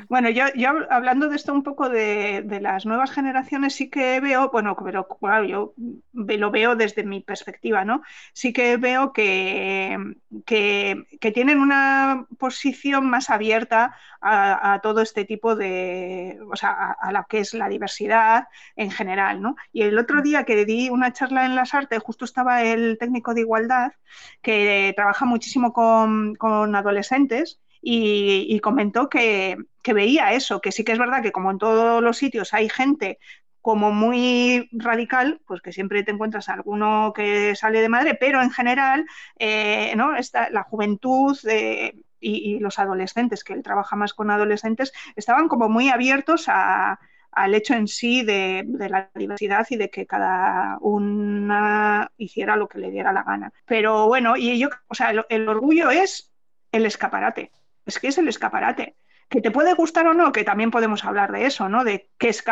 Bueno, 0.09 0.31
yo, 0.31 0.45
yo, 0.55 0.71
hablando 0.91 1.29
de 1.29 1.37
esto 1.37 1.53
un 1.53 1.63
poco 1.63 1.91
de, 1.91 2.43
las 2.63 2.87
nuevas 2.87 3.11
generaciones, 3.11 3.75
sí 3.75 3.91
que 3.91 4.21
veo, 4.21 4.51
bueno, 4.51 4.75
pero 4.83 5.07
claro, 5.07 5.45
yo 5.45 5.75
lo 6.15 6.51
veo 6.51 6.77
desde 6.77 7.05
mi 7.05 7.21
perspectiva, 7.21 7.85
¿no? 7.85 8.03
Sí 8.33 8.55
que 8.55 8.79
veo 8.79 9.13
que, 9.13 9.99
que, 10.47 11.31
tienen 11.35 11.61
una 11.61 12.27
posición 12.39 13.09
más 13.11 13.29
abierta 13.29 13.95
a, 14.23 14.81
todo 14.83 15.03
este 15.03 15.27
tipo 15.27 15.55
de, 15.55 16.39
o 16.51 16.57
sea, 16.57 16.71
a, 16.71 16.93
a, 16.93 17.13
la 17.13 17.27
que 17.29 17.41
es 17.41 17.53
la 17.53 17.69
diversidad 17.69 18.49
en 18.77 18.91
general, 18.91 19.43
¿no? 19.43 19.57
Y 19.73 19.83
el 19.83 19.99
otro 19.99 20.23
día 20.23 20.45
que 20.45 20.65
di 20.65 20.89
una 20.89 21.13
charla 21.13 21.45
en 21.45 21.55
las 21.55 21.75
artes, 21.75 22.03
justo 22.03 22.25
estaba 22.25 22.63
el 22.63 22.97
técnico 22.99 23.35
de 23.35 23.43
igualdad, 23.43 23.93
que 24.41 24.93
trabaja 24.97 25.27
muchísimo 25.27 25.73
con, 25.75 26.35
con 26.37 26.75
adolescentes 26.75 27.61
y, 27.91 28.61
comentó 28.61 29.09
que, 29.09 29.57
veía 29.95 30.35
eso, 30.35 30.61
que 30.61 30.73
sí 30.73 30.85
que 30.85 30.93
es 30.93 30.99
verdad 30.99 31.23
que 31.23 31.33
como 31.33 31.51
en 31.51 31.57
todos 31.57 32.03
los 32.03 32.19
sitios 32.19 32.53
hay 32.53 32.69
gente 32.69 33.19
como 33.63 33.91
muy 33.91 34.69
radical, 34.73 35.41
pues 35.47 35.63
que 35.63 35.73
siempre 35.73 36.03
te 36.03 36.11
encuentras 36.11 36.51
alguno 36.51 37.13
que 37.15 37.55
sale 37.57 37.81
de 37.81 37.89
madre, 37.89 38.15
pero 38.15 38.43
en 38.43 38.51
general, 38.51 39.07
eh, 39.39 39.95
¿no? 39.97 40.13
la 40.51 40.63
juventud, 40.65 41.37
eh, 41.49 41.95
y, 42.21 42.59
los 42.59 42.79
adolescentes, 42.79 43.43
que 43.43 43.55
él 43.55 43.63
trabaja 43.63 43.97
más 43.97 44.13
con 44.13 44.31
adolescentes, 44.31 44.93
estaban 45.17 45.49
como 45.49 45.71
muy 45.71 45.89
abiertos 45.89 46.47
al 46.49 47.55
hecho 47.55 47.73
en 47.73 47.89
sí 47.89 48.23
de, 48.23 48.67
la 48.67 49.11
diversidad 49.15 49.67
y 49.71 49.77
de 49.77 49.89
que 49.89 50.07
cada 50.07 50.77
una 50.81 52.11
hiciera 52.19 52.57
lo 52.57 52.69
que 52.69 52.81
le 52.81 52.91
diera 52.91 53.13
la 53.13 53.23
gana. 53.23 53.53
Pero 53.65 54.07
bueno, 54.09 54.37
y 54.37 54.59
yo, 54.59 54.69
o 54.89 54.95
sea, 54.95 55.13
el 55.29 55.49
orgullo 55.49 55.91
es 55.91 56.33
el 56.71 56.85
escaparate, 56.85 57.51
es 57.89 57.99
que 57.99 58.09
es 58.09 58.19
el 58.19 58.29
escaparate 58.29 58.97
que 59.29 59.41
te 59.43 59.51
puede 59.51 59.75
gustar 59.75 60.07
o 60.07 60.15
no, 60.15 60.33
que 60.33 60.45
también 60.45 60.71
podemos 60.71 61.05
hablar 61.05 61.33
de 61.33 61.45
eso, 61.45 61.69
¿no? 61.69 61.85
De 61.85 62.09
qué 62.17 62.31
es 62.31 62.43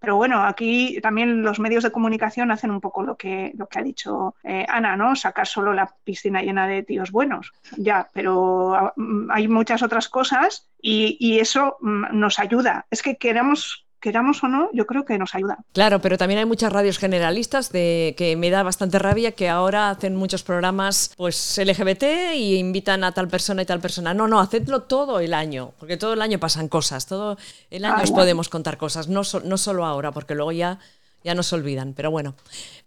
pero 0.00 0.16
bueno, 0.16 0.42
aquí 0.42 0.98
también 1.02 1.42
los 1.42 1.60
medios 1.60 1.84
de 1.84 1.92
comunicación 1.92 2.50
hacen 2.50 2.70
un 2.70 2.80
poco 2.80 3.02
lo 3.02 3.16
que, 3.16 3.52
lo 3.56 3.68
que 3.68 3.78
ha 3.78 3.82
dicho 3.82 4.34
eh, 4.42 4.64
Ana, 4.66 4.96
¿no? 4.96 5.14
Sacar 5.14 5.46
solo 5.46 5.74
la 5.74 5.94
piscina 6.04 6.42
llena 6.42 6.66
de 6.66 6.82
tíos 6.82 7.12
buenos. 7.12 7.52
Ya, 7.76 8.08
pero 8.14 8.74
ah, 8.74 8.92
mm, 8.96 9.30
hay 9.30 9.46
muchas 9.46 9.82
otras 9.82 10.08
cosas 10.08 10.68
y, 10.80 11.18
y 11.20 11.38
eso 11.38 11.76
mm, 11.80 12.18
nos 12.18 12.38
ayuda. 12.38 12.86
Es 12.90 13.02
que 13.02 13.18
queremos 13.18 13.86
queramos 14.00 14.42
o 14.42 14.48
no, 14.48 14.70
yo 14.72 14.86
creo 14.86 15.04
que 15.04 15.18
nos 15.18 15.34
ayuda. 15.34 15.58
Claro, 15.72 16.00
pero 16.00 16.18
también 16.18 16.38
hay 16.40 16.46
muchas 16.46 16.72
radios 16.72 16.98
generalistas 16.98 17.70
de 17.70 18.14
que 18.16 18.36
me 18.36 18.50
da 18.50 18.62
bastante 18.62 18.98
rabia 18.98 19.32
que 19.32 19.48
ahora 19.48 19.90
hacen 19.90 20.16
muchos 20.16 20.42
programas 20.42 21.14
pues 21.16 21.58
LGBT 21.58 22.34
y 22.34 22.56
invitan 22.56 23.04
a 23.04 23.12
tal 23.12 23.28
persona 23.28 23.62
y 23.62 23.66
tal 23.66 23.80
persona. 23.80 24.14
No, 24.14 24.26
no, 24.26 24.40
hacedlo 24.40 24.82
todo 24.82 25.20
el 25.20 25.34
año, 25.34 25.72
porque 25.78 25.96
todo 25.96 26.14
el 26.14 26.22
año 26.22 26.38
pasan 26.38 26.68
cosas, 26.68 27.06
todo 27.06 27.36
el 27.70 27.84
año 27.84 28.02
os 28.02 28.10
podemos 28.10 28.48
contar 28.48 28.78
cosas, 28.78 29.08
no, 29.08 29.22
no 29.44 29.58
solo 29.58 29.84
ahora, 29.84 30.12
porque 30.12 30.34
luego 30.34 30.52
ya, 30.52 30.78
ya 31.22 31.34
nos 31.34 31.52
olvidan. 31.52 31.92
Pero 31.94 32.10
bueno, 32.10 32.34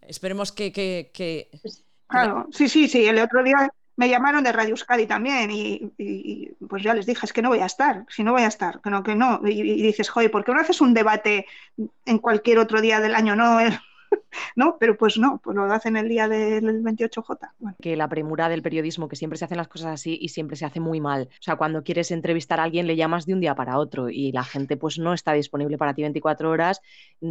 esperemos 0.07 0.51
que... 0.51 0.71
que, 0.71 1.11
que... 1.13 1.49
Claro, 2.07 2.47
sí, 2.51 2.69
sí, 2.69 2.87
sí, 2.87 3.05
el 3.05 3.17
otro 3.19 3.43
día 3.43 3.71
me 3.95 4.09
llamaron 4.09 4.43
de 4.43 4.51
Radio 4.51 4.71
Euskadi 4.71 5.05
también 5.05 5.51
y, 5.51 6.51
pues 6.67 6.83
ya 6.83 6.93
les 6.93 7.05
dije, 7.05 7.25
es 7.25 7.33
que 7.33 7.41
no 7.41 7.49
voy 7.49 7.59
a 7.59 7.65
estar, 7.65 8.05
si 8.09 8.23
no 8.23 8.31
voy 8.31 8.41
a 8.41 8.47
estar, 8.47 8.81
que 8.81 8.89
no, 8.89 9.03
que 9.03 9.15
no. 9.15 9.41
Y, 9.45 9.81
dices, 9.81 10.09
joder, 10.09 10.31
¿por 10.31 10.43
qué 10.43 10.53
no 10.53 10.61
haces 10.61 10.81
un 10.81 10.93
debate 10.93 11.45
en 12.05 12.17
cualquier 12.17 12.59
otro 12.59 12.81
día 12.81 12.99
del 12.99 13.15
año? 13.15 13.35
No, 13.35 13.59
¿no? 14.55 14.77
Pero 14.79 14.97
pues 14.97 15.17
no, 15.17 15.39
pues 15.43 15.55
lo 15.55 15.63
hacen 15.71 15.97
el 15.97 16.09
día 16.09 16.27
del 16.27 16.83
28J. 16.83 17.75
Que 17.81 17.95
la 17.95 18.07
premura 18.07 18.49
del 18.49 18.61
periodismo, 18.61 19.07
que 19.07 19.15
siempre 19.15 19.37
se 19.37 19.45
hacen 19.45 19.57
las 19.57 19.67
cosas 19.67 19.91
así 19.91 20.17
y 20.21 20.29
siempre 20.29 20.55
se 20.55 20.65
hace 20.65 20.79
muy 20.79 21.01
mal. 21.01 21.29
O 21.31 21.41
sea, 21.41 21.55
cuando 21.55 21.83
quieres 21.83 22.11
entrevistar 22.11 22.59
a 22.59 22.63
alguien 22.63 22.87
le 22.87 22.95
llamas 22.95 23.25
de 23.25 23.33
un 23.33 23.39
día 23.39 23.55
para 23.55 23.77
otro 23.77 24.09
y 24.09 24.31
la 24.31 24.43
gente 24.43 24.77
pues 24.77 24.99
no 24.99 25.13
está 25.13 25.33
disponible 25.33 25.77
para 25.77 25.93
ti 25.93 26.01
24 26.01 26.49
horas, 26.49 26.81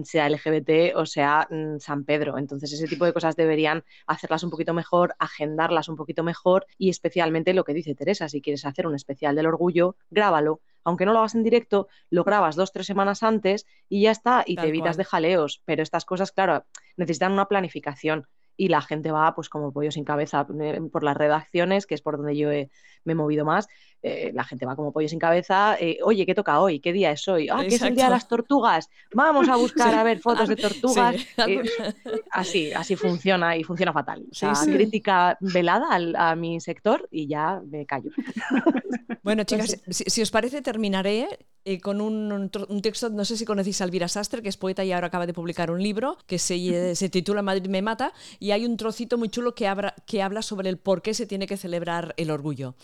sea 0.05 0.29
LGBT 0.29 0.97
o 0.97 1.07
sea 1.07 1.47
mm, 1.51 1.79
San 1.79 2.05
Pedro. 2.05 2.39
Entonces 2.39 2.73
ese 2.73 2.87
tipo 2.87 3.05
de 3.05 3.13
cosas 3.13 3.37
deberían 3.37 3.85
hacerlas 4.07 4.43
un 4.43 4.51
poquito 4.51 4.75
mejor, 4.75 5.15
agendarlas 5.19 5.89
un 5.89 5.97
poquito 5.97 6.23
mejor 6.23 6.67
y 6.79 6.91
especialmente 6.91 7.55
lo 7.55 7.65
que 7.65 7.75
dice 7.75 7.95
Teresa, 7.95 8.29
si 8.29 8.41
quieres 8.41 8.65
hacer 8.65 8.87
un 8.87 8.95
especial 8.95 9.37
del 9.37 9.47
orgullo, 9.47 9.97
grábalo 10.11 10.61
aunque 10.85 11.07
no 11.07 11.13
lo 11.13 11.21
hagas 11.21 11.35
en 11.35 11.43
directo, 11.43 11.89
lo 12.11 12.25
grabas 12.25 12.57
dos, 12.57 12.73
tres 12.73 12.87
semanas 12.87 13.23
antes 13.23 13.67
y 13.89 14.03
ya 14.03 14.11
está, 14.11 14.45
y 14.47 14.57
te 14.57 14.67
evitas 14.69 14.97
de 14.97 15.05
jaleos. 15.05 15.63
Pero 15.65 15.83
estas 15.83 16.05
cosas, 16.05 16.33
claro, 16.33 16.65
necesitan 16.97 17.33
una 17.33 17.47
planificación 17.47 18.27
y 18.57 18.69
la 18.69 18.83
gente 18.83 19.11
va 19.11 19.35
pues 19.35 19.49
como 19.49 19.73
pollo 19.73 19.91
sin 19.91 20.05
cabeza 20.05 20.47
eh, 20.61 20.81
por 20.93 21.05
las 21.05 21.17
redacciones, 21.17 21.87
que 21.87 21.95
es 21.95 22.03
por 22.03 22.17
donde 22.17 22.37
yo 22.37 22.49
me 22.49 22.69
he 23.13 23.15
movido 23.15 23.45
más. 23.45 23.69
Eh, 24.03 24.33
la 24.35 24.45
gente 24.45 24.67
va 24.67 24.75
como 24.75 24.93
pollo 24.93 25.09
sin 25.09 25.19
cabeza. 25.19 25.77
Eh, 25.79 25.99
Oye, 26.03 26.27
¿qué 26.27 26.35
toca 26.35 26.61
hoy? 26.61 26.81
¿Qué 26.81 26.93
día 26.93 27.13
es 27.13 27.27
hoy? 27.29 27.49
Ah, 27.49 27.63
¿qué 27.69 27.77
es 27.77 27.83
el 27.83 27.95
día 27.95 28.07
de 28.07 28.11
las 28.11 28.27
tortugas? 28.27 28.91
Vamos 29.15 29.49
a 29.49 29.57
buscar 29.57 29.95
a 29.95 30.03
ver 30.03 30.19
fotos 30.19 30.49
de 30.49 30.57
tortugas. 30.57 31.17
así, 32.31 32.73
así 32.73 32.97
funciona 32.97 33.57
y 33.57 33.65
funciona 33.65 33.93
fatal. 33.93 34.25
O 34.31 34.35
sea, 34.35 34.55
crítica 34.65 35.37
velada 35.41 35.87
a 36.17 36.35
mi 36.35 36.61
sector 36.61 37.09
y 37.11 37.29
ya 37.29 37.61
me 37.65 37.87
callo. 37.87 38.11
Bueno, 39.23 39.45
chicas, 39.45 39.81
si, 39.89 40.21
os 40.21 40.33
parece, 40.33 40.63
terminaré 40.63 41.29
eh, 41.65 41.81
con 41.81 42.01
un, 42.01 42.51
texto, 42.83 43.09
no 43.09 43.25
sé 43.25 43.37
si 43.37 43.45
conocéis 43.45 43.81
a 43.81 43.85
Elvira 43.85 44.09
Sastre, 44.09 44.43
que 44.43 44.49
es 44.49 44.57
poeta 44.57 44.85
y 44.85 44.91
ahora 44.91 45.07
acaba 45.07 45.27
de 45.27 45.33
publicar 45.33 45.71
un 45.71 45.81
libro 45.81 46.19
que 46.27 46.41
se, 46.41 46.57
eh, 46.57 46.97
se 46.97 47.09
titula 47.09 47.41
Madrid 47.41 47.69
me 47.69 47.83
mata, 47.83 48.13
y 48.41 48.51
hay 48.51 48.65
un 48.65 48.77
trocito 48.77 49.19
muy 49.19 49.29
chulo 49.29 49.55
que, 49.55 49.73
que 50.07 50.23
habla 50.23 50.43
sobre 50.43 50.69
el 50.71 50.79
por 50.79 51.03
qué 51.03 51.15
se 51.15 51.27
tiene 51.27 51.47
que 51.47 51.57
celebrar 51.57 52.15
el 52.17 52.33
orgullo. 52.33 52.75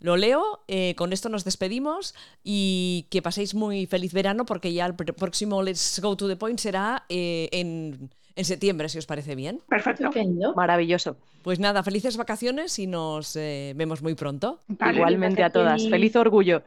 Lo 0.00 0.16
leo, 0.16 0.60
eh, 0.68 0.94
con 0.96 1.12
esto 1.12 1.28
nos 1.28 1.44
despedimos 1.44 2.14
y 2.44 3.06
que 3.10 3.22
paséis 3.22 3.54
muy 3.54 3.86
feliz 3.86 4.12
verano 4.12 4.46
porque 4.46 4.72
ya 4.72 4.86
el 4.86 4.94
próximo 4.94 5.62
Let's 5.62 6.00
Go 6.00 6.16
to 6.16 6.28
the 6.28 6.36
Point 6.36 6.60
será 6.60 7.04
en 7.08 8.10
en 8.38 8.44
septiembre, 8.44 8.88
si 8.88 8.98
os 8.98 9.06
parece 9.06 9.34
bien. 9.34 9.60
Perfecto. 9.68 10.10
Maravilloso. 10.54 11.16
Pues 11.42 11.58
nada, 11.58 11.82
felices 11.82 12.16
vacaciones 12.16 12.78
y 12.78 12.86
nos 12.86 13.34
eh, 13.34 13.72
vemos 13.74 14.00
muy 14.00 14.14
pronto. 14.14 14.60
Igualmente 14.94 15.42
a 15.42 15.50
todas. 15.50 15.88
Feliz 15.88 16.14
orgullo. 16.14 16.62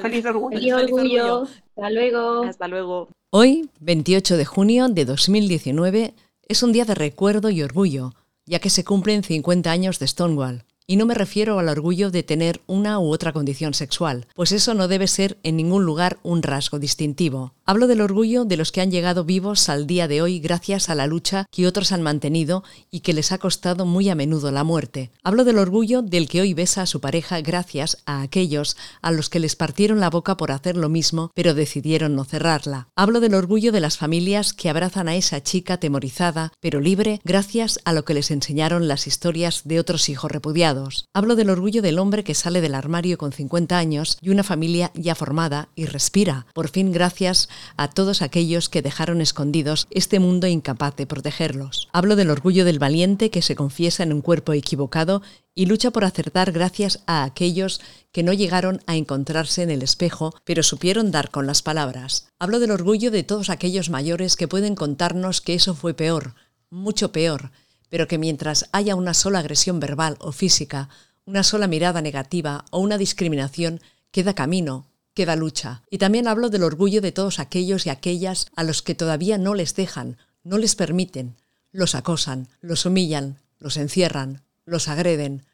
feliz 0.00 0.24
orgullo. 0.24 0.56
Feliz 0.58 0.72
orgullo. 0.72 1.42
Hasta 1.42 1.90
luego. 1.90 2.44
Hasta 2.44 2.68
luego. 2.68 3.08
Hoy, 3.28 3.68
28 3.80 4.38
de 4.38 4.44
junio 4.46 4.88
de 4.88 5.04
2019, 5.04 6.14
es 6.48 6.62
un 6.62 6.72
día 6.72 6.86
de 6.86 6.94
recuerdo 6.94 7.50
y 7.50 7.62
orgullo, 7.62 8.14
ya 8.46 8.58
que 8.58 8.70
se 8.70 8.82
cumplen 8.82 9.22
50 9.22 9.70
años 9.70 9.98
de 9.98 10.06
Stonewall. 10.06 10.64
Y 10.90 10.96
no 10.96 11.06
me 11.06 11.14
refiero 11.14 11.60
al 11.60 11.68
orgullo 11.68 12.10
de 12.10 12.24
tener 12.24 12.62
una 12.66 12.98
u 12.98 13.12
otra 13.12 13.32
condición 13.32 13.74
sexual, 13.74 14.26
pues 14.34 14.50
eso 14.50 14.74
no 14.74 14.88
debe 14.88 15.06
ser 15.06 15.38
en 15.44 15.56
ningún 15.56 15.84
lugar 15.84 16.18
un 16.24 16.42
rasgo 16.42 16.80
distintivo. 16.80 17.54
Hablo 17.70 17.86
del 17.86 18.00
orgullo 18.00 18.44
de 18.44 18.56
los 18.56 18.72
que 18.72 18.80
han 18.80 18.90
llegado 18.90 19.22
vivos 19.22 19.68
al 19.68 19.86
día 19.86 20.08
de 20.08 20.22
hoy 20.22 20.40
gracias 20.40 20.90
a 20.90 20.96
la 20.96 21.06
lucha 21.06 21.46
que 21.52 21.68
otros 21.68 21.92
han 21.92 22.02
mantenido 22.02 22.64
y 22.90 22.98
que 22.98 23.12
les 23.12 23.30
ha 23.30 23.38
costado 23.38 23.86
muy 23.86 24.08
a 24.08 24.16
menudo 24.16 24.50
la 24.50 24.64
muerte. 24.64 25.12
Hablo 25.22 25.44
del 25.44 25.56
orgullo 25.56 26.02
del 26.02 26.28
que 26.28 26.40
hoy 26.40 26.52
besa 26.52 26.82
a 26.82 26.86
su 26.86 27.00
pareja 27.00 27.40
gracias 27.42 27.98
a 28.06 28.22
aquellos 28.22 28.76
a 29.02 29.12
los 29.12 29.30
que 29.30 29.38
les 29.38 29.54
partieron 29.54 30.00
la 30.00 30.10
boca 30.10 30.36
por 30.36 30.50
hacer 30.50 30.76
lo 30.76 30.88
mismo, 30.88 31.30
pero 31.32 31.54
decidieron 31.54 32.16
no 32.16 32.24
cerrarla. 32.24 32.88
Hablo 32.96 33.20
del 33.20 33.34
orgullo 33.34 33.70
de 33.70 33.78
las 33.78 33.98
familias 33.98 34.52
que 34.52 34.68
abrazan 34.68 35.06
a 35.06 35.14
esa 35.14 35.40
chica 35.40 35.76
temorizada, 35.76 36.52
pero 36.58 36.80
libre, 36.80 37.20
gracias 37.22 37.78
a 37.84 37.92
lo 37.92 38.04
que 38.04 38.14
les 38.14 38.32
enseñaron 38.32 38.88
las 38.88 39.06
historias 39.06 39.62
de 39.64 39.78
otros 39.78 40.08
hijos 40.08 40.32
repudiados. 40.32 41.04
Hablo 41.14 41.36
del 41.36 41.50
orgullo 41.50 41.82
del 41.82 42.00
hombre 42.00 42.24
que 42.24 42.34
sale 42.34 42.62
del 42.62 42.74
armario 42.74 43.16
con 43.16 43.30
50 43.30 43.78
años 43.78 44.18
y 44.20 44.30
una 44.30 44.42
familia 44.42 44.90
ya 44.94 45.14
formada 45.14 45.68
y 45.76 45.84
respira, 45.84 46.46
por 46.52 46.68
fin 46.68 46.90
gracias 46.90 47.48
a 47.76 47.88
todos 47.88 48.22
aquellos 48.22 48.68
que 48.68 48.82
dejaron 48.82 49.20
escondidos 49.20 49.86
este 49.90 50.18
mundo 50.18 50.46
incapaz 50.46 50.96
de 50.96 51.06
protegerlos. 51.06 51.88
Hablo 51.92 52.16
del 52.16 52.30
orgullo 52.30 52.64
del 52.64 52.78
valiente 52.78 53.30
que 53.30 53.42
se 53.42 53.56
confiesa 53.56 54.02
en 54.02 54.12
un 54.12 54.22
cuerpo 54.22 54.52
equivocado 54.52 55.22
y 55.54 55.66
lucha 55.66 55.90
por 55.90 56.04
acertar 56.04 56.52
gracias 56.52 57.00
a 57.06 57.24
aquellos 57.24 57.80
que 58.12 58.22
no 58.22 58.32
llegaron 58.32 58.80
a 58.86 58.96
encontrarse 58.96 59.62
en 59.62 59.70
el 59.70 59.82
espejo, 59.82 60.34
pero 60.44 60.62
supieron 60.62 61.10
dar 61.10 61.30
con 61.30 61.46
las 61.46 61.62
palabras. 61.62 62.28
Hablo 62.38 62.60
del 62.60 62.70
orgullo 62.70 63.10
de 63.10 63.22
todos 63.22 63.50
aquellos 63.50 63.90
mayores 63.90 64.36
que 64.36 64.48
pueden 64.48 64.74
contarnos 64.74 65.40
que 65.40 65.54
eso 65.54 65.74
fue 65.74 65.94
peor, 65.94 66.34
mucho 66.70 67.12
peor, 67.12 67.50
pero 67.88 68.08
que 68.08 68.18
mientras 68.18 68.68
haya 68.72 68.94
una 68.94 69.14
sola 69.14 69.40
agresión 69.40 69.80
verbal 69.80 70.16
o 70.20 70.32
física, 70.32 70.88
una 71.26 71.42
sola 71.42 71.66
mirada 71.66 72.00
negativa 72.00 72.64
o 72.70 72.78
una 72.78 72.98
discriminación, 72.98 73.80
queda 74.10 74.34
camino, 74.34 74.86
queda 75.14 75.36
lucha. 75.36 75.82
Y 75.90 75.98
también 75.98 76.28
hablo 76.28 76.50
del 76.50 76.62
orgullo 76.62 77.00
de 77.00 77.12
todos 77.12 77.38
aquellos 77.38 77.86
y 77.86 77.90
aquellas 77.90 78.46
a 78.56 78.64
los 78.64 78.82
que 78.82 78.94
todavía 78.94 79.38
no 79.38 79.54
les 79.54 79.74
dejan, 79.74 80.16
no 80.44 80.58
les 80.58 80.74
permiten, 80.74 81.36
los 81.72 81.94
acosan, 81.94 82.48
los 82.60 82.86
humillan, 82.86 83.38
los 83.58 83.76
encierran, 83.76 84.42
los 84.64 84.88
agreden, 84.88 85.44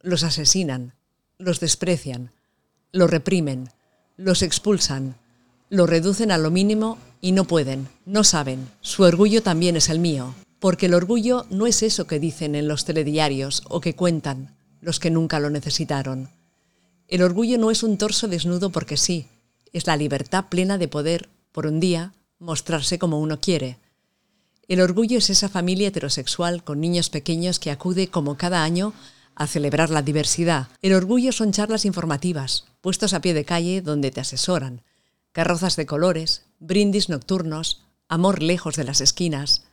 los 0.00 0.22
asesinan, 0.24 0.94
los 1.38 1.60
desprecian, 1.60 2.32
los 2.92 3.10
reprimen, 3.10 3.70
los 4.16 4.42
expulsan, 4.42 5.16
los 5.68 5.88
reducen 5.88 6.30
a 6.30 6.38
lo 6.38 6.50
mínimo 6.50 6.98
y 7.20 7.32
no 7.32 7.44
pueden, 7.44 7.88
no 8.04 8.24
saben. 8.24 8.68
Su 8.80 9.04
orgullo 9.04 9.42
también 9.42 9.76
es 9.76 9.88
el 9.88 9.98
mío, 9.98 10.34
porque 10.58 10.86
el 10.86 10.94
orgullo 10.94 11.46
no 11.50 11.66
es 11.66 11.82
eso 11.82 12.06
que 12.06 12.20
dicen 12.20 12.54
en 12.54 12.68
los 12.68 12.84
telediarios 12.84 13.62
o 13.68 13.80
que 13.80 13.94
cuentan 13.94 14.54
los 14.80 15.00
que 15.00 15.10
nunca 15.10 15.40
lo 15.40 15.48
necesitaron. 15.48 16.28
El 17.08 17.22
orgullo 17.22 17.58
no 17.58 17.70
es 17.70 17.82
un 17.82 17.98
torso 17.98 18.28
desnudo 18.28 18.70
porque 18.70 18.96
sí, 18.96 19.26
es 19.72 19.86
la 19.86 19.96
libertad 19.96 20.46
plena 20.48 20.78
de 20.78 20.88
poder, 20.88 21.28
por 21.52 21.66
un 21.66 21.80
día, 21.80 22.12
mostrarse 22.38 22.98
como 22.98 23.20
uno 23.20 23.40
quiere. 23.40 23.78
El 24.68 24.80
orgullo 24.80 25.18
es 25.18 25.30
esa 25.30 25.48
familia 25.48 25.88
heterosexual 25.88 26.64
con 26.64 26.80
niños 26.80 27.10
pequeños 27.10 27.58
que 27.58 27.70
acude 27.70 28.08
como 28.08 28.36
cada 28.36 28.62
año 28.62 28.92
a 29.34 29.46
celebrar 29.46 29.90
la 29.90 30.02
diversidad. 30.02 30.68
El 30.82 30.94
orgullo 30.94 31.32
son 31.32 31.52
charlas 31.52 31.84
informativas, 31.84 32.64
puestos 32.80 33.14
a 33.14 33.20
pie 33.20 33.34
de 33.34 33.44
calle 33.44 33.82
donde 33.82 34.10
te 34.10 34.20
asesoran, 34.20 34.82
carrozas 35.32 35.76
de 35.76 35.86
colores, 35.86 36.44
brindis 36.58 37.08
nocturnos, 37.08 37.82
amor 38.08 38.42
lejos 38.42 38.76
de 38.76 38.84
las 38.84 39.00
esquinas. 39.00 39.64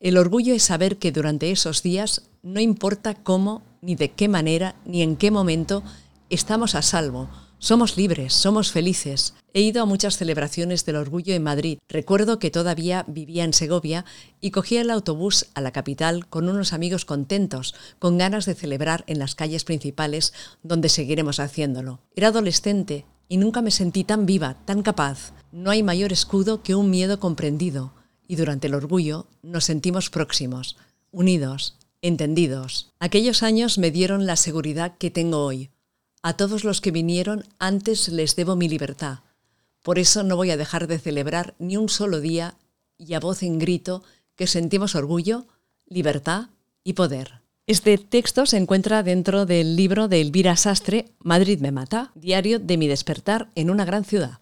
El 0.00 0.16
orgullo 0.16 0.54
es 0.54 0.62
saber 0.62 0.96
que 0.96 1.12
durante 1.12 1.50
esos 1.50 1.82
días 1.82 2.22
no 2.42 2.60
importa 2.60 3.14
cómo, 3.14 3.62
ni 3.82 3.96
de 3.96 4.12
qué 4.12 4.28
manera, 4.28 4.76
ni 4.84 5.02
en 5.02 5.16
qué 5.16 5.30
momento, 5.30 5.82
estamos 6.30 6.74
a 6.74 6.82
salvo, 6.82 7.28
Somos 7.60 7.96
libres, 7.96 8.34
somos 8.34 8.70
felices. 8.70 9.34
He 9.52 9.62
ido 9.62 9.82
a 9.82 9.84
muchas 9.84 10.16
celebraciones 10.16 10.86
del 10.86 10.94
orgullo 10.94 11.34
en 11.34 11.42
Madrid. 11.42 11.78
Recuerdo 11.88 12.38
que 12.38 12.52
todavía 12.52 13.04
vivía 13.08 13.42
en 13.42 13.52
Segovia 13.52 14.04
y 14.40 14.52
cogía 14.52 14.80
el 14.80 14.90
autobús 14.90 15.46
a 15.54 15.60
la 15.60 15.72
capital 15.72 16.28
con 16.28 16.48
unos 16.48 16.72
amigos 16.72 17.04
contentos, 17.04 17.74
con 17.98 18.16
ganas 18.16 18.46
de 18.46 18.54
celebrar 18.54 19.02
en 19.08 19.18
las 19.18 19.34
calles 19.34 19.64
principales 19.64 20.32
donde 20.62 20.88
seguiremos 20.88 21.40
haciéndolo. 21.40 21.98
Era 22.14 22.28
adolescente 22.28 23.06
y 23.28 23.38
nunca 23.38 23.60
me 23.60 23.72
sentí 23.72 24.04
tan 24.04 24.24
viva, 24.24 24.58
tan 24.64 24.82
capaz. 24.82 25.32
No 25.50 25.72
hay 25.72 25.82
mayor 25.82 26.12
escudo 26.12 26.62
que 26.62 26.76
un 26.76 26.90
miedo 26.90 27.18
comprendido 27.18 27.92
y 28.28 28.36
durante 28.36 28.68
el 28.68 28.74
orgullo 28.74 29.26
nos 29.42 29.64
sentimos 29.64 30.10
próximos, 30.10 30.76
unidos, 31.10 31.74
entendidos. 32.02 32.92
Aquellos 33.00 33.42
años 33.42 33.78
me 33.78 33.90
dieron 33.90 34.26
la 34.26 34.36
seguridad 34.36 34.96
que 34.96 35.10
tengo 35.10 35.44
hoy 35.44 35.70
a 36.22 36.34
todos 36.34 36.64
los 36.64 36.80
que 36.80 36.90
vinieron 36.90 37.44
antes 37.58 38.08
les 38.08 38.36
debo 38.36 38.56
mi 38.56 38.68
libertad. 38.68 39.20
Por 39.82 39.98
eso 39.98 40.22
no 40.22 40.36
voy 40.36 40.50
a 40.50 40.56
dejar 40.56 40.86
de 40.86 40.98
celebrar 40.98 41.54
ni 41.58 41.76
un 41.76 41.88
solo 41.88 42.20
día 42.20 42.56
y 42.96 43.14
a 43.14 43.20
voz 43.20 43.42
en 43.42 43.58
grito 43.58 44.02
que 44.36 44.46
sentimos 44.46 44.94
orgullo, 44.94 45.46
libertad 45.86 46.48
y 46.84 46.94
poder. 46.94 47.40
Este 47.66 47.98
texto 47.98 48.46
se 48.46 48.56
encuentra 48.56 49.02
dentro 49.02 49.44
del 49.44 49.76
libro 49.76 50.08
de 50.08 50.20
Elvira 50.20 50.56
Sastre, 50.56 51.12
Madrid 51.18 51.60
me 51.60 51.70
mata, 51.72 52.12
diario 52.14 52.58
de 52.58 52.76
mi 52.78 52.88
despertar 52.88 53.50
en 53.54 53.70
una 53.70 53.84
gran 53.84 54.04
ciudad. 54.04 54.40